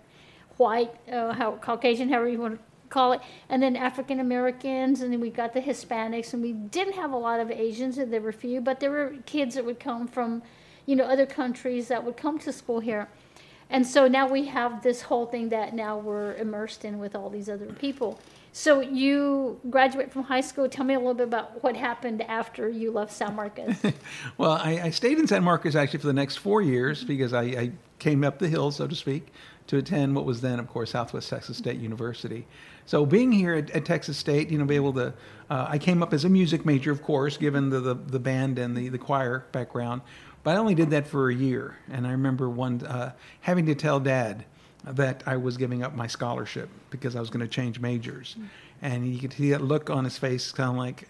white, 0.58 0.94
uh, 1.10 1.32
how 1.32 1.52
Caucasian, 1.52 2.10
however 2.10 2.28
you 2.28 2.38
want 2.38 2.56
to 2.56 2.60
call 2.90 3.12
it, 3.12 3.20
and 3.48 3.62
then 3.62 3.76
African 3.76 4.20
Americans, 4.20 5.00
and 5.00 5.12
then 5.12 5.20
we 5.20 5.30
got 5.30 5.54
the 5.54 5.60
Hispanics, 5.60 6.34
and 6.34 6.42
we 6.42 6.52
didn't 6.52 6.94
have 6.94 7.12
a 7.12 7.16
lot 7.16 7.40
of 7.40 7.50
Asians, 7.50 7.96
and 7.98 8.12
there 8.12 8.20
were 8.20 8.32
few, 8.32 8.60
but 8.60 8.80
there 8.80 8.90
were 8.90 9.14
kids 9.24 9.54
that 9.54 9.64
would 9.64 9.80
come 9.80 10.06
from, 10.06 10.42
you 10.86 10.96
know, 10.96 11.04
other 11.04 11.26
countries 11.26 11.88
that 11.88 12.04
would 12.04 12.16
come 12.16 12.38
to 12.40 12.52
school 12.52 12.80
here. 12.80 13.08
And 13.70 13.86
so 13.86 14.08
now 14.08 14.26
we 14.28 14.46
have 14.46 14.82
this 14.82 15.02
whole 15.02 15.26
thing 15.26 15.48
that 15.50 15.74
now 15.74 15.96
we're 15.96 16.34
immersed 16.34 16.84
in 16.84 16.98
with 16.98 17.14
all 17.14 17.30
these 17.30 17.48
other 17.48 17.66
people. 17.66 18.18
So 18.52 18.80
you 18.80 19.60
graduate 19.70 20.10
from 20.10 20.24
high 20.24 20.40
school. 20.40 20.68
Tell 20.68 20.84
me 20.84 20.94
a 20.94 20.98
little 20.98 21.14
bit 21.14 21.28
about 21.28 21.62
what 21.62 21.76
happened 21.76 22.22
after 22.22 22.68
you 22.68 22.90
left 22.90 23.12
San 23.12 23.36
Marcos. 23.36 23.76
Well, 24.38 24.52
I, 24.52 24.80
I 24.84 24.90
stayed 24.90 25.18
in 25.18 25.28
San 25.28 25.44
Marcos 25.44 25.76
actually 25.76 26.00
for 26.00 26.08
the 26.08 26.12
next 26.12 26.36
four 26.36 26.62
years 26.62 27.04
because 27.04 27.32
I, 27.32 27.42
I 27.42 27.72
came 27.98 28.24
up 28.24 28.38
the 28.38 28.48
hill, 28.48 28.70
so 28.70 28.86
to 28.86 28.94
speak, 28.94 29.28
to 29.68 29.76
attend 29.76 30.16
what 30.16 30.24
was 30.24 30.40
then, 30.40 30.58
of 30.58 30.66
course, 30.66 30.90
Southwest 30.90 31.28
Texas 31.28 31.58
State 31.58 31.78
University. 31.78 32.46
So 32.86 33.06
being 33.06 33.30
here 33.30 33.54
at, 33.54 33.70
at 33.70 33.84
Texas 33.84 34.16
State, 34.16 34.50
you 34.50 34.58
know, 34.58 34.64
be 34.64 34.74
able 34.74 34.94
to, 34.94 35.14
uh, 35.48 35.66
I 35.68 35.78
came 35.78 36.02
up 36.02 36.12
as 36.12 36.24
a 36.24 36.28
music 36.28 36.66
major, 36.66 36.90
of 36.90 37.02
course, 37.02 37.36
given 37.36 37.70
the, 37.70 37.78
the, 37.80 37.94
the 37.94 38.18
band 38.18 38.58
and 38.58 38.76
the, 38.76 38.88
the 38.88 38.98
choir 38.98 39.44
background, 39.52 40.02
but 40.42 40.56
I 40.56 40.58
only 40.58 40.74
did 40.74 40.90
that 40.90 41.06
for 41.06 41.30
a 41.30 41.34
year. 41.34 41.76
And 41.90 42.06
I 42.06 42.12
remember 42.12 42.48
one 42.48 42.84
uh, 42.86 43.12
having 43.40 43.66
to 43.66 43.74
tell 43.74 44.00
Dad 44.00 44.44
that 44.84 45.22
I 45.26 45.36
was 45.36 45.56
giving 45.56 45.82
up 45.82 45.94
my 45.94 46.06
scholarship 46.06 46.70
because 46.90 47.14
I 47.14 47.20
was 47.20 47.30
going 47.30 47.40
to 47.40 47.48
change 47.48 47.80
majors. 47.80 48.36
And 48.82 49.06
you 49.06 49.20
could 49.20 49.32
see 49.32 49.50
that 49.50 49.60
look 49.60 49.90
on 49.90 50.04
his 50.04 50.16
face, 50.16 50.52
kind 50.52 50.70
of 50.70 50.76
like, 50.76 51.06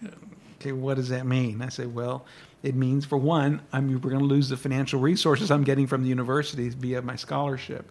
okay, 0.59 0.73
what 0.73 0.95
does 0.97 1.09
that 1.09 1.25
mean? 1.25 1.61
I 1.61 1.69
said, 1.69 1.93
well, 1.95 2.25
it 2.63 2.75
means 2.75 3.05
for 3.05 3.17
one, 3.17 3.61
I'm 3.71 3.93
we're 3.93 4.09
going 4.09 4.19
to 4.19 4.25
lose 4.25 4.49
the 4.49 4.57
financial 4.57 4.99
resources 4.99 5.49
I'm 5.49 5.63
getting 5.63 5.87
from 5.87 6.03
the 6.03 6.09
university 6.09 6.69
via 6.69 7.01
my 7.01 7.15
scholarship. 7.15 7.89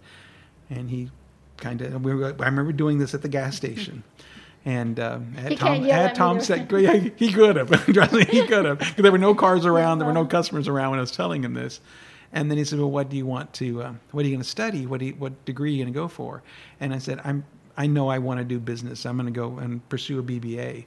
And 0.69 0.91
he 0.91 1.11
kind 1.57 1.81
of, 1.81 2.05
we 2.05 2.13
I 2.25 2.29
remember 2.29 2.73
doing 2.73 2.99
this 2.99 3.15
at 3.15 3.23
the 3.23 3.29
gas 3.29 3.57
station. 3.57 4.05
And 4.65 4.99
He 4.99 5.05
had 5.05 5.59
Tom, 5.59 5.83
had 5.85 6.15
Tom 6.15 6.41
said, 6.41 6.71
yeah, 6.71 6.95
he- 7.17 7.33
could 7.33 7.57
have. 7.57 7.71
He 7.87 8.47
could 8.47 8.65
have. 8.67 8.79
Because 8.79 8.95
there 9.03 9.13
were 9.13 9.19
no 9.19 9.35
cars 9.35 9.65
around, 9.71 9.99
there 9.99 10.07
were 10.07 10.13
no 10.13 10.27
customers 10.27 10.69
around 10.69 10.91
when 10.91 10.99
I 10.99 11.03
was 11.03 11.13
telling 11.13 11.43
him 11.43 11.55
this. 11.55 11.81
And 12.33 12.51
then 12.51 12.59
he 12.59 12.65
said, 12.65 12.79
"Well, 12.79 12.91
what 12.91 13.09
do 13.09 13.17
you 13.17 13.27
want 13.27 13.53
to? 13.55 13.83
Uh, 13.83 13.93
what 14.13 14.25
are 14.25 14.29
you 14.29 14.35
going 14.35 14.43
to 14.43 14.49
study? 14.49 14.87
What 14.87 15.01
do 15.01 15.07
you, 15.07 15.13
what 15.15 15.45
degree 15.45 15.71
are 15.71 15.77
you 15.77 15.83
going 15.85 15.93
to 15.93 15.99
go 15.99 16.07
for?" 16.07 16.43
And 16.79 16.95
I 16.95 16.99
said, 16.99 17.21
"I'm 17.25 17.45
I 17.77 17.87
know 17.89 18.09
I 18.09 18.19
want 18.19 18.39
to 18.39 18.45
do 18.45 18.61
business. 18.61 19.05
I'm 19.05 19.17
going 19.17 19.27
to 19.27 19.33
go 19.33 19.59
and 19.59 19.87
pursue 19.89 20.21
a 20.21 20.23
BBA." 20.23 20.85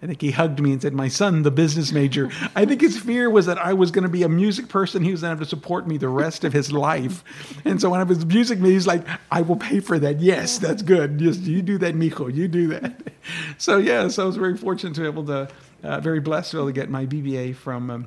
I 0.00 0.06
think 0.06 0.20
he 0.20 0.30
hugged 0.30 0.60
me 0.60 0.72
and 0.72 0.80
said, 0.80 0.94
"My 0.94 1.08
son, 1.08 1.42
the 1.42 1.50
business 1.50 1.92
major." 1.92 2.30
I 2.54 2.64
think 2.64 2.80
his 2.80 2.96
fear 2.96 3.28
was 3.28 3.46
that 3.46 3.58
I 3.58 3.72
was 3.72 3.90
going 3.90 4.04
to 4.04 4.08
be 4.08 4.22
a 4.22 4.28
music 4.28 4.68
person. 4.68 5.02
He 5.02 5.10
was 5.10 5.22
going 5.22 5.36
to 5.36 5.40
have 5.40 5.48
to 5.48 5.48
support 5.48 5.88
me 5.88 5.96
the 5.96 6.08
rest 6.08 6.44
of 6.44 6.52
his 6.52 6.72
life. 6.72 7.24
And 7.64 7.80
so 7.80 7.90
when 7.90 7.98
I 8.00 8.04
was 8.04 8.24
music, 8.24 8.60
major, 8.60 8.72
he's 8.74 8.86
like, 8.86 9.04
"I 9.30 9.42
will 9.42 9.56
pay 9.56 9.80
for 9.80 9.98
that. 9.98 10.20
Yes, 10.20 10.58
that's 10.58 10.82
good. 10.82 11.18
Just 11.18 11.40
you 11.42 11.62
do 11.62 11.78
that, 11.78 11.94
Mijo. 11.94 12.32
You 12.32 12.48
do 12.48 12.68
that." 12.68 13.02
So 13.58 13.76
yeah, 13.76 14.08
so 14.08 14.22
I 14.22 14.26
was 14.26 14.36
very 14.36 14.56
fortunate 14.56 14.94
to 14.94 15.02
be 15.02 15.06
able 15.06 15.26
to, 15.26 15.48
uh, 15.82 16.00
very 16.00 16.18
blessed 16.18 16.52
to 16.52 16.56
be 16.56 16.60
able 16.60 16.68
to 16.68 16.72
get 16.72 16.88
my 16.88 17.04
BBA 17.04 17.56
from. 17.56 17.90
Um, 17.90 18.06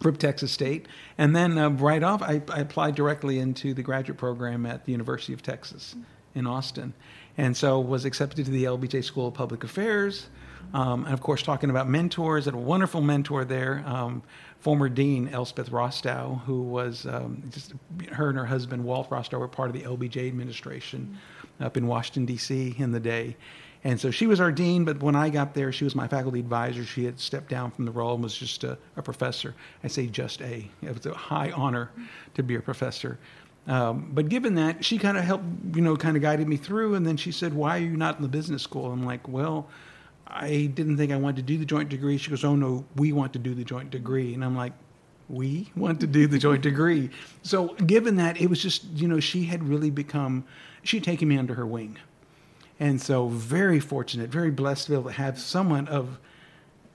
from 0.00 0.14
Texas 0.14 0.52
State, 0.52 0.86
and 1.16 1.34
then 1.34 1.58
uh, 1.58 1.70
right 1.70 2.04
off, 2.04 2.22
I, 2.22 2.40
I 2.50 2.60
applied 2.60 2.94
directly 2.94 3.40
into 3.40 3.74
the 3.74 3.82
graduate 3.82 4.16
program 4.16 4.64
at 4.64 4.84
the 4.84 4.92
University 4.92 5.32
of 5.32 5.42
Texas 5.42 5.96
in 6.36 6.46
Austin, 6.46 6.94
and 7.36 7.56
so 7.56 7.80
was 7.80 8.04
accepted 8.04 8.44
to 8.44 8.52
the 8.52 8.62
LBJ 8.62 9.02
School 9.02 9.26
of 9.26 9.34
Public 9.34 9.64
Affairs. 9.64 10.28
Um, 10.74 11.04
and 11.04 11.14
of 11.14 11.20
course, 11.20 11.42
talking 11.42 11.70
about 11.70 11.88
mentors, 11.88 12.44
had 12.44 12.54
a 12.54 12.58
wonderful 12.58 13.00
mentor 13.00 13.44
there, 13.44 13.82
um, 13.86 14.22
former 14.60 14.88
dean 14.88 15.28
Elspeth 15.28 15.70
Rostow, 15.70 16.40
who 16.44 16.62
was 16.62 17.06
um, 17.06 17.42
just 17.50 17.72
her 18.12 18.28
and 18.28 18.38
her 18.38 18.46
husband 18.46 18.84
Walt 18.84 19.08
Rostow 19.10 19.38
were 19.38 19.48
part 19.48 19.68
of 19.68 19.74
the 19.74 19.82
LBJ 19.82 20.28
administration 20.28 21.16
up 21.60 21.76
in 21.76 21.86
Washington 21.86 22.26
D.C. 22.26 22.74
in 22.78 22.92
the 22.92 23.00
day. 23.00 23.36
And 23.84 24.00
so 24.00 24.10
she 24.10 24.26
was 24.26 24.40
our 24.40 24.50
dean, 24.50 24.84
but 24.84 25.00
when 25.00 25.14
I 25.14 25.30
got 25.30 25.54
there, 25.54 25.70
she 25.70 25.84
was 25.84 25.94
my 25.94 26.08
faculty 26.08 26.40
advisor. 26.40 26.84
She 26.84 27.04
had 27.04 27.18
stepped 27.20 27.48
down 27.48 27.70
from 27.70 27.84
the 27.84 27.92
role 27.92 28.14
and 28.14 28.22
was 28.22 28.36
just 28.36 28.64
a, 28.64 28.76
a 28.96 29.02
professor. 29.02 29.54
I 29.84 29.88
say 29.88 30.06
just 30.06 30.40
a. 30.40 30.68
It 30.82 30.94
was 30.94 31.06
a 31.06 31.14
high 31.14 31.52
honor 31.52 31.90
to 32.34 32.42
be 32.42 32.56
a 32.56 32.60
professor. 32.60 33.18
Um, 33.68 34.10
but 34.12 34.28
given 34.28 34.54
that, 34.56 34.84
she 34.84 34.98
kind 34.98 35.16
of 35.16 35.24
helped, 35.24 35.44
you 35.74 35.82
know, 35.82 35.94
kind 35.96 36.16
of 36.16 36.22
guided 36.22 36.48
me 36.48 36.56
through. 36.56 36.96
And 36.96 37.06
then 37.06 37.16
she 37.16 37.30
said, 37.30 37.54
"Why 37.54 37.76
are 37.76 37.82
you 37.82 37.96
not 37.96 38.16
in 38.16 38.22
the 38.22 38.28
business 38.28 38.62
school?" 38.62 38.90
I'm 38.90 39.04
like, 39.04 39.28
"Well, 39.28 39.68
I 40.28 40.70
didn't 40.74 40.96
think 40.98 41.10
I 41.10 41.16
wanted 41.16 41.36
to 41.36 41.42
do 41.42 41.58
the 41.58 41.64
joint 41.64 41.88
degree." 41.88 42.18
She 42.18 42.30
goes, 42.30 42.44
"Oh 42.44 42.54
no, 42.54 42.84
we 42.96 43.12
want 43.12 43.32
to 43.32 43.38
do 43.38 43.54
the 43.54 43.64
joint 43.64 43.90
degree." 43.90 44.34
And 44.34 44.44
I'm 44.44 44.54
like, 44.56 44.74
"We 45.28 45.70
want 45.74 46.00
to 46.00 46.06
do 46.06 46.26
the 46.26 46.38
joint 46.38 46.62
degree." 46.62 47.10
So 47.42 47.74
given 47.74 48.16
that, 48.16 48.40
it 48.40 48.48
was 48.48 48.62
just, 48.62 48.84
you 48.94 49.08
know, 49.08 49.20
she 49.20 49.44
had 49.44 49.66
really 49.68 49.90
become, 49.90 50.44
she'd 50.82 51.04
taken 51.04 51.28
me 51.28 51.38
under 51.38 51.54
her 51.54 51.66
wing. 51.66 51.98
And 52.80 53.00
so, 53.00 53.28
very 53.28 53.80
fortunate, 53.80 54.30
very 54.30 54.50
blessed 54.50 54.86
to 54.86 54.92
be 54.92 54.98
able 54.98 55.10
to 55.10 55.16
have 55.16 55.38
someone 55.38 55.88
of, 55.88 56.18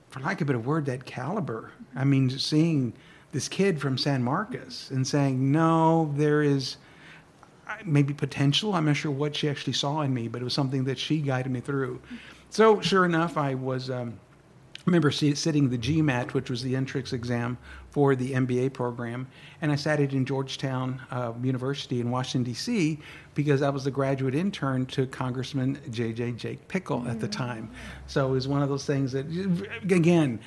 for 0.08 0.20
lack 0.20 0.40
of 0.40 0.46
a 0.48 0.52
better 0.52 0.58
word, 0.58 0.86
that 0.86 1.04
caliber. 1.04 1.72
I 1.94 2.04
mean, 2.04 2.30
seeing 2.30 2.94
this 3.32 3.48
kid 3.48 3.80
from 3.80 3.98
San 3.98 4.22
Marcos 4.22 4.90
and 4.90 5.06
saying, 5.06 5.52
no, 5.52 6.12
there 6.16 6.42
is 6.42 6.76
uh, 7.68 7.74
maybe 7.84 8.14
potential. 8.14 8.74
I'm 8.74 8.86
not 8.86 8.96
sure 8.96 9.10
what 9.10 9.36
she 9.36 9.48
actually 9.48 9.72
saw 9.74 10.00
in 10.00 10.14
me, 10.14 10.28
but 10.28 10.40
it 10.40 10.44
was 10.44 10.54
something 10.54 10.84
that 10.84 10.98
she 10.98 11.18
guided 11.18 11.52
me 11.52 11.60
through. 11.60 12.00
So, 12.54 12.80
sure 12.80 13.04
enough, 13.04 13.36
I 13.36 13.56
was. 13.56 13.90
Um, 13.90 14.20
I 14.76 14.82
remember 14.86 15.10
sitting 15.10 15.70
the 15.70 15.78
GMAT, 15.78 16.34
which 16.34 16.48
was 16.48 16.62
the 16.62 16.76
entrance 16.76 17.12
exam 17.12 17.58
for 17.90 18.14
the 18.14 18.30
MBA 18.30 18.72
program, 18.72 19.26
and 19.60 19.72
I 19.72 19.74
sat 19.74 19.98
it 19.98 20.12
in 20.12 20.24
Georgetown 20.24 21.02
uh, 21.10 21.32
University 21.42 22.00
in 22.00 22.12
Washington 22.12 22.44
D.C. 22.52 23.00
because 23.34 23.60
I 23.60 23.70
was 23.70 23.82
the 23.82 23.90
graduate 23.90 24.36
intern 24.36 24.86
to 24.86 25.04
Congressman 25.08 25.80
J.J. 25.90 26.32
Jake 26.32 26.68
Pickle 26.68 27.00
mm-hmm. 27.00 27.10
at 27.10 27.18
the 27.18 27.26
time. 27.26 27.72
So 28.06 28.28
it 28.28 28.30
was 28.30 28.46
one 28.46 28.62
of 28.62 28.68
those 28.68 28.86
things 28.86 29.10
that, 29.10 29.26
again, 29.82 30.38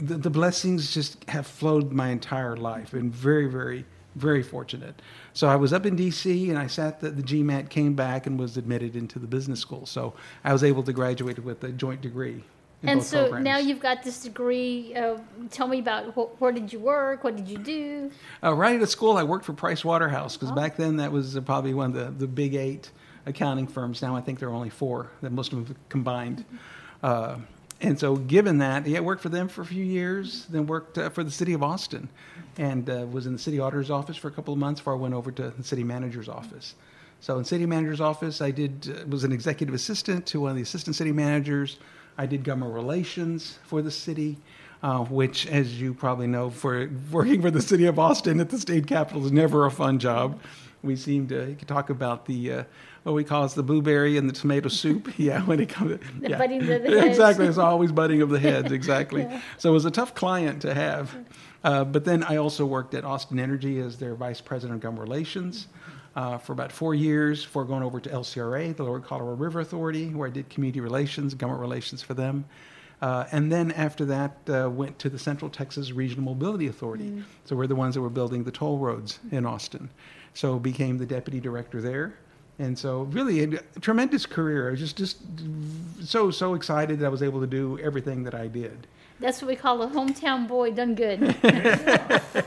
the, 0.00 0.18
the 0.18 0.30
blessings 0.30 0.94
just 0.94 1.28
have 1.28 1.48
flowed 1.48 1.90
my 1.90 2.10
entire 2.10 2.56
life, 2.56 2.92
and 2.92 3.12
very, 3.12 3.46
very, 3.46 3.84
very 4.20 4.42
fortunate. 4.42 5.00
So 5.32 5.48
I 5.48 5.56
was 5.56 5.72
up 5.72 5.86
in 5.86 5.96
D.C. 5.96 6.50
and 6.50 6.58
I 6.58 6.66
sat 6.66 7.00
the, 7.00 7.10
the 7.10 7.22
GMAT, 7.22 7.70
came 7.70 7.94
back, 7.94 8.26
and 8.26 8.38
was 8.38 8.56
admitted 8.56 8.94
into 8.96 9.18
the 9.18 9.26
business 9.26 9.60
school. 9.60 9.86
So 9.86 10.14
I 10.44 10.52
was 10.52 10.62
able 10.62 10.82
to 10.84 10.92
graduate 10.92 11.38
with 11.38 11.64
a 11.64 11.72
joint 11.72 12.00
degree 12.00 12.44
and 12.82 13.02
so 13.02 13.22
programs. 13.22 13.44
now 13.44 13.58
you've 13.58 13.80
got 13.80 14.02
this 14.02 14.22
degree. 14.22 14.94
Uh, 14.94 15.18
tell 15.50 15.68
me 15.68 15.78
about 15.78 16.14
wh- 16.14 16.40
where 16.40 16.52
did 16.52 16.72
you 16.72 16.78
work? 16.78 17.24
What 17.24 17.36
did 17.36 17.48
you 17.48 17.58
do? 17.58 18.10
Uh, 18.42 18.54
right 18.54 18.80
at 18.80 18.88
school, 18.88 19.16
I 19.18 19.22
worked 19.22 19.44
for 19.44 19.52
Price 19.52 19.84
Waterhouse 19.84 20.36
because 20.36 20.50
oh. 20.50 20.54
back 20.54 20.76
then 20.76 20.96
that 20.96 21.12
was 21.12 21.38
probably 21.44 21.74
one 21.74 21.94
of 21.94 21.94
the, 21.94 22.10
the 22.10 22.26
big 22.26 22.54
eight 22.54 22.90
accounting 23.26 23.66
firms. 23.66 24.00
Now 24.00 24.16
I 24.16 24.20
think 24.20 24.38
there 24.38 24.48
are 24.48 24.54
only 24.54 24.70
four 24.70 25.10
that 25.20 25.32
most 25.32 25.52
of 25.52 25.66
them 25.66 25.76
combined. 25.88 26.44
Uh, 27.02 27.36
and 27.80 27.98
so, 27.98 28.16
given 28.16 28.58
that, 28.58 28.86
yeah, 28.86 29.00
worked 29.00 29.22
for 29.22 29.30
them 29.30 29.48
for 29.48 29.62
a 29.62 29.66
few 29.66 29.84
years, 29.84 30.46
then 30.50 30.66
worked 30.66 30.98
uh, 30.98 31.08
for 31.10 31.24
the 31.24 31.30
city 31.30 31.52
of 31.52 31.62
Austin, 31.62 32.08
and 32.58 32.88
uh, 32.90 33.06
was 33.10 33.26
in 33.26 33.32
the 33.32 33.38
city 33.38 33.58
auditor's 33.58 33.90
office 33.90 34.16
for 34.16 34.28
a 34.28 34.30
couple 34.30 34.52
of 34.52 34.60
months 34.60 34.80
before 34.80 34.94
I 34.94 34.96
went 34.96 35.14
over 35.14 35.30
to 35.32 35.50
the 35.50 35.64
city 35.64 35.84
manager's 35.84 36.28
office. 36.28 36.74
So, 37.20 37.38
in 37.38 37.44
city 37.44 37.66
manager's 37.66 38.00
office, 38.00 38.40
I 38.40 38.50
did 38.50 38.88
uh, 38.88 39.06
was 39.06 39.24
an 39.24 39.32
executive 39.32 39.74
assistant 39.74 40.26
to 40.26 40.40
one 40.40 40.50
of 40.50 40.56
the 40.56 40.62
assistant 40.62 40.96
city 40.96 41.12
managers 41.12 41.78
I 42.20 42.26
did 42.26 42.44
government 42.44 42.74
relations 42.74 43.58
for 43.64 43.80
the 43.80 43.90
city, 43.90 44.36
uh, 44.82 44.98
which, 45.04 45.46
as 45.46 45.80
you 45.80 45.94
probably 45.94 46.26
know, 46.26 46.50
for 46.50 46.90
working 47.10 47.40
for 47.40 47.50
the 47.50 47.62
city 47.62 47.86
of 47.86 47.98
Austin 47.98 48.40
at 48.40 48.50
the 48.50 48.58
state 48.58 48.86
capitol 48.86 49.24
is 49.24 49.32
never 49.32 49.64
a 49.64 49.70
fun 49.70 49.98
job. 49.98 50.38
We 50.82 50.96
seem 50.96 51.28
to 51.28 51.54
talk 51.66 51.90
about 51.90 52.26
the 52.26 52.52
uh, 52.52 52.64
what 53.02 53.14
we 53.14 53.24
call 53.24 53.44
it 53.44 53.52
the 53.52 53.62
blueberry 53.62 54.16
and 54.16 54.28
the 54.28 54.32
tomato 54.32 54.68
soup. 54.68 55.12
Yeah, 55.18 55.42
when 55.42 55.60
it 55.60 55.68
comes 55.68 55.98
to 55.98 56.20
the 56.20 56.30
yeah. 56.30 56.38
butting 56.38 56.60
of 56.62 56.66
the 56.66 56.78
heads. 56.78 57.06
exactly. 57.06 57.46
It's 57.46 57.58
always 57.58 57.92
butting 57.92 58.22
of 58.22 58.30
the 58.30 58.38
heads. 58.38 58.72
Exactly. 58.80 59.22
yeah. 59.22 59.40
So 59.58 59.70
it 59.70 59.72
was 59.72 59.84
a 59.84 59.90
tough 59.90 60.14
client 60.14 60.62
to 60.62 60.72
have. 60.72 61.16
Uh, 61.62 61.84
but 61.84 62.04
then 62.04 62.22
I 62.24 62.36
also 62.36 62.64
worked 62.64 62.94
at 62.94 63.04
Austin 63.04 63.38
Energy 63.38 63.78
as 63.80 63.98
their 63.98 64.14
vice 64.14 64.40
president 64.40 64.76
of 64.76 64.80
government 64.80 65.08
relations 65.08 65.68
uh, 66.16 66.38
for 66.38 66.52
about 66.52 66.72
four 66.72 66.94
years 66.94 67.44
before 67.44 67.64
going 67.64 67.82
over 67.82 68.00
to 68.00 68.08
LCRA, 68.08 68.74
the 68.74 68.82
Lower 68.82 69.00
Colorado 69.00 69.36
River 69.36 69.60
Authority, 69.60 70.08
where 70.08 70.28
I 70.28 70.30
did 70.30 70.48
community 70.48 70.80
relations, 70.80 71.34
government 71.34 71.60
relations 71.60 72.02
for 72.02 72.14
them. 72.14 72.46
Uh, 73.02 73.24
and 73.32 73.50
then 73.50 73.72
after 73.72 74.04
that, 74.06 74.36
uh, 74.48 74.68
went 74.68 74.98
to 74.98 75.08
the 75.08 75.18
Central 75.18 75.50
Texas 75.50 75.92
Regional 75.92 76.24
Mobility 76.24 76.66
Authority. 76.66 77.10
Mm. 77.10 77.24
So 77.44 77.56
we're 77.56 77.66
the 77.66 77.76
ones 77.76 77.94
that 77.94 78.02
were 78.02 78.10
building 78.10 78.44
the 78.44 78.50
toll 78.50 78.78
roads 78.78 79.18
in 79.30 79.46
Austin. 79.46 79.88
So 80.34 80.58
became 80.58 80.98
the 80.98 81.06
deputy 81.06 81.40
director 81.40 81.80
there. 81.80 82.14
And 82.58 82.78
so 82.78 83.02
really 83.04 83.42
a, 83.42 83.60
a 83.76 83.80
tremendous 83.80 84.26
career. 84.26 84.68
I 84.68 84.72
was 84.72 84.80
just, 84.80 84.96
just 84.96 85.18
so, 86.02 86.30
so 86.30 86.54
excited 86.54 86.98
that 87.00 87.06
I 87.06 87.08
was 87.08 87.22
able 87.22 87.40
to 87.40 87.46
do 87.46 87.78
everything 87.78 88.22
that 88.24 88.34
I 88.34 88.48
did. 88.48 88.86
That's 89.18 89.42
what 89.42 89.48
we 89.48 89.56
call 89.56 89.82
a 89.82 89.88
hometown 89.88 90.46
boy 90.46 90.72
done 90.72 90.94
good. 90.94 91.36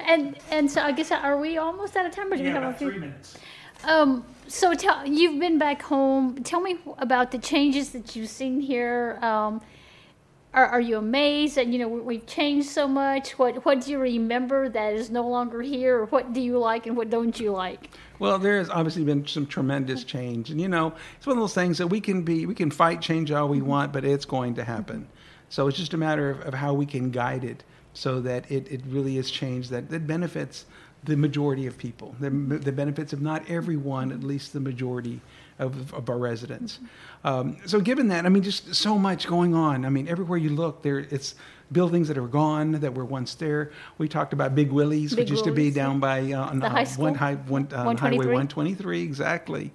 and 0.00 0.36
and 0.50 0.70
so 0.70 0.82
I 0.82 0.92
guess 0.92 1.10
are 1.10 1.38
we 1.38 1.58
almost 1.58 1.96
out 1.96 2.06
of 2.06 2.12
time? 2.12 2.32
Or 2.32 2.36
do 2.36 2.42
yeah, 2.42 2.48
we 2.48 2.54
have 2.54 2.62
about 2.62 2.74
a 2.74 2.78
few? 2.78 2.90
three 2.90 3.00
minutes. 3.00 3.38
Um, 3.84 4.24
so 4.48 4.74
tell 4.74 5.06
you've 5.06 5.40
been 5.40 5.58
back 5.58 5.82
home. 5.82 6.42
Tell 6.42 6.60
me 6.60 6.78
about 6.98 7.30
the 7.30 7.38
changes 7.38 7.90
that 7.90 8.14
you've 8.16 8.30
seen 8.30 8.60
here. 8.60 9.18
Um, 9.22 9.60
are, 10.54 10.66
are 10.66 10.80
you 10.80 10.96
amazed 10.98 11.56
that 11.56 11.66
you 11.66 11.78
know 11.78 11.88
we've 11.88 12.26
changed 12.26 12.68
so 12.68 12.88
much? 12.88 13.38
What 13.38 13.64
what 13.64 13.80
do 13.82 13.90
you 13.90 13.98
remember 13.98 14.68
that 14.68 14.94
is 14.94 15.10
no 15.10 15.28
longer 15.28 15.60
here? 15.60 15.98
Or 15.98 16.06
what 16.06 16.32
do 16.32 16.40
you 16.40 16.58
like 16.58 16.86
and 16.86 16.96
what 16.96 17.10
don't 17.10 17.38
you 17.38 17.52
like? 17.52 17.90
Well, 18.18 18.38
there 18.38 18.58
has 18.58 18.70
obviously 18.70 19.04
been 19.04 19.26
some 19.26 19.46
tremendous 19.46 20.04
change, 20.04 20.50
and 20.50 20.60
you 20.60 20.68
know 20.68 20.94
it's 21.16 21.26
one 21.26 21.36
of 21.36 21.42
those 21.42 21.54
things 21.54 21.78
that 21.78 21.88
we 21.88 22.00
can 22.00 22.22
be 22.22 22.46
we 22.46 22.54
can 22.54 22.70
fight 22.70 23.00
change 23.00 23.30
all 23.30 23.48
we 23.48 23.58
mm-hmm. 23.58 23.66
want, 23.66 23.92
but 23.92 24.04
it's 24.04 24.24
going 24.24 24.54
to 24.54 24.64
happen. 24.64 25.02
Mm-hmm. 25.02 25.10
So 25.50 25.68
it's 25.68 25.76
just 25.76 25.94
a 25.94 25.96
matter 25.96 26.30
of, 26.30 26.40
of 26.40 26.54
how 26.54 26.72
we 26.72 26.86
can 26.86 27.10
guide 27.10 27.44
it 27.44 27.62
so 27.92 28.20
that 28.20 28.50
it, 28.50 28.70
it 28.70 28.80
really 28.88 29.18
is 29.18 29.30
change 29.30 29.68
that, 29.68 29.88
that 29.90 30.06
benefits 30.06 30.66
the 31.04 31.16
majority 31.16 31.66
of 31.66 31.78
people, 31.78 32.16
the, 32.18 32.30
the 32.30 32.72
benefits 32.72 33.12
of 33.12 33.22
not 33.22 33.48
everyone, 33.48 34.10
at 34.10 34.24
least 34.24 34.52
the 34.52 34.60
majority 34.60 35.20
of, 35.58 35.92
of 35.94 36.08
our 36.08 36.18
residents. 36.18 36.80
Um, 37.22 37.56
so 37.66 37.80
given 37.80 38.08
that, 38.08 38.26
I 38.26 38.28
mean, 38.28 38.42
just 38.42 38.74
so 38.74 38.98
much 38.98 39.26
going 39.26 39.54
on. 39.54 39.84
I 39.84 39.88
mean, 39.88 40.08
everywhere 40.08 40.38
you 40.38 40.50
look, 40.50 40.82
there 40.82 40.98
it's 40.98 41.34
buildings 41.72 42.08
that 42.08 42.18
are 42.18 42.26
gone 42.26 42.72
that 42.72 42.94
were 42.94 43.04
once 43.04 43.34
there. 43.34 43.72
We 43.98 44.08
talked 44.08 44.32
about 44.32 44.54
Big 44.54 44.70
Willie's, 44.70 45.10
Big 45.10 45.20
which 45.20 45.30
used 45.30 45.44
to 45.44 45.52
be 45.52 45.62
Willie's, 45.62 45.74
down 45.74 46.00
by 46.00 46.32
uh, 46.32 46.50
on 46.50 46.62
uh, 46.62 46.68
high 46.68 46.84
one, 46.96 47.14
high, 47.14 47.34
one, 47.34 47.68
uh, 47.72 47.96
Highway 47.96 48.26
123, 48.26 49.02
exactly. 49.02 49.72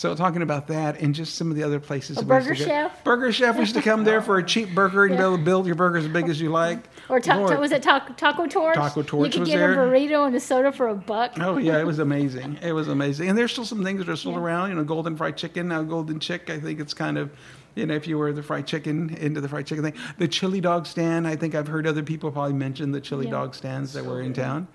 So 0.00 0.14
talking 0.14 0.40
about 0.40 0.66
that 0.68 0.98
and 1.02 1.14
just 1.14 1.34
some 1.34 1.50
of 1.50 1.58
the 1.58 1.62
other 1.62 1.78
places. 1.78 2.16
A 2.16 2.20
we 2.22 2.26
Burger 2.28 2.54
Chef? 2.54 3.04
Burger 3.04 3.30
Chef. 3.32 3.54
We 3.56 3.60
used 3.60 3.74
to 3.74 3.82
come 3.82 4.02
there 4.04 4.22
for 4.22 4.38
a 4.38 4.42
cheap 4.42 4.74
burger 4.74 5.04
and 5.04 5.12
Yeah. 5.14 5.18
be 5.20 5.24
able 5.26 5.36
to 5.36 5.42
build 5.44 5.66
your 5.66 5.74
burger 5.74 5.98
as 5.98 6.08
big 6.08 6.30
as 6.30 6.40
you 6.40 6.48
like. 6.62 6.78
Or 7.10 7.20
ta- 7.20 7.36
Lord. 7.36 7.50
ta- 7.52 7.60
was 7.60 7.70
it 7.70 7.82
taco, 7.82 8.14
taco 8.14 8.46
torch? 8.46 8.76
Taco 8.76 9.00
You 9.00 9.06
Torch 9.06 9.32
could 9.32 9.40
was 9.40 9.48
get 9.50 9.58
there. 9.58 9.74
a 9.74 9.76
burrito 9.90 10.26
and 10.26 10.34
a 10.34 10.40
soda 10.40 10.72
for 10.72 10.88
a 10.88 10.94
buck. 10.94 11.32
Oh 11.38 11.58
yeah, 11.58 11.78
it 11.78 11.84
was 11.84 11.98
amazing. 12.08 12.58
It 12.62 12.72
was 12.72 12.88
amazing, 12.88 13.28
and 13.28 13.36
there's 13.36 13.52
still 13.52 13.66
some 13.66 13.84
things 13.84 13.98
that 13.98 14.08
are 14.08 14.16
still 14.16 14.38
around. 14.38 14.70
You 14.70 14.76
know, 14.76 14.84
Golden 14.84 15.18
Fried 15.18 15.36
Chicken 15.36 15.68
now, 15.68 15.82
Golden 15.82 16.18
Chick. 16.18 16.48
I 16.48 16.58
think 16.58 16.80
it's 16.80 16.94
kind 16.94 17.18
of, 17.18 17.30
you 17.74 17.84
know, 17.84 17.92
if 17.94 18.06
you 18.08 18.16
were 18.16 18.32
the 18.32 18.42
fried 18.42 18.66
chicken 18.66 19.14
into 19.16 19.42
the 19.42 19.50
fried 19.50 19.66
chicken 19.66 19.84
thing, 19.84 19.94
the 20.16 20.28
chili 20.28 20.62
dog 20.62 20.86
stand. 20.86 21.28
I 21.28 21.36
think 21.36 21.54
I've 21.54 21.68
heard 21.68 21.86
other 21.86 22.02
people 22.02 22.30
probably 22.30 22.54
mention 22.54 22.90
the 22.92 23.02
chili 23.02 23.26
Yeah. 23.26 23.32
dog 23.32 23.54
stands 23.54 23.92
that 23.92 24.06
were 24.06 24.22
in 24.22 24.32
town, 24.32 24.66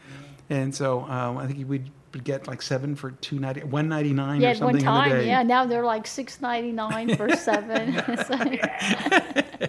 and 0.51 0.75
so 0.75 1.01
um, 1.05 1.39
I 1.39 1.47
think 1.47 1.67
we'd 1.67 1.89
get 2.19 2.47
like 2.47 2.61
seven 2.61 2.95
for 2.95 3.11
two 3.11 3.39
ninety, 3.39 3.61
one 3.63 3.87
ninety 3.89 4.13
nine 4.13 4.41
Yeah, 4.41 4.49
or 4.49 4.51
at 4.51 4.59
one 4.61 4.73
something 4.73 4.77
in 4.81 4.83
time. 4.85 5.09
the 5.09 5.15
day. 5.17 5.27
Yeah, 5.27 5.43
now 5.43 5.65
they're 5.65 5.85
like 5.85 6.07
six 6.07 6.41
ninety 6.41 6.71
nine 6.71 7.15
for 7.15 7.29
seven. 7.35 7.93
Yeah, 7.93 8.15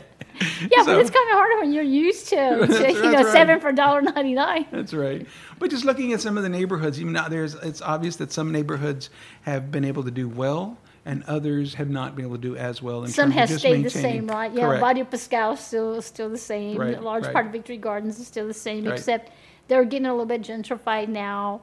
So- 0.84 0.84
but 0.86 1.00
it's 1.00 1.10
kind 1.10 1.28
of 1.30 1.36
hard 1.36 1.50
when 1.60 1.72
you're 1.72 1.82
used 1.82 2.28
to, 2.28 2.36
to, 2.60 2.66
That's- 2.66 2.94
you 2.94 3.02
know 3.02 3.22
right. 3.22 3.32
seven 3.32 3.60
for 3.60 3.72
dollar 3.72 4.02
ninety 4.02 4.34
nine. 4.34 4.66
That's 4.70 4.92
right. 4.94 5.26
But 5.58 5.70
just 5.70 5.84
looking 5.84 6.12
at 6.12 6.20
some 6.20 6.36
of 6.36 6.42
the 6.42 6.48
neighborhoods, 6.48 7.00
even 7.00 7.12
now, 7.14 7.28
there's 7.28 7.54
it's 7.54 7.80
obvious 7.82 8.16
that 8.16 8.32
some 8.32 8.52
neighborhoods 8.52 9.10
have 9.42 9.70
been 9.70 9.84
able 9.84 10.02
to 10.04 10.10
do 10.10 10.28
well 10.28 10.76
and 11.04 11.22
others 11.24 11.74
have 11.74 11.88
not 11.88 12.16
been 12.16 12.24
able 12.24 12.34
to 12.36 12.40
do 12.42 12.56
as 12.56 12.82
well. 12.82 13.04
In 13.04 13.10
Some 13.10 13.32
terms 13.32 13.44
of 13.44 13.48
has 13.50 13.60
stayed 13.60 13.84
the 13.84 13.90
same, 13.90 14.26
right? 14.26 14.52
Yeah, 14.52 14.66
Correct. 14.66 14.80
Barrio 14.82 15.04
Pascal 15.04 15.52
is 15.52 15.60
still 15.60 16.02
still 16.02 16.28
the 16.28 16.36
same. 16.38 16.76
Right, 16.76 16.98
a 16.98 17.00
large 17.00 17.24
right. 17.24 17.32
part 17.32 17.46
of 17.46 17.52
Victory 17.52 17.76
Gardens 17.78 18.18
is 18.18 18.26
still 18.26 18.46
the 18.46 18.52
same, 18.54 18.84
Right. 18.84 18.94
except 18.94 19.30
they're 19.68 19.84
getting 19.84 20.06
a 20.06 20.10
little 20.12 20.26
bit 20.26 20.42
gentrified 20.42 21.08
now. 21.08 21.62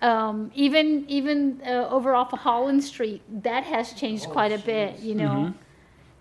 Um, 0.00 0.50
even 0.54 1.04
even 1.08 1.60
uh, 1.66 1.88
over 1.90 2.14
off 2.14 2.32
of 2.32 2.38
Holland 2.40 2.84
Street, 2.84 3.22
that 3.42 3.64
has 3.64 3.92
changed 3.92 4.26
Oh, 4.28 4.32
quite 4.32 4.52
a 4.52 4.58
bit. 4.58 5.00
You 5.00 5.14
know, 5.16 5.28
Mhm. 5.28 5.54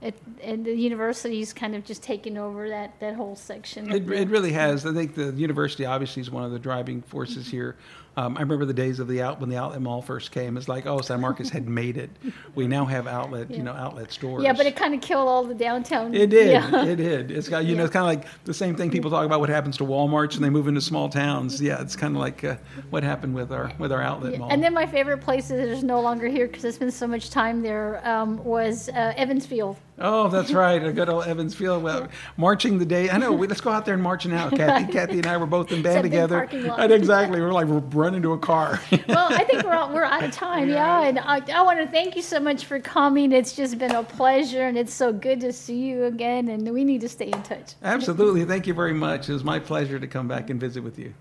it, 0.02 0.16
and 0.42 0.66
the 0.66 0.74
university's 0.74 1.54
kind 1.54 1.76
of 1.76 1.84
just 1.86 2.02
taken 2.02 2.38
over 2.38 2.70
that 2.70 3.00
that 3.00 3.16
whole 3.16 3.36
section. 3.36 3.92
It, 3.92 4.10
it 4.12 4.30
really 4.30 4.52
has. 4.54 4.86
I 4.86 4.94
think 4.94 5.14
the 5.14 5.32
university 5.32 5.86
obviously 5.86 6.22
is 6.22 6.32
one 6.32 6.44
of 6.44 6.52
the 6.52 6.60
driving 6.60 7.02
forces 7.04 7.48
here. 7.48 7.76
Um, 8.18 8.36
I 8.36 8.42
remember 8.42 8.66
the 8.66 8.74
days 8.74 8.98
of 9.00 9.08
the 9.08 9.22
out 9.22 9.40
when 9.40 9.48
the 9.50 9.58
outlet 9.58 9.80
mall 9.80 10.02
first 10.02 10.32
came. 10.32 10.58
It's 10.58 10.68
like, 10.68 10.88
oh, 10.88 11.02
San 11.02 11.22
Marcos 11.22 11.50
had 11.52 11.70
made 11.70 11.98
it. 11.98 12.10
We 12.56 12.66
now 12.68 12.84
have 12.86 13.06
outlet, 13.06 13.52
you 13.52 13.62
know, 13.62 13.74
outlet 13.74 14.12
stores. 14.12 14.44
yeah, 14.44 14.54
but 14.54 14.66
it 14.66 14.76
kind 14.76 14.96
of 14.96 15.02
killed 15.02 15.28
all 15.30 15.44
the 15.44 15.54
downtown. 15.54 16.16
It 16.16 16.32
did. 16.32 16.52
Yeah. 16.52 16.86
It 16.88 16.96
did. 16.96 17.30
It's 17.32 17.48
got 17.48 17.66
you 17.66 17.76
know, 17.76 17.84
it's 17.84 17.94
kind 17.94 18.04
of 18.04 18.24
like 18.24 18.44
the 18.46 18.54
same 18.54 18.76
thing 18.76 18.90
people 18.90 19.12
talk 19.12 19.26
about 19.26 19.40
what 19.40 19.50
happens 19.50 19.78
to 19.78 19.84
Walmarts 19.84 20.36
and 20.36 20.44
they 20.44 20.50
move 20.50 20.68
into 20.68 20.82
small 20.82 21.10
towns. 21.10 21.62
Yeah, 21.62 21.80
it's 21.82 21.96
kind 21.96 22.16
of 22.16 22.20
like 22.22 22.44
uh, 22.44 22.56
what 22.90 23.04
happened 23.04 23.36
with 23.36 23.52
our 23.52 23.72
with 23.78 23.92
our 23.92 24.02
outlet 24.02 24.34
Yeah, 24.34 24.40
mall. 24.40 24.50
And 24.52 24.64
then 24.64 24.74
my 24.74 24.88
favorite 24.88 25.20
place 25.22 25.50
that 25.50 25.60
is 25.60 25.84
no 25.84 26.02
longer 26.02 26.28
here 26.28 26.48
because 26.48 26.66
I 26.66 26.72
spent 26.72 26.94
so 26.94 27.06
much 27.06 27.30
time 27.30 27.62
there 27.62 28.02
um, 28.08 28.44
was 28.44 28.90
uh, 28.90 29.14
Evansfield. 29.16 29.78
Oh, 30.00 30.28
that's 30.28 30.52
right. 30.52 30.84
A 30.84 30.94
good 30.94 31.10
old 31.10 31.26
Evans 31.26 31.56
Field. 31.56 31.82
Well, 31.82 32.08
marching 32.38 32.78
the 32.78 32.86
day. 32.86 33.10
I 33.10 33.18
know. 33.18 33.32
We, 33.32 33.48
let's 33.48 33.62
go 33.62 33.72
out 33.72 33.86
there 33.86 33.96
and 33.96 34.04
march 34.04 34.26
now. 34.28 34.50
Cathy. 34.58 34.92
Cathy 34.92 35.18
and 35.18 35.26
I 35.26 35.38
were 35.38 35.48
both 35.48 35.72
in 35.72 35.82
band 35.82 36.04
together. 36.04 36.44
And 36.44 36.92
exactly. 36.92 37.42
We're 37.42 37.52
like 37.52 37.68
we're 37.68 37.80
running 37.80 38.22
to 38.22 38.34
a 38.34 38.38
car. 38.38 38.80
well, 39.08 39.28
I 39.32 39.44
think 39.44 39.64
we're 39.64 39.74
all, 39.74 39.92
we're 39.92 40.04
out 40.04 40.24
of 40.24 40.32
time, 40.32 40.70
yeah. 40.70 41.04
And 41.04 41.18
I, 41.18 41.42
I 41.52 41.64
want 41.64 41.80
to 41.80 41.88
thank 41.88 42.16
you 42.16 42.22
so 42.22 42.40
much 42.40 42.66
for 42.66 42.80
coming. 42.80 43.32
It's 43.32 43.56
just 43.56 43.78
been 43.80 43.96
a 43.96 44.04
pleasure, 44.04 44.68
and 44.68 44.78
it's 44.78 44.94
so 44.94 45.12
good 45.12 45.40
to 45.42 45.52
see 45.52 45.80
you 45.88 46.06
again. 46.06 46.48
And 46.50 46.72
we 46.72 46.84
need 46.84 47.02
to 47.02 47.10
stay 47.10 47.28
in 47.28 47.42
touch. 47.44 47.74
Absolutely. 47.82 48.46
Thank 48.46 48.68
you 48.68 48.76
very 48.76 48.94
much. 48.94 49.30
It 49.30 49.34
was 49.34 49.44
my 49.44 49.60
pleasure 49.60 50.00
to 50.00 50.08
come 50.08 50.28
back 50.28 50.50
and 50.52 50.60
visit 50.60 50.84
with 50.84 51.00
you. 51.00 51.14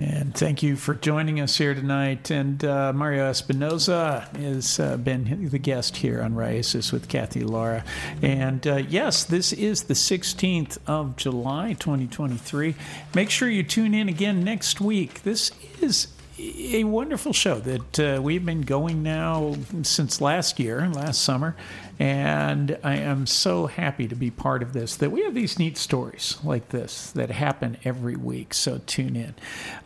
And 0.00 0.34
thank 0.34 0.62
you 0.62 0.74
for 0.74 0.94
joining 0.94 1.40
us 1.40 1.56
here 1.56 1.72
tonight. 1.72 2.30
And 2.30 2.64
uh, 2.64 2.92
Mario 2.92 3.30
Espinoza 3.30 4.36
has 4.36 4.80
uh, 4.80 4.96
been 4.96 5.48
the 5.50 5.58
guest 5.58 5.98
here 5.98 6.20
on 6.20 6.34
Raices 6.34 6.92
with 6.92 7.08
Cathy 7.08 7.44
Lara. 7.44 7.84
And 8.20 8.66
uh, 8.66 8.76
yes, 8.76 9.22
this 9.22 9.52
is 9.52 9.84
the 9.84 9.94
16th 9.94 10.78
of 10.88 11.14
July, 11.14 11.74
2023. 11.74 12.74
Make 13.14 13.30
sure 13.30 13.48
you 13.48 13.62
tune 13.62 13.94
in 13.94 14.08
again 14.08 14.42
next 14.42 14.80
week. 14.80 15.22
This 15.22 15.52
is 15.80 16.08
a 16.38 16.82
wonderful 16.82 17.32
show 17.32 17.60
that 17.60 18.00
uh, 18.00 18.20
we've 18.20 18.44
been 18.44 18.62
going 18.62 19.04
now 19.04 19.54
since 19.82 20.20
last 20.20 20.58
year, 20.58 20.88
last 20.88 21.22
summer, 21.22 21.54
and 21.98 22.78
I 22.82 22.96
am 22.96 23.26
so 23.26 23.66
happy 23.66 24.08
to 24.08 24.14
be 24.14 24.30
part 24.30 24.62
of 24.62 24.72
this. 24.72 24.96
That 24.96 25.10
we 25.10 25.22
have 25.24 25.34
these 25.34 25.58
neat 25.58 25.76
stories 25.76 26.38
like 26.44 26.70
this 26.70 27.10
that 27.12 27.30
happen 27.30 27.76
every 27.84 28.16
week. 28.16 28.54
So 28.54 28.80
tune 28.86 29.16
in, 29.16 29.34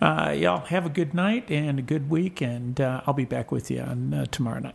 uh, 0.00 0.30
y'all. 0.30 0.66
Have 0.66 0.86
a 0.86 0.90
good 0.90 1.14
night 1.14 1.50
and 1.50 1.78
a 1.78 1.82
good 1.82 2.10
week, 2.10 2.40
and 2.40 2.80
uh, 2.80 3.02
I'll 3.06 3.14
be 3.14 3.24
back 3.24 3.52
with 3.52 3.70
you 3.70 3.80
on 3.80 4.14
uh, 4.14 4.26
tomorrow 4.26 4.60
night. 4.60 4.74